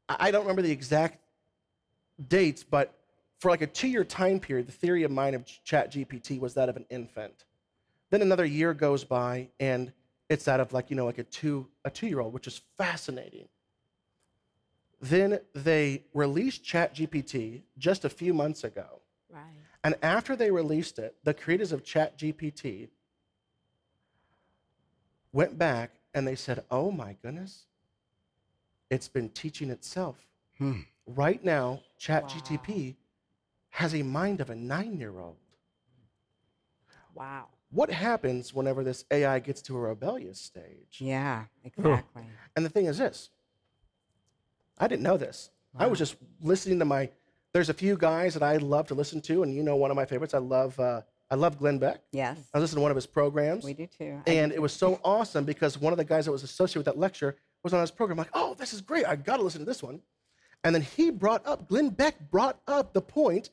I 0.08 0.32
don't 0.32 0.42
remember 0.44 0.62
the 0.62 0.72
exact 0.72 1.20
dates, 2.28 2.64
but 2.64 2.94
for 3.40 3.52
like 3.52 3.62
a 3.62 3.68
two-year 3.68 4.04
time 4.04 4.40
period, 4.40 4.68
the 4.68 4.72
theory 4.72 5.04
of 5.04 5.12
mind 5.12 5.36
of 5.36 5.46
Chat 5.64 5.92
GPT 5.92 6.40
was 6.40 6.54
that 6.54 6.70
of 6.70 6.78
an 6.78 6.86
infant. 6.90 7.46
Then 8.10 8.22
another 8.22 8.46
year 8.46 8.74
goes 8.74 9.04
by, 9.04 9.50
and 9.60 9.92
it's 10.30 10.46
that 10.46 10.60
of 10.60 10.74
like 10.74 10.90
you 10.90 10.96
know 10.96 11.06
like 11.06 11.18
a 11.18 11.24
two 11.24 11.68
a 11.84 11.90
two-year-old, 11.90 12.34
which 12.34 12.48
is 12.48 12.62
fascinating. 12.78 13.48
Then 15.02 15.40
they 15.54 16.04
released 16.14 16.64
Chat 16.64 16.96
GPT 16.96 17.62
just 17.78 18.06
a 18.06 18.10
few 18.10 18.34
months 18.34 18.64
ago, 18.64 19.02
Right. 19.36 19.44
and 19.84 19.96
after 20.02 20.36
they 20.36 20.50
released 20.50 20.98
it, 20.98 21.16
the 21.24 21.34
creators 21.34 21.72
of 21.74 21.84
ChatGPT 21.84 22.88
went 25.34 25.58
back 25.58 25.92
and 26.14 26.26
they 26.26 26.36
said, 26.36 26.64
"Oh 26.72 26.90
my 26.92 27.18
goodness, 27.22 27.66
it's 28.90 29.10
been 29.10 29.30
teaching 29.30 29.70
itself." 29.70 30.18
Hmm. 30.58 30.82
Right 31.06 31.44
now, 31.44 31.82
ChatGPT 32.00 32.96
has 33.72 33.94
a 33.94 34.02
mind 34.04 34.40
of 34.40 34.50
a 34.50 34.56
nine-year-old. 34.56 35.36
Wow. 37.14 37.48
What 37.72 37.92
happens 37.92 38.54
whenever 38.54 38.84
this 38.84 39.04
AI 39.12 39.40
gets 39.40 39.62
to 39.64 39.76
a 39.76 39.80
rebellious 39.80 40.40
stage? 40.40 41.00
Yeah, 41.00 41.46
exactly. 41.64 42.24
And 42.56 42.66
the 42.66 42.70
thing 42.70 42.86
is 42.86 42.98
this 42.98 43.30
I 44.78 44.88
didn't 44.88 45.04
know 45.04 45.18
this. 45.18 45.50
I 45.78 45.88
was 45.88 46.00
just 46.00 46.16
listening 46.42 46.80
to 46.80 46.86
my, 46.86 47.10
there's 47.56 47.70
a 47.70 47.74
few 47.74 47.96
guys 47.96 48.34
that 48.34 48.44
I 48.44 48.58
love 48.58 48.88
to 48.88 48.96
listen 48.96 49.22
to, 49.22 49.42
and 49.42 49.56
you 49.56 49.64
know 49.64 49.78
one 49.78 49.90
of 49.90 49.96
my 49.96 50.04
favorites. 50.04 50.34
I 50.34 50.40
love, 50.40 50.78
uh, 50.78 51.00
I 51.32 51.36
love 51.36 51.58
Glenn 51.58 51.80
Beck. 51.80 52.02
Yes, 52.12 52.38
I 52.54 52.60
listened 52.60 52.76
to 52.80 52.82
one 52.82 52.92
of 52.92 52.96
his 52.96 53.06
programs. 53.06 53.64
we 53.64 53.74
do 53.74 53.88
too. 53.88 54.22
I 54.28 54.30
And 54.30 54.52
it 54.52 54.62
was 54.62 54.74
so 54.74 55.00
awesome 55.06 55.46
because 55.46 55.78
one 55.78 55.94
of 55.94 55.98
the 55.98 56.04
guys 56.04 56.26
that 56.26 56.34
was 56.34 56.44
associated 56.44 56.80
with 56.80 56.86
that 56.88 56.98
lecture 57.00 57.38
was 57.64 57.74
on 57.74 57.80
his 57.80 57.92
program. 57.92 58.20
I'm 58.20 58.26
like, 58.26 58.32
oh, 58.34 58.56
this 58.56 58.74
is 58.74 58.82
great. 58.82 59.06
I 59.06 59.16
got 59.16 59.38
to 59.38 59.44
listen 59.44 59.60
to 59.62 59.66
this 59.66 59.82
one. 59.82 60.02
And 60.66 60.76
then 60.76 60.82
he 60.82 61.12
brought 61.12 61.48
up, 61.48 61.70
Glenn 61.70 61.92
Beck 61.92 62.30
brought 62.30 62.60
up 62.68 62.94
the 62.94 63.02
point 63.02 63.52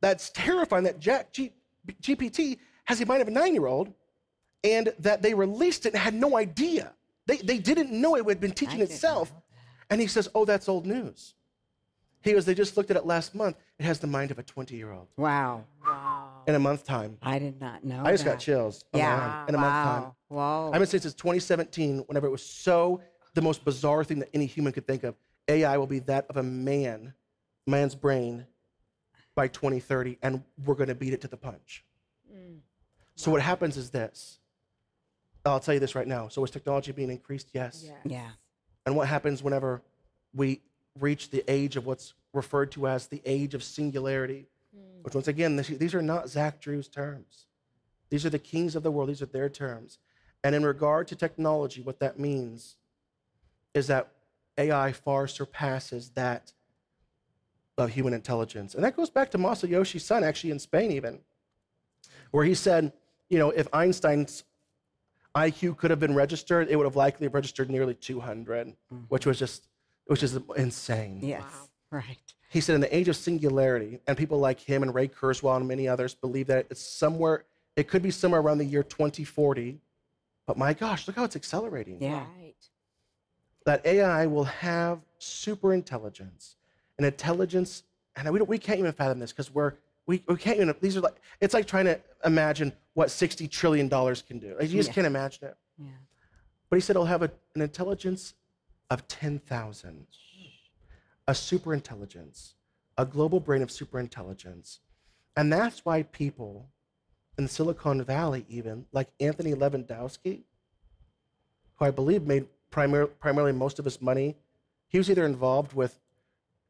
that's 0.00 0.30
terrifying 0.30 0.84
that 0.84 0.98
Jack 0.98 1.30
G- 1.34 1.52
GPT 2.00 2.56
has 2.84 3.02
a 3.02 3.06
mind 3.06 3.20
of 3.20 3.28
a 3.28 3.32
nine 3.32 3.52
year 3.52 3.66
old 3.66 3.92
and 4.64 4.94
that 4.98 5.20
they 5.20 5.34
released 5.34 5.84
it 5.84 5.92
and 5.92 6.02
had 6.02 6.14
no 6.14 6.38
idea. 6.38 6.94
They, 7.26 7.36
they 7.36 7.58
didn't 7.58 7.92
know 7.92 8.14
it 8.14 8.26
had 8.26 8.40
been 8.40 8.52
teaching 8.52 8.80
itself. 8.80 9.30
And 9.90 10.00
he 10.00 10.06
says, 10.06 10.30
oh, 10.34 10.46
that's 10.46 10.70
old 10.70 10.86
news. 10.86 11.34
He 12.22 12.32
goes, 12.32 12.44
they 12.44 12.54
just 12.54 12.76
looked 12.76 12.90
at 12.90 12.96
it 12.96 13.04
last 13.04 13.34
month. 13.34 13.56
It 13.78 13.84
has 13.84 13.98
the 13.98 14.06
mind 14.06 14.30
of 14.30 14.38
a 14.38 14.42
20 14.42 14.76
year 14.76 14.92
old 14.92 15.08
Wow, 15.16 15.64
Wow. 15.84 16.42
in 16.46 16.54
a 16.54 16.58
month 16.58 16.84
time. 16.84 17.18
I 17.22 17.38
did 17.38 17.60
not 17.60 17.84
know. 17.84 18.02
I 18.04 18.12
just 18.12 18.24
got 18.24 18.38
chills. 18.38 18.84
Yeah, 18.94 19.16
my 19.16 19.22
arm 19.24 19.48
in 19.48 19.54
a 19.54 19.58
month 19.58 19.72
time. 19.72 20.02
wow. 20.02 20.16
Whoa. 20.28 20.70
I've 20.72 20.78
been 20.80 20.86
saying 20.86 21.02
since 21.02 21.14
2017, 21.14 22.04
whenever 22.06 22.26
it 22.26 22.30
was 22.30 22.44
so 22.44 23.00
the 23.34 23.42
most 23.42 23.64
bizarre 23.64 24.04
thing 24.04 24.20
that 24.20 24.28
any 24.34 24.46
human 24.46 24.72
could 24.72 24.86
think 24.86 25.02
of, 25.04 25.16
AI 25.48 25.76
will 25.76 25.86
be 25.86 25.98
that 26.00 26.26
of 26.30 26.36
a 26.36 26.42
man, 26.42 27.14
man's 27.66 27.94
brain 27.94 28.46
by 29.34 29.48
2030, 29.48 30.18
and 30.22 30.42
we're 30.64 30.74
going 30.74 30.88
to 30.88 30.94
beat 30.94 31.12
it 31.12 31.20
to 31.22 31.28
the 31.28 31.36
punch. 31.36 31.84
Mm. 32.32 32.58
So 33.16 33.30
what 33.30 33.40
happens 33.40 33.76
is 33.76 33.90
this. 33.90 34.38
I'll 35.44 35.58
tell 35.58 35.74
you 35.74 35.80
this 35.80 35.94
right 35.96 36.06
now. 36.06 36.28
So 36.28 36.44
is 36.44 36.50
technology 36.50 36.92
being 36.92 37.10
increased? 37.10 37.48
Yes. 37.52 37.82
Yeah. 37.84 37.94
yeah. 38.04 38.30
And 38.86 38.94
what 38.94 39.08
happens 39.08 39.42
whenever 39.42 39.82
we 40.34 40.60
reach 40.98 41.30
the 41.30 41.44
age 41.50 41.76
of 41.76 41.86
what's 41.86 42.14
referred 42.32 42.72
to 42.72 42.86
as 42.86 43.06
the 43.06 43.22
age 43.24 43.54
of 43.54 43.62
singularity? 43.62 44.46
Hmm. 44.74 45.02
Which, 45.02 45.14
once 45.14 45.28
again, 45.28 45.56
this, 45.56 45.68
these 45.68 45.94
are 45.94 46.02
not 46.02 46.28
Zach 46.28 46.60
Drew's 46.60 46.88
terms. 46.88 47.46
These 48.10 48.26
are 48.26 48.30
the 48.30 48.38
kings 48.38 48.76
of 48.76 48.82
the 48.82 48.90
world, 48.90 49.08
these 49.08 49.22
are 49.22 49.26
their 49.26 49.48
terms. 49.48 49.98
And 50.44 50.54
in 50.54 50.64
regard 50.64 51.08
to 51.08 51.16
technology, 51.16 51.80
what 51.80 52.00
that 52.00 52.18
means 52.18 52.76
is 53.74 53.86
that 53.86 54.08
AI 54.58 54.92
far 54.92 55.26
surpasses 55.26 56.10
that 56.10 56.52
of 57.78 57.90
human 57.90 58.12
intelligence. 58.12 58.74
And 58.74 58.84
that 58.84 58.96
goes 58.96 59.10
back 59.10 59.30
to 59.30 59.38
Masayoshi 59.38 60.00
Son, 60.00 60.24
actually, 60.24 60.50
in 60.50 60.58
Spain, 60.58 60.92
even, 60.92 61.20
where 62.30 62.44
he 62.44 62.54
said, 62.54 62.92
you 63.30 63.38
know, 63.38 63.50
if 63.50 63.66
Einstein's 63.72 64.44
IQ 65.34 65.78
could 65.78 65.90
have 65.90 66.00
been 66.00 66.14
registered, 66.14 66.68
it 66.68 66.76
would 66.76 66.84
have 66.84 66.96
likely 66.96 67.28
registered 67.28 67.70
nearly 67.70 67.94
200, 67.94 68.66
which 69.08 69.22
mm-hmm. 69.22 69.30
was 69.30 69.38
just, 69.38 69.68
which 70.06 70.22
is 70.22 70.38
insane. 70.56 71.20
Yes. 71.22 71.42
Right. 71.90 72.18
He 72.50 72.60
said, 72.60 72.74
in 72.74 72.80
the 72.80 72.94
age 72.94 73.08
of 73.08 73.16
singularity, 73.16 73.98
and 74.06 74.16
people 74.16 74.38
like 74.38 74.60
him 74.60 74.82
and 74.82 74.94
Ray 74.94 75.08
Kurzweil 75.08 75.56
and 75.56 75.66
many 75.68 75.88
others 75.88 76.14
believe 76.14 76.48
that 76.48 76.66
it's 76.70 76.82
somewhere, 76.82 77.44
it 77.76 77.88
could 77.88 78.02
be 78.02 78.10
somewhere 78.10 78.40
around 78.40 78.58
the 78.58 78.64
year 78.64 78.82
2040. 78.82 79.78
But 80.46 80.58
my 80.58 80.74
gosh, 80.74 81.06
look 81.06 81.16
how 81.16 81.24
it's 81.24 81.36
accelerating. 81.36 82.02
Yeah. 82.02 82.24
Right. 82.38 82.54
That 83.64 83.86
AI 83.86 84.26
will 84.26 84.44
have 84.44 85.00
super 85.18 85.72
intelligence, 85.72 86.56
and 86.98 87.06
intelligence, 87.06 87.84
and 88.16 88.28
we, 88.30 88.38
don't, 88.38 88.48
we 88.48 88.58
can't 88.58 88.78
even 88.80 88.92
fathom 88.92 89.18
this 89.20 89.30
because 89.32 89.54
we're, 89.54 89.74
we, 90.06 90.22
we 90.26 90.36
can't 90.36 90.58
even, 90.60 90.74
these 90.80 90.96
are 90.96 91.00
like, 91.00 91.20
it's 91.40 91.54
like 91.54 91.66
trying 91.66 91.84
to 91.86 91.98
imagine 92.24 92.72
what 92.94 93.08
$60 93.08 93.48
trillion 93.50 93.88
can 93.88 94.38
do. 94.38 94.56
Like, 94.58 94.68
you 94.68 94.76
just 94.76 94.88
Yeah. 94.88 94.94
can't 94.94 95.06
imagine 95.06 95.44
it. 95.48 95.56
Yeah. 95.78 95.86
But 96.68 96.76
he 96.76 96.80
said 96.80 96.96
it'll 96.96 97.06
have 97.06 97.22
a, 97.22 97.30
an 97.54 97.62
intelligence 97.62 98.34
of 98.92 99.08
10,000, 99.08 100.06
a 101.26 101.32
superintelligence, 101.32 102.52
a 102.98 103.06
global 103.06 103.40
brain 103.40 103.62
of 103.62 103.70
superintelligence. 103.70 104.80
And 105.34 105.50
that's 105.50 105.82
why 105.82 106.02
people 106.02 106.68
in 107.38 107.48
Silicon 107.48 108.04
Valley, 108.04 108.44
even 108.50 108.84
like 108.92 109.08
Anthony 109.18 109.54
Levandowski, 109.54 110.42
who 111.76 111.84
I 111.86 111.90
believe 111.90 112.26
made 112.26 112.46
primar- 112.70 113.08
primarily 113.18 113.52
most 113.52 113.78
of 113.78 113.86
his 113.86 114.02
money, 114.02 114.36
he 114.88 114.98
was 114.98 115.10
either 115.10 115.24
involved 115.24 115.72
with 115.72 115.98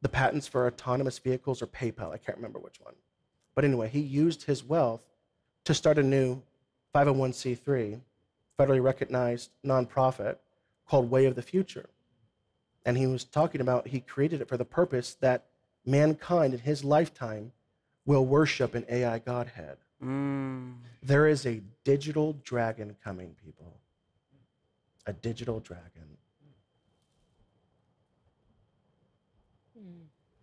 the 0.00 0.08
patents 0.08 0.46
for 0.46 0.68
autonomous 0.68 1.18
vehicles 1.18 1.60
or 1.60 1.66
PayPal. 1.66 2.12
I 2.12 2.18
can't 2.18 2.38
remember 2.38 2.60
which 2.60 2.80
one. 2.80 2.94
But 3.56 3.64
anyway, 3.64 3.88
he 3.88 3.98
used 3.98 4.44
his 4.44 4.62
wealth 4.62 5.02
to 5.64 5.74
start 5.74 5.98
a 5.98 6.04
new 6.04 6.40
501c3 6.94 8.00
federally 8.56 8.82
recognized 8.82 9.50
nonprofit 9.66 10.36
called 10.86 11.10
Way 11.10 11.24
of 11.24 11.34
the 11.34 11.42
Future. 11.42 11.88
And 12.84 12.96
he 12.96 13.06
was 13.06 13.24
talking 13.24 13.60
about 13.60 13.88
he 13.88 14.00
created 14.00 14.40
it 14.40 14.48
for 14.48 14.56
the 14.56 14.64
purpose 14.64 15.14
that 15.20 15.46
mankind 15.84 16.54
in 16.54 16.60
his 16.60 16.84
lifetime 16.84 17.52
will 18.06 18.26
worship 18.26 18.74
an 18.74 18.84
AI 18.88 19.18
Godhead. 19.20 19.78
Mm. 20.02 20.74
There 21.02 21.28
is 21.28 21.46
a 21.46 21.62
digital 21.84 22.34
dragon 22.44 22.96
coming, 23.04 23.36
people. 23.44 23.78
A 25.06 25.12
digital 25.12 25.60
dragon. 25.60 26.12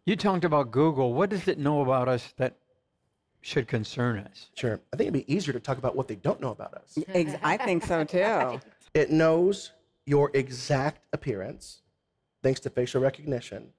You 0.05 0.15
talked 0.15 0.43
about 0.43 0.71
Google. 0.71 1.13
What 1.13 1.29
does 1.29 1.47
it 1.47 1.59
know 1.59 1.81
about 1.81 2.07
us 2.07 2.33
that 2.37 2.55
should 3.41 3.67
concern 3.67 4.17
us? 4.17 4.49
Sure. 4.55 4.81
I 4.91 4.97
think 4.97 5.09
it'd 5.09 5.27
be 5.27 5.31
easier 5.31 5.53
to 5.53 5.59
talk 5.59 5.77
about 5.77 5.95
what 5.95 6.07
they 6.07 6.15
don't 6.15 6.41
know 6.41 6.49
about 6.49 6.73
us. 6.73 6.97
I 7.43 7.57
think 7.57 7.85
so 7.85 8.03
too. 8.03 8.59
It 8.95 9.11
knows 9.11 9.71
your 10.07 10.31
exact 10.33 11.03
appearance, 11.13 11.83
thanks 12.41 12.59
to 12.61 12.69
facial 12.69 13.01
recognition. 13.01 13.71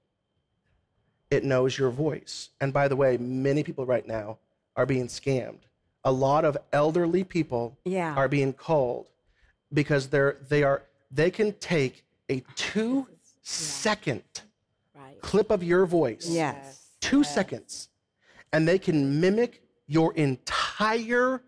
It 1.29 1.43
knows 1.43 1.77
your 1.77 1.89
voice. 1.89 2.49
And 2.59 2.73
by 2.73 2.87
the 2.87 2.95
way, 2.95 3.17
many 3.17 3.63
people 3.63 3.85
right 3.85 4.05
now 4.05 4.37
are 4.75 4.85
being 4.85 5.07
scammed. 5.07 5.59
A 6.03 6.11
lot 6.11 6.45
of 6.45 6.57
elderly 6.73 7.23
people 7.23 7.77
Yeah. 7.85 8.15
are 8.15 8.27
being 8.27 8.53
called 8.53 9.07
because 9.73 10.09
they're 10.09 10.37
they 10.49 10.63
are 10.63 10.83
they 11.11 11.29
can 11.31 11.53
take 11.53 12.03
a 12.29 12.41
two 12.55 13.07
second 13.41 14.23
Right. 14.95 15.19
clip 15.21 15.51
of 15.51 15.63
your 15.63 15.85
voice 15.85 16.27
Yes. 16.29 16.89
two 16.99 17.23
seconds 17.23 17.89
and 18.51 18.67
they 18.67 18.77
can 18.79 19.19
mimic 19.21 19.63
your 19.87 20.13
entire 20.15 21.41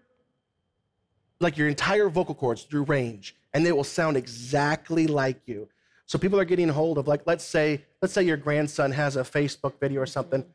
like 1.40 1.58
your 1.58 1.68
entire 1.68 2.10
vocal 2.10 2.36
cords 2.36 2.64
through 2.64 2.84
range 2.84 3.36
and 3.54 3.66
they 3.66 3.72
will 3.72 3.84
sound 3.84 4.16
exactly 4.18 5.08
like 5.08 5.42
you 5.46 5.68
so 6.06 6.18
people 6.20 6.40
are 6.40 6.46
getting 6.46 6.70
hold 6.70 6.98
of 6.98 7.08
like 7.08 7.22
let's 7.26 7.44
say 7.44 7.84
let's 8.02 8.14
say 8.14 8.24
your 8.24 8.38
grandson 8.38 8.92
has 8.92 9.16
a 9.16 9.24
facebook 9.24 9.80
video 9.80 10.02
or 10.02 10.06
something. 10.06 10.46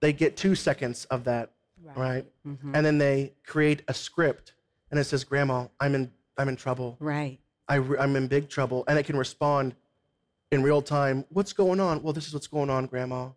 They 0.00 0.12
get 0.12 0.36
two 0.36 0.54
seconds 0.54 1.06
of 1.06 1.24
that 1.24 1.50
right, 1.96 2.24
mm-hmm. 2.46 2.74
and 2.74 2.84
then 2.84 2.98
they 2.98 3.32
create 3.46 3.82
a 3.88 3.94
script 3.94 4.52
and 4.90 5.00
it 5.00 5.04
says 5.04 5.24
grandma 5.24 5.66
i'm 5.80 5.94
in 5.94 6.10
i'm 6.36 6.48
in 6.48 6.56
trouble. 6.56 6.96
Right. 7.00 7.38
I, 7.68 7.76
am 7.76 8.16
in 8.16 8.28
big 8.28 8.48
trouble. 8.48 8.84
And 8.88 8.98
it 8.98 9.04
can 9.04 9.16
respond 9.16 9.74
in 10.50 10.62
real 10.62 10.80
time 10.80 11.24
what's 11.30 11.52
going 11.52 11.80
on? 11.80 12.02
Well 12.02 12.12
this 12.12 12.26
is 12.26 12.34
what's 12.34 12.46
going 12.46 12.70
on 12.70 12.86
grandma. 12.86 13.30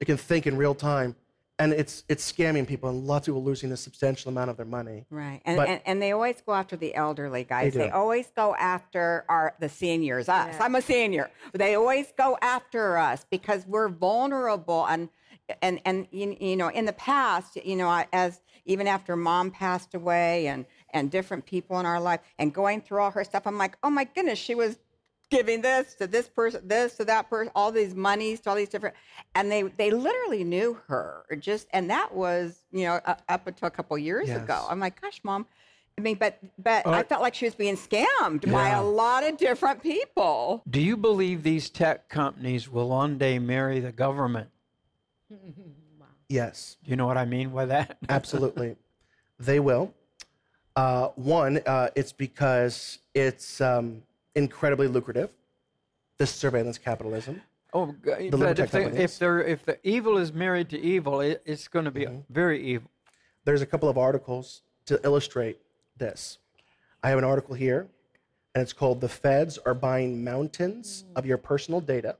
It 0.00 0.04
can 0.04 0.16
think 0.16 0.46
in 0.46 0.56
real 0.56 0.74
time 0.74 1.16
and 1.58 1.72
it's 1.72 2.04
it's 2.08 2.30
scamming 2.30 2.66
people 2.66 2.88
and 2.88 3.06
lots 3.06 3.26
of 3.26 3.32
people 3.34 3.44
losing 3.44 3.72
a 3.72 3.76
substantial 3.76 4.30
amount 4.30 4.50
of 4.50 4.56
their 4.56 4.66
money 4.66 5.04
Right. 5.10 5.40
And, 5.44 5.60
and 5.60 5.80
and 5.84 6.02
they 6.02 6.12
always 6.12 6.40
go 6.40 6.52
after 6.54 6.76
the 6.76 6.94
elderly 6.94 7.44
guys. 7.44 7.74
They 7.74 7.80
They, 7.80 7.90
always 7.90 8.28
go 8.34 8.54
after 8.56 9.24
our 9.28 9.54
the 9.58 9.68
seniors, 9.68 10.28
us. 10.28 10.54
Yeah. 10.54 10.64
I'm 10.64 10.74
a 10.74 10.82
senior. 10.82 11.30
They 11.52 11.74
always 11.74 12.12
go 12.16 12.38
after 12.42 12.98
us 12.98 13.24
because 13.30 13.66
we're 13.66 13.88
vulnerable 13.88 14.86
and 14.86 15.08
and 15.62 15.80
and 15.84 16.06
you, 16.10 16.36
you 16.40 16.56
know 16.56 16.68
in 16.68 16.84
the 16.84 16.92
past, 16.92 17.56
you 17.56 17.76
know, 17.76 18.04
as 18.12 18.40
even 18.64 18.86
after 18.86 19.16
mom 19.16 19.50
passed 19.50 19.94
away 19.94 20.46
and 20.46 20.66
and 20.92 21.10
different 21.10 21.46
people 21.46 21.78
in 21.80 21.86
our 21.86 22.00
life 22.00 22.20
and 22.38 22.52
going 22.52 22.80
through 22.80 23.00
all 23.00 23.10
her 23.10 23.24
stuff, 23.24 23.46
I'm 23.46 23.58
like, 23.58 23.76
"Oh 23.82 23.90
my 23.90 24.04
goodness, 24.04 24.38
she 24.38 24.54
was 24.54 24.78
giving 25.30 25.60
this 25.60 25.94
to 25.94 26.06
this 26.06 26.28
person, 26.28 26.66
this 26.66 26.96
to 26.96 27.04
that 27.04 27.28
person, 27.28 27.50
all 27.54 27.70
these 27.72 27.94
monies 27.94 28.40
to 28.40 28.50
all 28.50 28.56
these 28.56 28.68
different, 28.68 28.94
and 29.34 29.50
they 29.50 29.62
they 29.62 29.90
literally 29.90 30.44
knew 30.44 30.78
her 30.88 31.24
just, 31.38 31.66
and 31.72 31.90
that 31.90 32.14
was 32.14 32.64
you 32.72 32.84
know 32.84 33.00
uh, 33.04 33.14
up 33.28 33.46
until 33.46 33.68
a 33.68 33.70
couple 33.70 33.96
years 33.98 34.28
ago. 34.30 34.66
I'm 34.68 34.80
like, 34.80 35.00
gosh, 35.00 35.20
mom. 35.24 35.46
I 35.96 36.00
mean, 36.00 36.16
but 36.16 36.38
but 36.58 36.86
Uh, 36.86 36.90
I 36.90 37.02
felt 37.02 37.22
like 37.22 37.34
she 37.34 37.44
was 37.44 37.56
being 37.56 37.76
scammed 37.76 38.50
by 38.52 38.68
a 38.70 38.82
lot 38.82 39.24
of 39.24 39.36
different 39.36 39.82
people. 39.82 40.62
Do 40.70 40.80
you 40.80 40.96
believe 40.96 41.42
these 41.42 41.70
tech 41.70 42.08
companies 42.08 42.68
will 42.68 42.88
one 42.88 43.18
day 43.18 43.38
marry 43.40 43.80
the 43.80 43.92
government? 43.92 44.50
Yes. 46.30 46.76
Do 46.84 46.90
you 46.90 46.96
know 46.96 47.06
what 47.06 47.16
I 47.16 47.24
mean 47.24 47.48
by 47.48 47.64
that? 47.66 47.96
Absolutely. 48.08 48.76
they 49.40 49.60
will. 49.60 49.94
Uh, 50.76 51.08
one, 51.16 51.58
uh, 51.66 51.88
it's 51.96 52.12
because 52.12 52.98
it's 53.14 53.62
um, 53.62 54.02
incredibly 54.42 54.86
lucrative, 54.86 55.30
this 56.16 56.30
surveillance 56.30 56.78
capitalism. 56.78 57.42
Oh, 57.74 57.94
The 58.02 58.30
but 58.30 58.58
if, 58.58 58.70
they, 58.70 58.84
if 58.86 59.18
they're 59.18 59.42
if 59.42 59.64
the 59.66 59.78
evil 59.86 60.16
is 60.16 60.32
married 60.32 60.70
to 60.70 60.80
evil, 60.80 61.20
it, 61.20 61.42
it's 61.44 61.68
going 61.68 61.84
to 61.84 61.90
be 61.90 62.06
Mm-hmm. 62.06 62.32
very 62.32 62.62
evil. 62.64 62.90
There's 63.44 63.60
a 63.62 63.66
couple 63.66 63.88
of 63.88 63.98
articles 63.98 64.62
to 64.86 64.98
illustrate 65.04 65.58
this. 65.98 66.38
I 67.02 67.10
have 67.10 67.18
an 67.18 67.24
article 67.24 67.54
here, 67.54 67.88
and 68.54 68.62
it's 68.62 68.72
called 68.72 69.00
The 69.00 69.08
Feds 69.08 69.58
Are 69.66 69.74
Buying 69.74 70.24
Mountains 70.24 71.04
of 71.16 71.26
Your 71.26 71.36
Personal 71.38 71.80
Data 71.80 72.16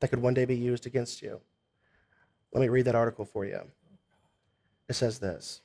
That 0.00 0.08
Could 0.08 0.20
One 0.20 0.34
Day 0.34 0.44
Be 0.44 0.56
Used 0.56 0.86
Against 0.86 1.22
You. 1.22 1.40
Let 2.52 2.60
me 2.60 2.68
read 2.68 2.84
that 2.86 2.94
article 2.94 3.24
for 3.24 3.44
you. 3.46 3.60
It 4.88 4.94
says 4.94 5.18
this. 5.20 5.62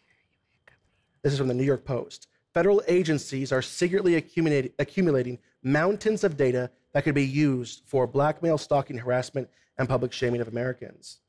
This 1.23 1.33
is 1.33 1.39
from 1.39 1.47
the 1.47 1.53
New 1.53 1.63
York 1.63 1.83
Post. 1.83 2.27
Federal 2.55 2.81
agencies 2.87 3.51
are 3.51 3.61
secretly 3.61 4.15
accumulating, 4.15 5.39
mountains 5.61 6.23
of 6.23 6.37
data 6.37 6.71
that 6.93 7.03
could 7.03 7.13
be 7.13 7.25
used 7.25 7.81
for 7.85 8.07
blackmail, 8.07 8.57
stalking, 8.57 8.97
harassment, 8.97 9.49
and 9.77 9.89
public 9.89 10.13
shaming 10.13 10.39
of 10.39 10.47
Americans. 10.47 11.19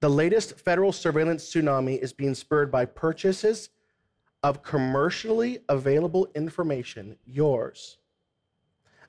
The 0.00 0.10
latest 0.10 0.60
federal 0.60 0.92
surveillance 0.92 1.50
tsunami 1.50 1.98
is 1.98 2.12
being 2.12 2.34
spurred 2.34 2.70
by 2.70 2.84
purchases 2.84 3.70
of 4.42 4.62
commercially 4.62 5.60
available 5.70 6.28
information, 6.34 7.16
yours, 7.24 7.96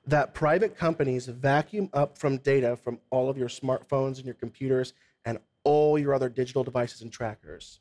that 0.06 0.32
private 0.32 0.74
companies 0.74 1.26
vacuum 1.26 1.90
up 1.92 2.16
from 2.16 2.38
data 2.38 2.76
from 2.76 2.98
all 3.10 3.28
of 3.28 3.36
your 3.36 3.50
smartphones 3.50 4.16
and 4.16 4.24
your 4.24 4.36
computers 4.36 4.94
and 5.26 5.38
all 5.64 5.98
your 5.98 6.14
other 6.14 6.30
digital 6.30 6.64
devices 6.64 7.02
and 7.02 7.12
trackers. 7.12 7.80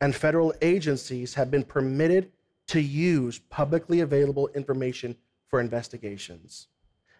And 0.00 0.16
federal 0.16 0.54
agencies 0.62 1.34
have 1.34 1.50
been 1.50 1.62
permitted 1.62 2.32
to 2.70 2.80
use 2.80 3.38
publicly 3.50 4.00
available 4.00 4.48
information 4.54 5.16
for 5.48 5.60
investigations. 5.60 6.68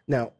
Now, 0.06 0.32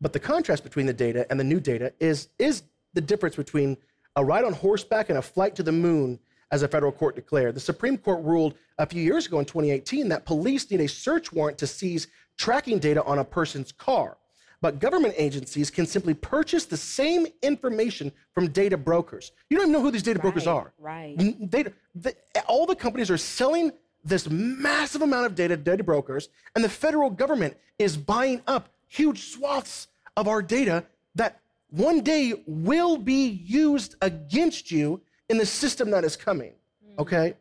but 0.00 0.12
the 0.12 0.20
contrast 0.20 0.64
between 0.64 0.86
the 0.86 0.94
data 0.94 1.26
and 1.30 1.38
the 1.38 1.44
new 1.44 1.60
data 1.60 1.92
is, 2.00 2.28
is 2.38 2.62
the 2.94 3.00
difference 3.00 3.36
between 3.36 3.76
a 4.16 4.24
ride 4.24 4.44
on 4.44 4.54
horseback 4.54 5.10
and 5.10 5.18
a 5.18 5.22
flight 5.22 5.54
to 5.56 5.62
the 5.62 5.72
moon, 5.72 6.18
as 6.52 6.62
a 6.62 6.68
federal 6.68 6.92
court 6.92 7.16
declared. 7.16 7.54
The 7.54 7.60
Supreme 7.60 7.98
Court 7.98 8.24
ruled 8.24 8.54
a 8.78 8.86
few 8.86 9.02
years 9.02 9.26
ago 9.26 9.38
in 9.40 9.44
2018 9.44 10.08
that 10.08 10.24
police 10.24 10.70
need 10.70 10.80
a 10.80 10.88
search 10.88 11.32
warrant 11.32 11.58
to 11.58 11.66
seize 11.66 12.06
tracking 12.38 12.78
data 12.78 13.02
on 13.04 13.18
a 13.18 13.24
person's 13.24 13.72
car. 13.72 14.16
But 14.62 14.78
government 14.78 15.14
agencies 15.18 15.70
can 15.70 15.86
simply 15.86 16.14
purchase 16.14 16.64
the 16.64 16.76
same 16.76 17.26
information 17.42 18.10
from 18.32 18.48
data 18.48 18.76
brokers. 18.76 19.32
You 19.50 19.58
don't 19.58 19.66
even 19.68 19.72
know 19.72 19.82
who 19.82 19.90
these 19.90 20.02
data 20.02 20.18
brokers 20.18 20.46
are. 20.46 20.72
right. 20.78 21.14
They, 21.18 21.66
they, 21.94 22.12
all 22.48 22.64
the 22.64 22.76
companies 22.76 23.10
are 23.10 23.18
selling 23.18 23.72
this 24.06 24.30
massive 24.30 25.02
amount 25.02 25.26
of 25.26 25.34
data 25.34 25.56
to 25.56 25.62
data 25.62 25.82
brokers, 25.82 26.28
and 26.54 26.64
the 26.64 26.68
federal 26.68 27.10
government 27.10 27.56
is 27.78 27.96
buying 27.96 28.42
up 28.46 28.68
huge 28.88 29.30
swaths 29.30 29.88
of 30.16 30.28
our 30.28 30.42
data 30.42 30.84
that 31.14 31.40
one 31.70 32.00
day 32.00 32.32
will 32.46 32.96
be 32.96 33.28
used 33.28 33.96
against 34.00 34.70
you 34.70 35.00
in 35.28 35.38
the 35.38 35.46
system 35.46 35.90
that 35.90 36.04
is 36.04 36.16
coming. 36.16 36.52
Okay. 36.98 37.34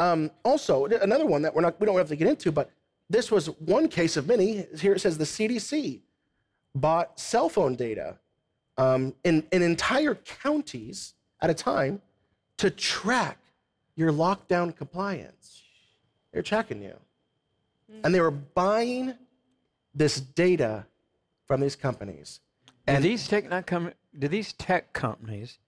Um, 0.00 0.30
also, 0.44 0.86
another 0.86 1.26
one 1.26 1.42
that 1.42 1.54
we're 1.54 1.62
not 1.62 1.80
we 1.80 1.86
don't 1.86 1.96
have 1.96 2.08
to 2.08 2.16
get 2.16 2.28
into, 2.28 2.52
but 2.52 2.70
this 3.10 3.30
was 3.30 3.46
one 3.58 3.88
case 3.88 4.16
of 4.16 4.28
many. 4.28 4.66
Here 4.78 4.92
it 4.92 5.00
says 5.00 5.18
the 5.18 5.24
CDC 5.24 6.00
bought 6.74 7.18
cell 7.18 7.48
phone 7.48 7.74
data 7.74 8.18
um, 8.76 9.14
in, 9.24 9.44
in 9.50 9.62
entire 9.62 10.14
counties 10.14 11.14
at 11.40 11.50
a 11.50 11.54
time 11.54 12.00
to 12.58 12.70
track 12.70 13.38
your 13.96 14.12
lockdown 14.12 14.74
compliance. 14.74 15.62
They're 16.32 16.42
tracking 16.42 16.82
you. 16.82 16.94
Mm. 17.92 18.00
And 18.04 18.14
they 18.14 18.20
were 18.20 18.30
buying 18.30 19.14
this 19.94 20.20
data 20.20 20.86
from 21.46 21.60
these 21.60 21.76
companies. 21.76 22.40
do 22.86 23.00
these 23.00 23.26
tech 23.26 23.48
not 23.48 23.66
come? 23.66 23.92
Do 24.18 24.28
these 24.28 24.52
tech 24.52 24.92
companies? 24.92 25.58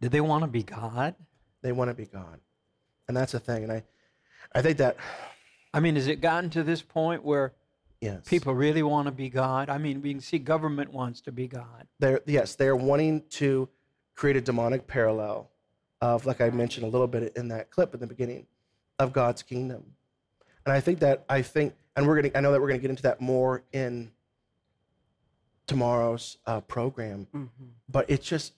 Do 0.00 0.08
they 0.08 0.20
want 0.20 0.44
to 0.44 0.48
be 0.48 0.62
God? 0.62 1.14
They 1.62 1.72
want 1.72 1.90
to 1.90 1.94
be 1.94 2.06
God. 2.06 2.40
And 3.08 3.16
that's 3.16 3.32
the 3.32 3.40
thing. 3.40 3.64
And 3.64 3.72
I, 3.72 3.82
I 4.54 4.62
think 4.62 4.78
that, 4.78 4.96
I 5.74 5.80
mean, 5.80 5.96
has 5.96 6.06
it 6.06 6.20
gotten 6.20 6.50
to 6.50 6.62
this 6.62 6.80
point 6.80 7.24
where 7.24 7.52
yes. 8.00 8.26
people 8.26 8.54
really 8.54 8.82
want 8.82 9.06
to 9.06 9.12
be 9.12 9.28
God? 9.28 9.68
I 9.68 9.78
mean, 9.78 10.00
we 10.00 10.12
can 10.12 10.20
see 10.20 10.38
government 10.38 10.92
wants 10.92 11.20
to 11.22 11.32
be 11.32 11.46
God. 11.46 11.86
they're 11.98 12.20
yes 12.26 12.54
they're 12.54 12.76
wanting 12.76 13.22
to 13.30 13.68
create 14.14 14.36
a 14.36 14.40
demonic 14.40 14.86
parallel 14.86 15.50
of 16.00 16.26
like 16.26 16.40
i 16.40 16.50
mentioned 16.50 16.84
a 16.84 16.88
little 16.88 17.06
bit 17.06 17.32
in 17.36 17.48
that 17.48 17.70
clip 17.70 17.94
in 17.94 18.00
the 18.00 18.06
beginning 18.06 18.46
of 18.98 19.12
god's 19.12 19.42
kingdom. 19.42 19.82
And 20.64 20.72
i 20.72 20.80
think 20.80 21.00
that 21.00 21.24
i 21.28 21.42
think 21.42 21.74
and 21.96 22.06
we're 22.06 22.16
gonna 22.20 22.36
i 22.36 22.40
know 22.40 22.52
that 22.52 22.60
we're 22.60 22.68
gonna 22.68 22.78
get 22.80 22.90
into 22.90 23.02
that 23.04 23.20
more 23.20 23.62
in 23.72 24.10
tomorrow's 25.66 26.38
uh, 26.46 26.60
program. 26.62 27.26
But 27.90 28.08
it's 28.08 28.26
just 28.26 28.54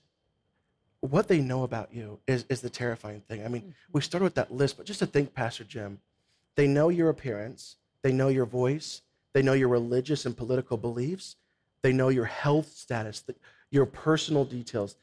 what 1.01 1.29
they 1.29 1.41
know 1.41 1.63
about 1.65 1.93
you 1.93 2.21
is, 2.27 2.45
is 2.49 2.61
the 2.61 2.71
terrifying 2.71 3.21
thing. 3.23 3.45
I 3.45 3.49
mean 3.49 3.75
we 3.93 4.01
started 4.01 4.25
with 4.25 4.35
that 4.35 4.53
list 4.53 4.77
but 4.77 4.87
just 4.87 4.99
to 5.01 5.07
think 5.07 5.35
pastor 5.35 5.65
jim 5.65 5.99
they 6.57 6.67
know 6.67 6.89
your 6.89 7.09
appearance 7.09 7.77
they 8.03 8.13
know 8.13 8.29
your 8.29 8.47
voice 8.47 9.03
they 9.33 9.43
know 9.43 9.53
your 9.53 9.69
religious 9.69 10.27
and 10.27 10.37
political 10.37 10.77
beliefs 10.77 11.37
they 11.83 11.93
know 11.93 12.09
your 12.09 12.27
health 12.27 12.73
status, 12.77 13.23
th- 13.23 13.39
your 13.71 13.87
personal 13.87 14.45
details. 14.45 14.97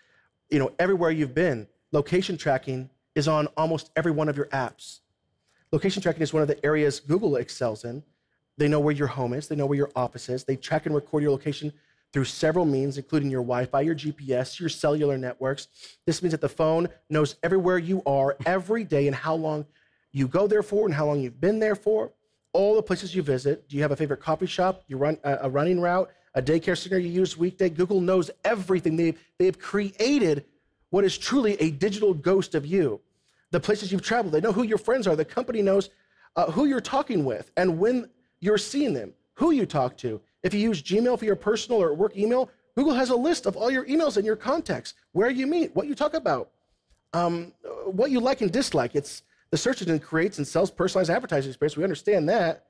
You 0.49 0.59
know, 0.59 0.71
everywhere 0.79 1.11
you've 1.11 1.33
been, 1.33 1.67
location 1.91 2.38
tracking 2.38 2.89
is 3.15 3.27
on 3.27 3.47
almost 3.57 3.91
every 3.95 4.11
one 4.11 4.29
of 4.29 4.38
your 4.38 4.45
apps. 4.47 4.99
Location 5.72 6.01
tracking 6.01 6.22
is 6.22 6.34
one 6.34 6.41
of 6.41 6.47
the 6.47 6.63
areas 6.65 6.99
Google 7.01 7.36
excels 7.36 7.84
in. 7.84 8.01
They 8.57 8.68
know 8.68 8.80
where 8.80 8.95
your 8.95 9.07
home 9.07 9.34
is, 9.34 9.47
they 9.47 9.55
know 9.55 9.65
where 9.65 9.78
your 9.78 9.91
office 9.95 10.30
is. 10.30 10.43
They 10.43 10.55
track 10.55 10.86
and 10.86 10.95
record 10.95 11.24
your 11.24 11.32
location 11.32 11.74
through 12.13 12.26
several 12.26 12.65
means, 12.65 12.97
including 12.97 13.30
your 13.30 13.41
Wi 13.41 13.65
Fi, 13.65 13.82
your 13.82 13.95
GPS, 13.95 14.59
your 14.59 14.70
cellular 14.70 15.18
networks. 15.18 15.68
This 16.05 16.24
means 16.24 16.32
that 16.32 16.41
the 16.41 16.49
phone 16.49 16.88
knows 17.09 17.36
everywhere 17.43 17.78
you 17.78 18.01
are 18.05 18.38
every 18.45 18.86
day 18.86 19.07
and 19.07 19.15
how 19.15 19.36
long 19.36 19.65
you 20.13 20.28
go 20.28 20.47
there 20.47 20.63
for 20.63 20.86
and 20.86 20.93
how 20.93 21.05
long 21.05 21.20
you've 21.20 21.41
been 21.41 21.59
there 21.59 21.76
for, 21.76 22.13
all 22.53 22.76
the 22.76 22.82
places 22.82 23.13
you 23.13 23.22
visit. 23.22 23.68
Do 23.68 23.76
you 23.76 23.82
have 23.82 23.91
a 23.91 23.95
favorite 23.95 24.22
coffee 24.22 24.45
shop? 24.45 24.84
You 24.88 24.97
run 24.97 25.18
a, 25.24 25.39
a 25.41 25.49
running 25.49 25.82
route, 25.82 26.09
a 26.34 26.41
daycare 26.41 26.78
center 26.78 26.97
you 26.97 27.09
use 27.09 27.38
weekday? 27.38 27.70
Google 27.70 27.99
knows 27.99 28.32
everything. 28.45 28.95
They've, 28.95 29.20
they've 29.38 29.59
created 29.59 30.45
what 30.89 31.03
is 31.03 31.18
truly 31.18 31.55
a 31.61 31.72
digital 31.72 32.13
ghost 32.13 32.55
of 32.55 32.65
you. 32.65 33.01
The 33.51 33.59
places 33.59 33.91
you've 33.91 34.01
traveled, 34.01 34.33
they 34.33 34.41
know 34.41 34.51
who 34.51 34.63
your 34.63 34.77
friends 34.77 35.07
are. 35.07 35.15
The 35.15 35.25
company 35.25 35.61
knows 35.61 35.89
uh, 36.35 36.51
who 36.51 36.65
you're 36.65 36.81
talking 36.81 37.23
with 37.25 37.51
and 37.57 37.79
when 37.79 38.09
you're 38.39 38.57
seeing 38.57 38.93
them, 38.93 39.13
who 39.35 39.51
you 39.51 39.65
talk 39.65 39.97
to. 39.97 40.21
If 40.43 40.53
you 40.53 40.59
use 40.59 40.81
Gmail 40.81 41.17
for 41.17 41.25
your 41.25 41.35
personal 41.35 41.81
or 41.81 41.93
work 41.93 42.15
email, 42.17 42.49
Google 42.75 42.93
has 42.93 43.09
a 43.09 43.15
list 43.15 43.45
of 43.45 43.55
all 43.55 43.71
your 43.71 43.85
emails 43.85 44.17
and 44.17 44.25
your 44.25 44.35
contacts, 44.35 44.93
where 45.11 45.31
you 45.31 45.47
meet, 45.47 45.75
what 45.75 45.87
you 45.87 45.95
talk 45.95 46.13
about, 46.13 46.51
um, 47.13 47.53
what 47.85 48.11
you 48.11 48.19
like 48.19 48.41
and 48.41 48.51
dislike. 48.51 48.95
It's 48.95 49.23
the 49.49 49.57
search 49.57 49.81
engine 49.81 49.99
creates 49.99 50.37
and 50.37 50.47
sells 50.47 50.69
personalized 50.69 51.09
advertising 51.09 51.49
experience. 51.49 51.77
We 51.77 51.83
understand 51.83 52.29
that. 52.29 52.65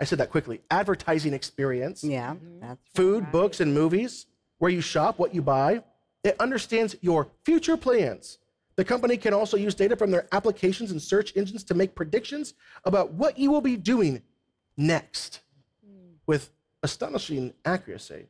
I 0.00 0.04
said 0.04 0.18
that 0.18 0.30
quickly. 0.30 0.60
Advertising 0.70 1.34
experience, 1.34 2.04
Yeah, 2.04 2.36
that's 2.60 2.80
food, 2.94 3.32
books, 3.32 3.58
and 3.60 3.74
movies, 3.74 4.26
where 4.58 4.70
you 4.70 4.80
shop, 4.80 5.18
what 5.18 5.34
you 5.34 5.42
buy. 5.42 5.82
It 6.22 6.36
understands 6.38 6.94
your 7.00 7.28
future 7.44 7.76
plans. 7.76 8.38
The 8.78 8.84
company 8.84 9.16
can 9.16 9.34
also 9.34 9.56
use 9.56 9.74
data 9.74 9.96
from 9.96 10.12
their 10.12 10.28
applications 10.30 10.92
and 10.92 11.02
search 11.02 11.36
engines 11.36 11.64
to 11.64 11.74
make 11.74 11.96
predictions 11.96 12.54
about 12.84 13.12
what 13.12 13.36
you 13.36 13.50
will 13.50 13.60
be 13.60 13.76
doing 13.76 14.22
next 14.76 15.40
with 16.28 16.50
astonishing 16.84 17.52
accuracy. 17.64 18.28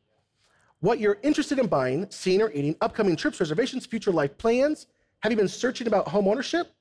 What 0.80 1.01
you're 1.01 1.18
interested 1.22 1.59
in 1.59 1.66
buying, 1.66 2.07
seeing, 2.09 2.40
or 2.40 2.51
eating, 2.53 2.76
upcoming 2.80 3.14
trips, 3.14 3.40
reservations, 3.40 3.84
future 3.84 4.11
life 4.11 4.38
plans. 4.38 4.86
Have 5.20 5.30
you 5.30 5.36
been 5.36 5.49
searching 5.49 5.86
about 5.86 6.09
home 6.09 6.26
ownership? 6.26 6.72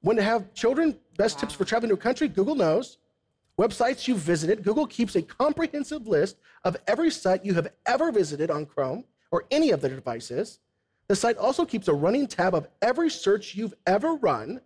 When 0.00 0.16
to 0.16 0.22
have 0.24 0.52
children? 0.52 0.98
Best 1.16 1.38
tips 1.38 1.54
for 1.54 1.64
traveling 1.64 1.90
to 1.90 1.94
a 1.94 1.96
country? 1.96 2.26
Google 2.26 2.56
knows. 2.56 2.98
Websites 3.56 4.08
you've 4.08 4.18
visited, 4.18 4.64
Google 4.64 4.88
keeps 4.88 5.14
a 5.14 5.22
comprehensive 5.22 6.08
list 6.08 6.38
of 6.64 6.76
every 6.88 7.12
site 7.12 7.44
you 7.44 7.54
have 7.54 7.68
ever 7.86 8.10
visited 8.10 8.50
on 8.50 8.66
Chrome 8.66 9.04
or 9.30 9.44
any 9.52 9.70
of 9.70 9.80
their 9.80 9.94
devices. 9.94 10.58
The 11.08 11.16
site 11.16 11.36
also 11.36 11.64
keeps 11.64 11.88
a 11.88 11.92
running 11.94 12.26
tab 12.26 12.54
of 12.54 12.68
every 12.80 13.10
search 13.10 13.54
you've 13.54 13.74
ever 13.86 14.14
run, 14.14 14.60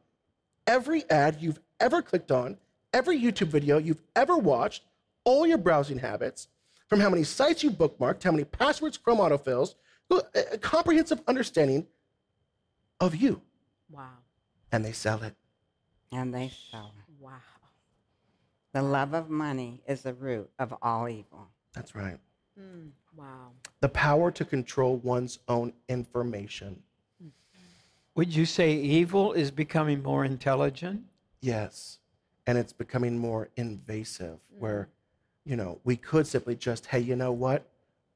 every 0.66 1.08
ad 1.10 1.38
you've 1.40 1.60
ever 1.80 2.00
clicked 2.02 2.30
on, 2.30 2.56
every 2.92 3.18
YouTube 3.20 3.48
video 3.48 3.78
you've 3.78 4.02
ever 4.16 4.36
watched, 4.36 4.84
all 5.24 5.46
your 5.46 5.58
browsing 5.58 5.98
habits. 5.98 6.48
from 6.88 7.00
how 7.00 7.10
many 7.10 7.22
sites 7.22 7.62
you 7.62 7.70
bookmarked, 7.70 8.22
how 8.22 8.32
many 8.32 8.44
passwords 8.44 8.96
Chrome 8.96 9.18
autofills, 9.18 9.74
a 10.10 10.22
a 10.54 10.58
comprehensive 10.58 11.20
understanding 11.28 11.86
of 12.98 13.14
you. 13.14 13.42
Wow. 13.90 14.08
And 14.72 14.84
they 14.84 14.92
sell 14.92 15.22
it. 15.22 15.34
And 16.10 16.32
they 16.34 16.50
sell. 16.70 16.94
it. 16.98 17.22
Wow. 17.22 17.32
The 18.72 18.82
love 18.82 19.12
of 19.14 19.28
money 19.28 19.82
is 19.86 20.02
the 20.02 20.14
root 20.14 20.50
of 20.58 20.74
all 20.82 21.08
evil. 21.08 21.48
That's 21.74 21.94
right. 21.94 22.18
Mm, 22.58 22.90
wow. 23.18 23.50
The 23.80 23.88
power 23.88 24.30
to 24.32 24.44
control 24.44 24.96
one's 24.98 25.38
own 25.48 25.72
information. 25.88 26.82
Would 28.14 28.34
you 28.34 28.46
say 28.46 28.72
evil 28.74 29.32
is 29.32 29.50
becoming 29.52 30.02
more 30.02 30.24
intelligent? 30.24 31.02
Yes. 31.40 31.98
And 32.46 32.58
it's 32.58 32.72
becoming 32.72 33.16
more 33.18 33.48
invasive, 33.56 34.38
where, 34.58 34.88
you 35.44 35.54
know, 35.54 35.78
we 35.84 35.96
could 35.96 36.26
simply 36.26 36.56
just, 36.56 36.86
hey, 36.86 36.98
you 36.98 37.14
know 37.14 37.30
what? 37.30 37.64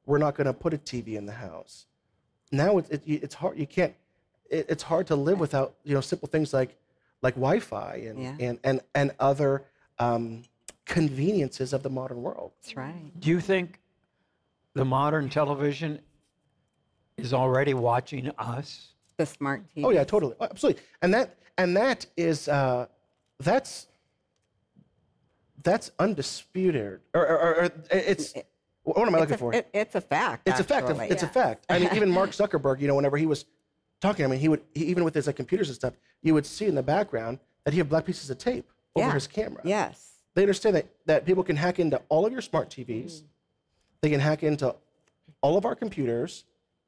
We're 0.06 0.18
not 0.18 0.34
going 0.34 0.46
to 0.48 0.52
put 0.52 0.74
a 0.74 0.78
TV 0.78 1.14
in 1.16 1.26
the 1.26 1.32
house. 1.32 1.86
Now 2.50 2.78
it's, 2.78 2.90
it, 2.90 3.02
it's 3.06 3.34
hard. 3.34 3.56
You 3.58 3.66
can't, 3.66 3.94
it, 4.50 4.66
it's 4.68 4.82
hard 4.82 5.06
to 5.08 5.14
live 5.16 5.38
without, 5.38 5.74
you 5.84 5.94
know, 5.94 6.00
simple 6.00 6.26
things 6.28 6.52
like, 6.52 6.76
like 7.22 7.34
Wi 7.34 7.60
Fi 7.60 7.94
and, 8.08 8.20
Yeah. 8.20 8.34
and, 8.40 8.58
and, 8.64 8.80
and 8.96 9.12
other 9.20 9.62
um, 10.00 10.42
conveniences 10.84 11.72
of 11.72 11.84
the 11.84 11.90
modern 11.90 12.22
world. 12.22 12.50
That's 12.62 12.76
right. 12.76 13.12
Do 13.20 13.28
you 13.30 13.38
think 13.40 13.78
the 14.74 14.84
modern 14.84 15.28
television 15.28 16.00
is 17.16 17.32
already 17.34 17.74
watching 17.74 18.30
us? 18.38 18.88
The 19.18 19.26
smart 19.26 19.62
TV. 19.74 19.84
Oh 19.84 19.90
yeah, 19.90 20.04
totally, 20.04 20.34
Oh, 20.40 20.44
absolutely. 20.50 20.82
And 21.02 21.12
that 21.14 21.36
and 21.58 21.76
that 21.76 22.06
is 22.16 22.48
uh, 22.48 22.86
that's 23.38 23.86
that's 25.62 25.90
undisputed, 25.98 27.00
or, 27.14 27.26
or, 27.26 27.38
or- 27.38 27.54
or 27.64 27.70
it's 27.90 28.34
what 28.84 29.06
am 29.06 29.14
I 29.14 29.18
It's 29.18 29.20
looking 29.30 29.34
a, 29.34 29.38
for? 29.38 29.54
it- 29.54 29.68
it's 29.72 29.94
a 29.94 30.00
fact. 30.00 30.48
it's 30.48 30.58
a 30.58 30.64
fact. 30.64 30.88
Of, 30.88 30.98
actually. 30.98 31.12
it's 31.14 31.22
a 31.22 31.28
fact. 31.28 31.66
I 31.68 31.78
mean, 31.78 31.90
even 31.94 32.10
Mark 32.10 32.30
Zuckerberg, 32.40 32.80
you 32.80 32.88
know, 32.88 32.96
whenever 32.96 33.16
he 33.16 33.26
was 33.26 33.44
talking, 34.00 34.24
I 34.24 34.28
mean, 34.28 34.40
he 34.40 34.48
would 34.48 34.62
he, 34.74 34.86
even 34.86 35.04
with 35.04 35.14
his 35.14 35.26
like 35.28 35.36
computers 35.36 35.68
and 35.68 35.76
stuff, 35.76 35.94
you 36.22 36.34
would 36.34 36.46
see 36.46 36.66
in 36.66 36.74
the 36.74 36.82
background 36.82 37.38
that 37.64 37.72
he 37.72 37.78
had 37.78 37.88
black 37.88 38.04
pieces 38.06 38.28
of 38.30 38.38
tape 38.38 38.68
over 38.96 39.06
Yeah. 39.06 39.14
his 39.14 39.26
camera. 39.28 39.60
Yes. 39.64 40.08
They 40.34 40.42
understand 40.42 40.74
that 40.76 40.86
that 41.06 41.24
people 41.26 41.44
can 41.44 41.54
hack 41.56 41.78
into 41.78 42.00
all 42.08 42.26
of 42.26 42.32
your 42.32 42.42
smart 42.42 42.70
TVs. 42.70 43.22
They 44.02 44.10
can 44.10 44.20
hack 44.20 44.42
into 44.42 44.74
all 45.40 45.56
of 45.56 45.64
our 45.64 45.74
computers. 45.74 46.44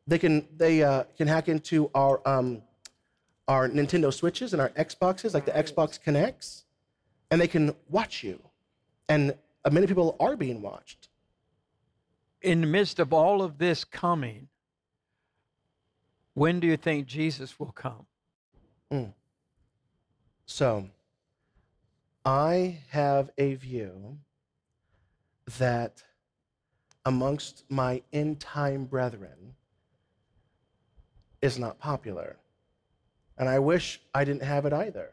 They 0.06 0.18
can 0.18 0.46
they 0.56 0.82
uh, 0.82 1.04
can 1.16 1.28
hack 1.28 1.48
into 1.48 1.90
our 1.94 2.20
um, 2.26 2.62
our 3.48 3.68
Nintendo 3.68 4.12
Switches 4.12 4.52
and 4.52 4.60
our 4.60 4.70
Xboxes, 4.70 5.32
like 5.32 5.46
the 5.46 5.52
Xbox 5.52 5.98
Kinects, 5.98 6.64
and 7.30 7.40
they 7.40 7.48
can 7.48 7.74
watch 7.88 8.22
you. 8.22 8.40
And 9.08 9.34
uh, 9.64 9.70
many 9.70 9.86
people 9.86 10.16
are 10.20 10.36
being 10.36 10.60
watched. 10.60 11.08
In 12.42 12.60
the 12.60 12.66
midst 12.66 12.98
of 12.98 13.12
all 13.12 13.40
of 13.40 13.56
this 13.56 13.84
coming, 13.84 14.48
when 16.34 16.60
do 16.60 16.66
you 16.66 16.76
think 16.76 17.06
Jesus 17.06 17.58
will 17.58 17.72
come? 17.72 18.06
So, 20.46 20.90
I 22.24 22.80
have 22.90 23.30
a 23.38 23.54
view 23.54 24.18
that 25.58 26.02
amongst 27.04 27.64
my 27.68 28.02
end 28.12 28.40
time 28.40 28.84
brethren 28.84 29.54
is 31.42 31.58
not 31.58 31.78
popular. 31.78 32.36
And 33.36 33.48
I 33.48 33.58
wish 33.58 34.00
I 34.14 34.24
didn't 34.24 34.42
have 34.42 34.64
it 34.64 34.72
either. 34.72 35.10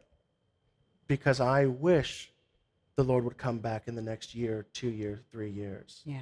Because 1.08 1.42
I 1.42 1.66
wish 1.66 2.32
the 2.96 3.04
Lord 3.04 3.26
would 3.26 3.38
come 3.38 3.60
back 3.60 3.88
in 3.88 3.96
the 3.96 4.02
next 4.02 4.34
year, 4.34 4.66
two 4.74 4.90
years, 4.90 5.20
three 5.32 5.50
years. 5.50 6.02
Yeah. 6.06 6.20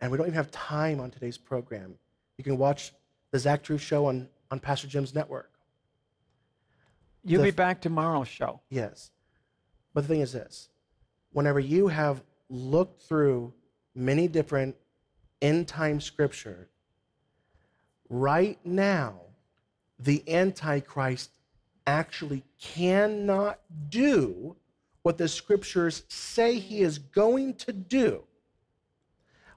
And 0.00 0.10
we 0.10 0.16
don't 0.16 0.26
even 0.26 0.36
have 0.36 0.50
time 0.50 1.00
on 1.00 1.10
today's 1.10 1.38
program. 1.38 1.94
You 2.38 2.44
can 2.44 2.56
watch 2.56 2.92
the 3.32 3.38
Zach 3.38 3.62
Drew 3.62 3.78
show 3.78 4.06
on, 4.06 4.28
on 4.50 4.60
Pastor 4.60 4.86
Jim's 4.86 5.14
network. 5.14 5.50
You'll 7.24 7.42
The 7.42 7.48
be 7.48 7.56
back 7.56 7.80
tomorrow's 7.80 8.28
show. 8.28 8.60
Yes. 8.70 9.10
But 9.92 10.02
the 10.02 10.08
thing 10.08 10.20
is 10.20 10.32
this 10.32 10.68
whenever 11.32 11.60
you 11.60 11.88
have 11.88 12.22
looked 12.48 13.02
through 13.02 13.52
many 13.94 14.28
different 14.28 14.76
end 15.42 15.68
time 15.68 16.00
scripture, 16.00 16.68
right 18.08 18.58
now, 18.64 19.20
the 19.98 20.22
Antichrist 20.28 21.30
actually 21.86 22.44
cannot 22.58 23.58
do 23.88 24.56
what 25.02 25.18
the 25.18 25.28
scriptures 25.28 26.04
say 26.08 26.58
he 26.58 26.82
is 26.82 26.98
going 26.98 27.54
to 27.54 27.72
do. 27.72 28.22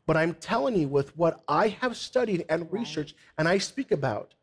But 0.05 0.17
I'm 0.17 0.33
telling 0.33 0.75
you, 0.75 0.87
with 0.87 1.15
what 1.17 1.41
I 1.47 1.69
have 1.69 1.95
studied 1.95 2.45
and 2.49 2.71
researched, 2.71 3.15
and 3.37 3.47
I 3.47 3.57
speak 3.57 3.91
about, 3.91 4.33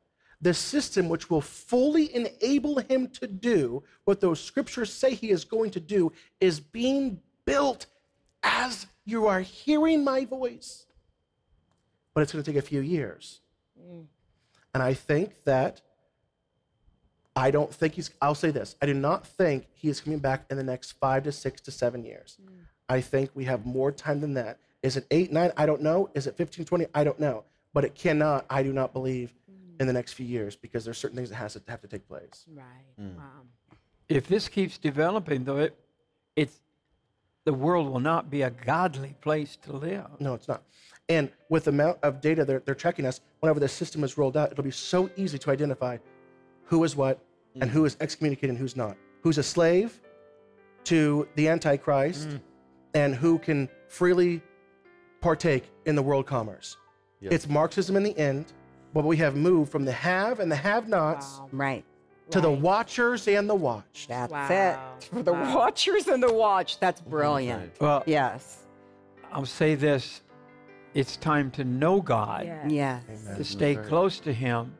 the 0.40 0.54
system 0.54 1.08
which 1.08 1.28
will 1.28 1.42
fully 1.42 2.14
enable 2.14 2.78
him 2.78 3.08
to 3.08 3.26
do 3.26 3.82
what 4.04 4.20
those 4.20 4.40
scriptures 4.40 4.92
say 4.92 5.14
he 5.14 5.30
is 5.30 5.44
going 5.44 5.70
to 5.72 5.80
do 5.80 6.12
is 6.40 6.60
being 6.60 7.20
built 7.44 7.86
as 8.42 8.86
you 9.10 9.26
are 9.26 9.40
hearing 9.40 10.04
my 10.04 10.24
voice. 10.24 10.86
But 12.14 12.22
it's 12.22 12.32
going 12.32 12.44
to 12.44 12.50
take 12.50 12.58
a 12.58 12.66
few 12.66 12.80
years. 12.80 13.40
Mm. 13.78 14.06
And 14.74 14.82
I 14.82 14.94
think 14.94 15.44
that 15.44 15.80
I 17.36 17.50
don't 17.50 17.72
think 17.72 17.94
he's, 17.94 18.10
I'll 18.20 18.34
say 18.34 18.50
this 18.50 18.76
I 18.80 18.86
do 18.86 18.94
not 18.94 19.26
think 19.26 19.66
he 19.72 19.88
is 19.88 20.00
coming 20.00 20.18
back 20.18 20.44
in 20.50 20.56
the 20.56 20.64
next 20.64 20.92
five 20.92 21.24
to 21.24 21.32
six 21.32 21.60
to 21.62 21.70
seven 21.70 22.04
years. 22.04 22.38
Mm. 22.42 22.64
I 22.88 23.00
think 23.00 23.30
we 23.34 23.44
have 23.44 23.66
more 23.66 23.92
time 23.92 24.20
than 24.20 24.34
that. 24.34 24.58
Is 24.82 24.96
it 24.96 25.06
eight, 25.10 25.32
nine? 25.32 25.52
I 25.56 25.66
don't 25.66 25.82
know. 25.82 26.10
Is 26.14 26.26
it 26.26 26.36
15, 26.36 26.64
20? 26.64 26.86
I 26.94 27.04
don't 27.04 27.20
know. 27.20 27.44
But 27.72 27.84
it 27.84 27.94
cannot, 27.94 28.46
I 28.50 28.62
do 28.62 28.72
not 28.72 28.92
believe, 28.92 29.32
mm. 29.50 29.80
in 29.80 29.86
the 29.86 29.92
next 29.92 30.14
few 30.14 30.26
years 30.26 30.56
because 30.56 30.84
there's 30.84 30.98
certain 30.98 31.16
things 31.16 31.28
that 31.30 31.36
has 31.36 31.52
to 31.52 31.62
have 31.68 31.80
to 31.82 31.88
take 31.88 32.08
place. 32.08 32.46
Right. 32.52 32.64
Mm. 33.00 33.16
Wow. 33.16 33.42
If 34.08 34.26
this 34.26 34.48
keeps 34.48 34.76
developing, 34.76 35.44
though, 35.44 35.58
it, 35.58 35.78
it's 36.34 36.60
the 37.44 37.52
world 37.52 37.88
will 37.90 38.00
not 38.00 38.30
be 38.30 38.42
a 38.42 38.50
godly 38.50 39.16
place 39.20 39.56
to 39.62 39.72
live. 39.72 40.06
No, 40.18 40.34
it's 40.34 40.48
not. 40.48 40.62
And 41.08 41.30
with 41.48 41.64
the 41.64 41.70
amount 41.70 41.98
of 42.02 42.20
data 42.20 42.44
they're, 42.44 42.60
they're 42.60 42.74
tracking 42.74 43.06
us, 43.06 43.20
whenever 43.40 43.60
the 43.60 43.68
system 43.68 44.04
is 44.04 44.16
rolled 44.16 44.36
out, 44.36 44.52
it'll 44.52 44.64
be 44.64 44.70
so 44.70 45.10
easy 45.16 45.38
to 45.38 45.50
identify 45.50 45.98
who 46.64 46.84
is 46.84 46.94
what 46.94 47.18
and 47.60 47.70
who 47.70 47.84
is 47.84 47.96
excommunicated 48.00 48.50
and 48.50 48.58
who's 48.58 48.76
not. 48.76 48.96
Who's 49.22 49.38
a 49.38 49.42
slave 49.42 50.00
to 50.84 51.28
the 51.34 51.48
Antichrist 51.48 52.28
mm. 52.28 52.40
and 52.94 53.14
who 53.14 53.38
can 53.38 53.68
freely 53.88 54.40
partake 55.20 55.64
in 55.86 55.94
the 55.94 56.02
world 56.02 56.26
commerce. 56.26 56.76
Yes. 57.20 57.32
It's 57.32 57.48
Marxism 57.48 57.96
in 57.96 58.02
the 58.02 58.16
end, 58.16 58.52
but 58.94 59.04
we 59.04 59.16
have 59.18 59.36
moved 59.36 59.70
from 59.70 59.84
the 59.84 59.92
have 59.92 60.40
and 60.40 60.50
the 60.50 60.56
have 60.56 60.88
nots 60.88 61.38
Wow. 61.38 61.48
Right. 61.52 61.84
To 62.30 62.40
the 62.40 62.50
watchers 62.50 63.26
and 63.28 63.48
the 63.48 63.54
watched. 63.54 64.08
That's 64.08 64.32
Wow. 64.32 64.48
it. 64.98 65.04
For 65.12 65.22
the 65.22 65.32
Wow. 65.32 65.56
watchers 65.56 66.08
and 66.08 66.22
the 66.22 66.32
watch. 66.32 66.78
That's 66.78 67.00
brilliant. 67.00 67.72
Well, 67.80 68.02
Yes. 68.06 68.66
I'll 69.32 69.46
say 69.46 69.74
this 69.74 70.22
it's 70.92 71.16
time 71.16 71.50
to 71.52 71.64
know 71.64 72.00
God, 72.00 72.44
Yes. 72.68 73.02
Yes. 73.08 73.36
To 73.36 73.44
stay 73.44 73.76
right. 73.76 73.86
close 73.86 74.18
to 74.20 74.32
Him. 74.32 74.74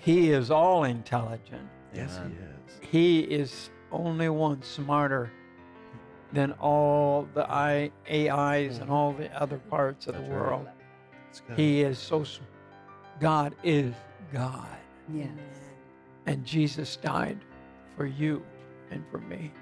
He 0.00 0.30
is 0.30 0.50
all 0.50 0.84
intelligent. 0.84 1.68
Yes, 1.94 2.16
Amen. 2.18 2.36
he 2.80 2.86
is. 2.86 2.90
He 2.90 3.20
is 3.20 3.70
only 3.90 4.28
one 4.30 4.62
smarter 4.62 5.30
than 6.32 6.52
all 6.52 7.28
the 7.34 7.48
I, 7.50 7.90
AIs 8.10 8.78
and 8.78 8.86
hmm. 8.86 8.92
all 8.92 9.12
the 9.12 9.30
other 9.40 9.58
parts 9.58 10.06
of 10.06 10.14
the 10.14 10.20
That's 10.20 10.32
right. 10.32 10.40
world. 10.40 10.68
It's. 11.28 11.42
He 11.56 11.82
is 11.82 11.98
so, 11.98 12.24
God 13.20 13.54
is 13.62 13.94
God. 14.32 14.66
Yes. 15.12 15.28
And 16.26 16.44
Jesus 16.44 16.96
died 16.96 17.38
for 17.96 18.06
you 18.06 18.42
and 18.90 19.04
for 19.10 19.18
me. 19.18 19.52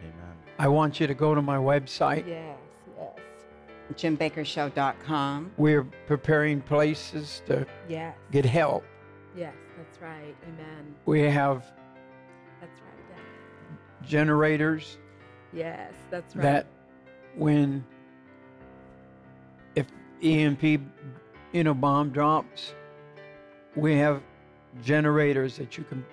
Amen. 0.00 0.12
I 0.58 0.68
want 0.68 0.98
you 1.00 1.06
to 1.06 1.14
go 1.14 1.34
to 1.34 1.42
my 1.42 1.56
website. 1.56 2.26
Yes. 2.26 2.58
Yes. 2.96 3.12
JimBakkerShow.com. 3.94 5.52
We're 5.56 5.84
preparing 6.06 6.60
places 6.60 7.42
to 7.46 7.66
Yes. 7.88 8.14
get 8.32 8.44
help. 8.44 8.84
Yes. 9.36 9.54
That's 9.76 10.00
right. 10.02 10.34
Amen. 10.48 10.94
We 11.06 11.20
have 11.22 11.64
That's 12.60 12.80
right. 12.80 12.90
Yeah. 13.10 14.06
generators 14.06 14.98
Yes. 15.52 15.92
That's 16.10 16.34
right. 16.36 16.42
that 16.42 16.66
when 17.36 17.84
if 19.76 19.86
EMP 20.22 20.80
you 21.52 21.64
know 21.64 21.72
bomb 21.74 22.10
drops, 22.10 22.74
we 23.76 23.96
have 23.96 24.22
generators 24.82 25.56
that 25.56 25.76
you 25.78 25.84
can 25.84 26.04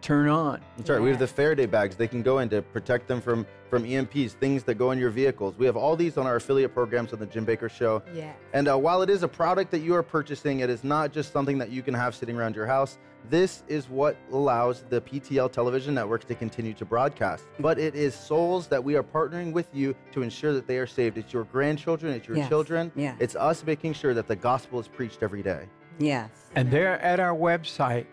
turn 0.00 0.28
on. 0.28 0.60
That's 0.76 0.90
right. 0.90 1.00
We 1.00 1.08
have 1.08 1.18
the 1.18 1.26
Faraday 1.26 1.64
bags 1.66 1.96
they 1.96 2.08
can 2.08 2.22
go 2.22 2.40
in 2.40 2.48
to 2.50 2.60
protect 2.62 3.08
them 3.08 3.20
from 3.20 3.46
from 3.70 3.82
EMPs, 3.84 4.32
things 4.32 4.62
that 4.64 4.74
go 4.76 4.92
in 4.92 4.98
your 5.00 5.10
vehicles. 5.10 5.56
We 5.58 5.66
have 5.66 5.76
all 5.76 5.96
these 5.96 6.16
on 6.16 6.26
our 6.28 6.36
affiliate 6.36 6.72
programs 6.72 7.12
on 7.12 7.18
the 7.18 7.26
Jim 7.26 7.44
Bakker 7.44 7.68
Show. 7.68 8.02
Yes. 8.14 8.36
And 8.52 8.68
uh, 8.68 8.78
while 8.78 9.02
it 9.02 9.10
is 9.10 9.24
a 9.24 9.28
product 9.28 9.72
that 9.72 9.80
you 9.80 9.96
are 9.96 10.02
purchasing, 10.02 10.60
it 10.60 10.70
is 10.70 10.84
not 10.84 11.12
just 11.12 11.32
something 11.32 11.58
that 11.58 11.70
you 11.70 11.82
can 11.82 11.92
have 11.92 12.14
sitting 12.14 12.36
around 12.36 12.54
your 12.54 12.66
house. 12.66 12.98
This 13.30 13.64
is 13.66 13.88
what 13.88 14.16
allows 14.30 14.84
the 14.90 15.00
PTL 15.00 15.50
television 15.50 15.92
network 15.94 16.24
to 16.28 16.36
continue 16.36 16.72
to 16.74 16.84
broadcast. 16.84 17.46
But 17.58 17.80
it 17.80 17.96
is 17.96 18.14
souls 18.14 18.68
that 18.68 18.84
we 18.84 18.94
are 18.94 19.02
partnering 19.02 19.50
with 19.52 19.66
you 19.74 19.96
to 20.12 20.22
ensure 20.22 20.52
that 20.52 20.68
they 20.68 20.76
are 20.78 20.86
saved. 20.86 21.18
It's 21.18 21.32
your 21.32 21.44
grandchildren, 21.44 22.12
it's 22.12 22.28
your 22.28 22.36
Yes, 22.36 22.48
children. 22.48 22.92
yes. 22.94 23.16
It's 23.18 23.34
us 23.34 23.64
making 23.64 23.94
sure 23.94 24.14
that 24.14 24.28
the 24.28 24.36
gospel 24.36 24.78
is 24.78 24.86
preached 24.86 25.22
every 25.22 25.42
day. 25.42 25.66
Yes. 25.98 26.30
And 26.54 26.70
there 26.70 27.00
at 27.00 27.20
our 27.20 27.34
website, 27.34 28.06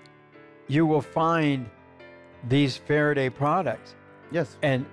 you 0.67 0.85
will 0.85 1.01
find 1.01 1.69
these 2.47 2.77
Faraday 2.77 3.29
products. 3.29 3.95
Yes. 4.31 4.57
And 4.61 4.85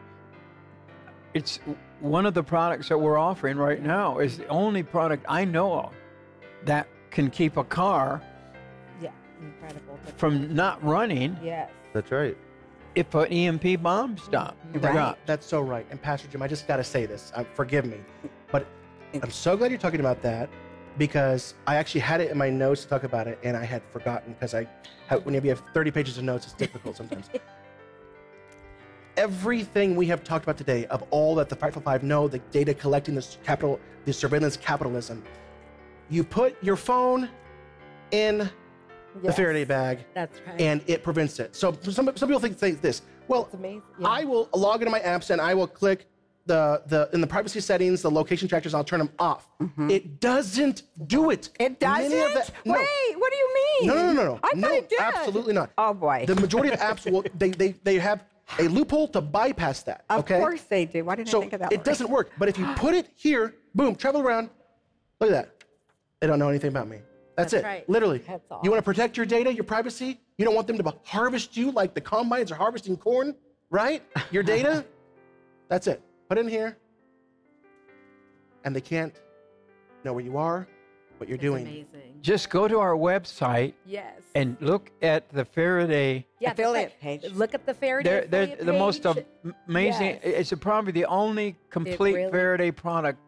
it's 1.34 1.60
one 2.00 2.26
of 2.26 2.34
the 2.34 2.42
products 2.42 2.88
that 2.88 2.98
we're 2.98 3.18
offering 3.18 3.56
right 3.56 3.82
now 3.82 4.18
is 4.18 4.38
the 4.38 4.48
only 4.48 4.82
product 4.82 5.24
I 5.28 5.44
know 5.44 5.72
of 5.80 5.92
that 6.64 6.88
can 7.10 7.30
keep 7.30 7.56
a 7.56 7.64
car 7.64 8.22
Yeah, 9.00 9.10
incredible. 9.40 9.98
From 10.16 10.54
not 10.54 10.82
running 10.84 11.36
yes. 11.42 11.70
That's 11.92 12.10
right. 12.10 12.36
if 12.94 13.14
an 13.14 13.26
EMP 13.26 13.82
bomb 13.82 14.18
stop. 14.18 14.56
Right. 14.74 14.92
drops. 14.92 15.20
That's 15.26 15.46
so 15.46 15.60
right. 15.60 15.86
And 15.90 16.00
Pastor 16.00 16.28
Jim, 16.28 16.42
I 16.42 16.48
just 16.48 16.66
got 16.68 16.76
to 16.76 16.84
say 16.84 17.06
this. 17.06 17.32
Uh, 17.34 17.44
forgive 17.54 17.86
me, 17.86 17.98
but 18.52 18.66
I'm 19.22 19.30
so 19.30 19.56
glad 19.56 19.70
you're 19.70 19.80
talking 19.80 20.00
about 20.00 20.20
that 20.22 20.50
because 20.98 21.54
I 21.66 21.76
actually 21.76 22.00
had 22.00 22.20
it 22.20 22.30
in 22.30 22.36
my 22.36 22.50
notes 22.50 22.82
to 22.82 22.88
talk 22.88 23.04
about 23.04 23.28
it, 23.28 23.38
and 23.42 23.56
I 23.56 23.64
had 23.64 23.82
forgotten 23.92 24.32
because 24.32 24.52
I, 24.54 24.66
have, 25.06 25.24
whenever 25.24 25.46
you 25.46 25.50
have 25.50 25.62
30 25.72 25.90
pages 25.92 26.18
of 26.18 26.24
notes, 26.24 26.44
it's 26.44 26.54
difficult 26.54 26.96
sometimes. 26.96 27.30
Everything 29.16 29.96
we 29.96 30.06
have 30.06 30.22
talked 30.22 30.44
about 30.44 30.58
today, 30.58 30.86
of 30.86 31.02
all 31.10 31.34
that 31.36 31.48
the 31.48 31.56
Frightful 31.56 31.82
Five 31.82 32.02
know, 32.02 32.28
the 32.28 32.38
data 32.50 32.74
collecting, 32.74 33.14
this 33.14 33.38
capital, 33.44 33.80
the 34.04 34.12
surveillance 34.12 34.56
capitalism, 34.56 35.24
you 36.10 36.24
put 36.24 36.56
your 36.62 36.76
phone 36.76 37.28
in 38.10 38.48
the 39.22 39.32
Faraday 39.32 39.64
bag, 39.64 40.04
That's 40.14 40.40
right. 40.46 40.60
and 40.60 40.82
it 40.86 41.02
prevents 41.02 41.38
it. 41.40 41.56
So 41.56 41.76
some, 41.82 42.10
some 42.16 42.28
people 42.28 42.38
think, 42.38 42.58
think 42.58 42.80
this. 42.80 43.02
Well, 43.26 43.48
amazing. 43.52 43.82
I 44.04 44.24
will 44.24 44.48
log 44.54 44.80
into 44.82 44.90
my 44.90 45.00
apps 45.00 45.30
and 45.30 45.40
I 45.40 45.54
will 45.54 45.66
click 45.66 46.06
the 46.48 46.82
the 46.86 47.08
in 47.12 47.20
the 47.20 47.26
privacy 47.26 47.60
settings, 47.60 48.02
the 48.02 48.10
location 48.10 48.48
trackers. 48.48 48.74
I'll 48.74 48.82
turn 48.82 48.98
them 48.98 49.10
off. 49.18 49.46
Mm-hmm. 49.62 49.90
It 49.90 50.20
doesn't 50.20 50.82
do 51.06 51.30
it. 51.30 51.50
It 51.60 51.78
doesn't? 51.78 52.10
the- 52.10 52.52
no. 52.64 52.72
Wait, 52.74 53.14
what 53.16 53.30
do 53.30 53.36
you 53.36 53.54
mean? 53.54 53.88
No, 53.88 53.94
no, 53.94 54.02
no, 54.02 54.12
no, 54.12 54.24
no. 54.24 54.40
I 54.42 54.48
thought 54.48 54.56
no, 54.56 54.72
it 54.72 54.88
did. 54.88 55.00
absolutely 55.00 55.54
not. 55.54 55.70
Oh, 55.78 55.94
boy. 55.94 56.24
The 56.26 56.34
majority 56.34 56.72
of 56.72 56.80
apps 56.80 57.10
will 57.10 57.24
they 57.36 57.50
they 57.50 57.72
they 57.84 57.98
have 57.98 58.24
a 58.58 58.64
loophole 58.64 59.06
to 59.08 59.20
bypass 59.20 59.82
that. 59.84 60.04
Of 60.10 60.20
okay. 60.20 60.38
course 60.38 60.62
they 60.62 60.86
do. 60.86 61.04
Why 61.04 61.14
didn't 61.16 61.34
I 61.34 61.40
think 61.40 61.52
of 61.52 61.60
that? 61.60 61.72
it 61.72 61.78
one? 61.78 61.84
doesn't 61.84 62.10
work. 62.10 62.32
But 62.38 62.48
if 62.48 62.58
you 62.58 62.66
put 62.74 62.94
it 62.94 63.08
here, 63.14 63.54
boom, 63.74 63.94
travel 63.94 64.20
around. 64.20 64.50
Look 65.20 65.30
at 65.30 65.34
that. 65.34 65.64
They 66.20 66.26
don't 66.26 66.38
know 66.38 66.48
anything 66.48 66.70
about 66.70 66.88
me. 66.88 66.98
That's, 67.36 67.52
That's 67.52 67.62
it. 67.62 67.66
right. 67.66 67.88
Literally. 67.88 68.18
That's 68.18 68.50
all. 68.50 68.60
You 68.64 68.70
want 68.70 68.78
to 68.78 68.84
protect 68.84 69.16
your 69.16 69.26
data, 69.26 69.54
your 69.54 69.64
privacy? 69.64 70.20
You 70.38 70.44
don't 70.44 70.54
want 70.54 70.66
them 70.66 70.78
to 70.78 70.94
harvest 71.04 71.56
you 71.56 71.70
like 71.70 71.94
the 71.94 72.00
combines 72.00 72.50
are 72.50 72.56
harvesting 72.56 72.96
corn, 72.96 73.36
right? 73.70 74.02
Your 74.32 74.42
data? 74.42 74.84
That's 75.68 75.86
it. 75.86 76.02
Put 76.28 76.38
in 76.38 76.48
here. 76.48 76.76
And 78.64 78.74
they 78.76 78.80
can't 78.80 79.14
know 80.04 80.12
where 80.12 80.24
you 80.24 80.36
are, 80.36 80.68
what 81.16 81.28
you're 81.28 81.36
It's 81.36 81.42
doing. 81.42 81.66
amazing. 81.66 82.18
Just 82.20 82.50
go 82.50 82.68
to 82.68 82.78
our 82.80 82.94
website 82.94 83.72
Yes. 83.86 84.20
and 84.34 84.56
look 84.60 84.90
at 85.00 85.28
the 85.30 85.44
Faraday. 85.44 86.26
yeah, 86.40 86.48
that's 86.50 86.58
affiliate 86.60 86.88
right. 87.02 87.20
page. 87.22 87.32
Look 87.32 87.54
at 87.54 87.64
the 87.64 87.72
Faraday 87.74 88.08
They're, 88.10 88.26
they're 88.26 88.42
affiliate 88.42 88.66
the 88.66 88.72
most 88.72 89.02
page. 89.04 89.24
am- 89.44 89.54
amazing. 89.68 90.18
Yes. 90.22 90.50
It's 90.52 90.60
probably 90.62 90.92
the 90.92 91.06
only 91.06 91.56
complete 91.70 92.14
really- 92.14 92.30
Faraday 92.30 92.70
product 92.72 93.20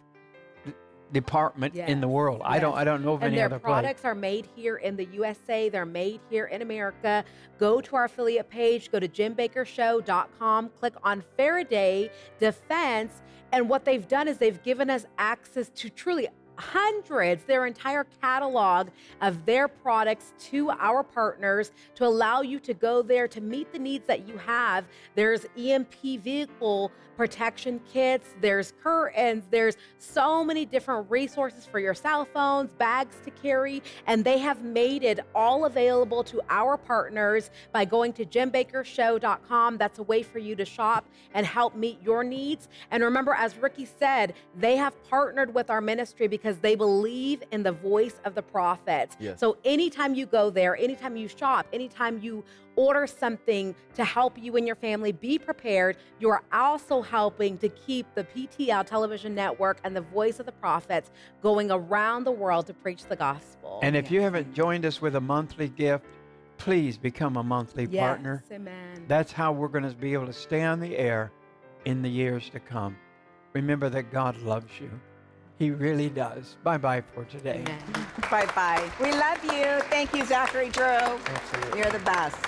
department 1.13 1.75
in 1.75 2.01
the 2.01 2.07
Yes, 2.07 2.13
world. 2.13 2.41
I 2.45 2.59
don't. 2.59 2.75
I 2.77 2.85
don't 2.85 3.05
know 3.05 3.15
of 3.15 3.23
and 3.23 3.29
any 3.29 3.37
their 3.37 3.47
other 3.47 3.59
place. 3.59 3.71
products 3.73 4.05
are 4.05 4.15
made 4.15 4.47
here 4.55 4.77
in 4.77 4.97
the 4.97 5.07
USA. 5.07 5.69
They're 5.69 5.85
made 5.87 6.21
here 6.31 6.47
in 6.47 6.63
America. 6.63 7.25
Go 7.59 7.81
to 7.81 7.97
our 7.97 8.05
affiliate 8.05 8.49
page, 8.49 8.91
go 8.91 8.99
to 9.01 9.09
jimbakkershow.com, 9.09 10.71
click 10.79 10.95
on 11.03 11.23
Faraday 11.37 12.11
Defense. 12.39 13.23
And 13.53 13.69
what 13.69 13.85
they've 13.85 14.07
done 14.07 14.29
is 14.29 14.39
they've 14.39 14.63
given 14.63 14.91
us 14.91 15.05
access 15.19 15.69
to 15.71 15.91
truly 15.91 16.29
hundreds, 16.57 17.43
their 17.45 17.65
entire 17.67 18.05
catalog 18.21 18.89
of 19.23 19.47
their 19.47 19.67
products 19.67 20.35
to 20.39 20.71
our 20.73 21.03
partners 21.03 21.73
to 21.95 22.05
allow 22.05 22.43
you 22.43 22.61
to 22.61 22.75
go 22.75 23.01
there 23.03 23.27
to 23.27 23.41
meet 23.41 23.73
the 23.73 23.79
needs 23.79 24.07
that 24.07 24.29
you 24.29 24.37
have. 24.37 24.85
There's 25.15 25.47
EMP 25.57 25.95
vehicle 26.23 26.93
protection 27.21 27.79
kits, 27.93 28.29
there's 28.41 28.73
curtains, 28.83 29.45
there's 29.51 29.77
so 29.99 30.43
many 30.43 30.65
different 30.65 31.05
resources 31.11 31.67
for 31.67 31.79
your 31.79 31.93
cell 31.93 32.25
phones, 32.25 32.73
bags 32.73 33.15
to 33.23 33.31
carry, 33.31 33.83
and 34.07 34.25
they 34.25 34.39
have 34.39 34.65
made 34.65 35.03
it 35.03 35.21
all 35.35 35.67
available 35.67 36.25
to 36.25 36.41
our 36.49 36.79
partners 36.79 37.51
by 37.73 37.85
going 37.85 38.11
to 38.11 38.25
jimbakkershow.com. 38.25 39.77
That's 39.77 39.99
a 39.99 40.03
way 40.05 40.23
for 40.23 40.39
you 40.39 40.57
to 40.57 40.65
shop 40.65 41.05
and 41.35 41.45
help 41.45 41.75
meet 41.75 42.01
your 42.03 42.25
needs. 42.25 42.71
And 42.91 43.05
remember, 43.05 43.35
as 43.35 43.55
Ricky 43.59 43.87
said, 43.99 44.33
they 44.57 44.77
have 44.77 44.95
partnered 45.05 45.53
with 45.53 45.69
our 45.69 45.83
ministry 45.83 46.27
because 46.27 46.57
they 46.57 46.75
believe 46.75 47.43
in 47.51 47.63
the 47.63 47.73
voice 47.73 48.19
of 48.25 48.35
the 48.35 48.41
prophets. 48.41 49.15
Yes. 49.21 49.39
So 49.39 49.59
anytime 49.67 50.15
you 50.15 50.25
go 50.25 50.49
there, 50.49 50.75
anytime 50.75 51.19
you 51.19 51.29
shop, 51.29 51.67
anytime 51.71 52.19
you 52.23 52.43
order 52.77 53.07
something 53.07 53.75
to 53.95 54.05
help 54.05 54.39
you 54.39 54.57
and 54.57 54.67
your 54.67 54.77
family 54.77 55.13
be 55.13 55.39
prepared, 55.39 55.97
you 56.19 56.29
are 56.31 56.43
also 56.53 57.03
helping 57.03 57.59
to 57.59 57.69
keep 57.69 58.07
the 58.15 58.25
PTL 58.25 58.87
television 58.87 59.35
network 59.35 59.79
and 59.85 59.95
the 59.95 60.01
voice 60.01 60.41
of 60.41 60.47
the 60.47 60.53
prophets 60.53 61.11
going 61.43 61.71
around 61.71 62.25
the 62.25 62.31
world 62.31 62.67
to 62.67 62.75
preach 62.75 63.05
the 63.05 63.17
gospel. 63.17 63.81
And 63.83 63.97
if 63.97 64.11
you 64.11 64.21
haven't 64.21 64.55
joined 64.55 64.85
us 64.85 65.01
with 65.01 65.17
a 65.17 65.21
monthly 65.21 65.69
gift, 65.69 66.05
please 66.59 66.99
become 66.99 67.37
a 67.37 67.43
monthly 67.43 67.87
yes, 67.91 68.01
partner. 68.01 68.45
Amen. 68.53 69.05
That's 69.09 69.33
how 69.33 69.53
we're 69.53 69.69
going 69.69 69.89
to 69.89 69.97
be 69.97 70.13
able 70.13 70.27
to 70.27 70.33
stay 70.33 70.63
on 70.63 70.81
the 70.81 70.97
air 70.97 71.33
in 71.85 72.03
the 72.03 72.11
years 72.11 72.51
to 72.51 72.61
come. 72.61 72.97
Remember 73.55 73.89
that 73.89 74.13
God 74.13 74.37
loves 74.43 74.79
you. 74.81 74.91
He 75.59 75.71
really 75.71 76.09
does. 76.09 76.57
Bye 76.63 76.79
bye 76.79 77.03
for 77.15 77.25
today. 77.25 77.63
Bye 78.31 78.47
bye. 78.55 78.91
We 78.99 79.13
love 79.13 79.45
you. 79.45 79.81
Thank 79.91 80.15
you, 80.15 80.25
Zachary 80.25 80.71
Drew. 80.71 80.99
You're 81.77 81.91
the 81.91 82.03
best. 82.05 82.39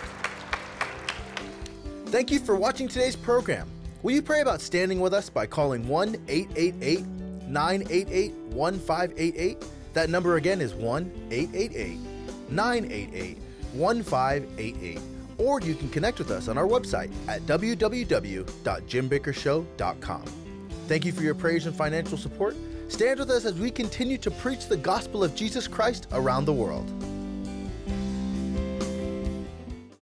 Thank 2.12 2.30
you 2.30 2.38
for 2.40 2.56
watching 2.56 2.88
today's 2.88 3.16
program. 3.16 3.70
Will 4.02 4.12
you 4.12 4.20
pray 4.20 4.42
about 4.42 4.60
standing 4.60 5.00
with 5.00 5.14
us 5.14 5.30
by 5.30 5.46
calling 5.46 5.88
1 5.88 6.14
888 6.28 7.06
988 7.48 8.34
1588? 8.52 9.64
That 9.94 10.10
number 10.10 10.36
again 10.36 10.60
is 10.60 10.74
1 10.74 11.10
888 11.30 11.98
988 12.50 13.38
1588. 13.72 15.00
Or 15.38 15.62
you 15.62 15.74
can 15.74 15.88
connect 15.88 16.18
with 16.18 16.30
us 16.30 16.48
on 16.48 16.58
our 16.58 16.66
website 16.66 17.10
at 17.28 17.40
www.jimbakkershow.com. 17.46 20.24
Thank 20.88 21.06
you 21.06 21.12
for 21.12 21.22
your 21.22 21.34
prayers 21.34 21.64
and 21.64 21.74
financial 21.74 22.18
support. 22.18 22.54
Stand 22.88 23.20
with 23.20 23.30
us 23.30 23.46
as 23.46 23.54
we 23.54 23.70
continue 23.70 24.18
to 24.18 24.30
preach 24.30 24.66
the 24.66 24.76
gospel 24.76 25.24
of 25.24 25.34
Jesus 25.34 25.66
Christ 25.66 26.08
around 26.12 26.44
the 26.44 26.52
world. 26.52 26.92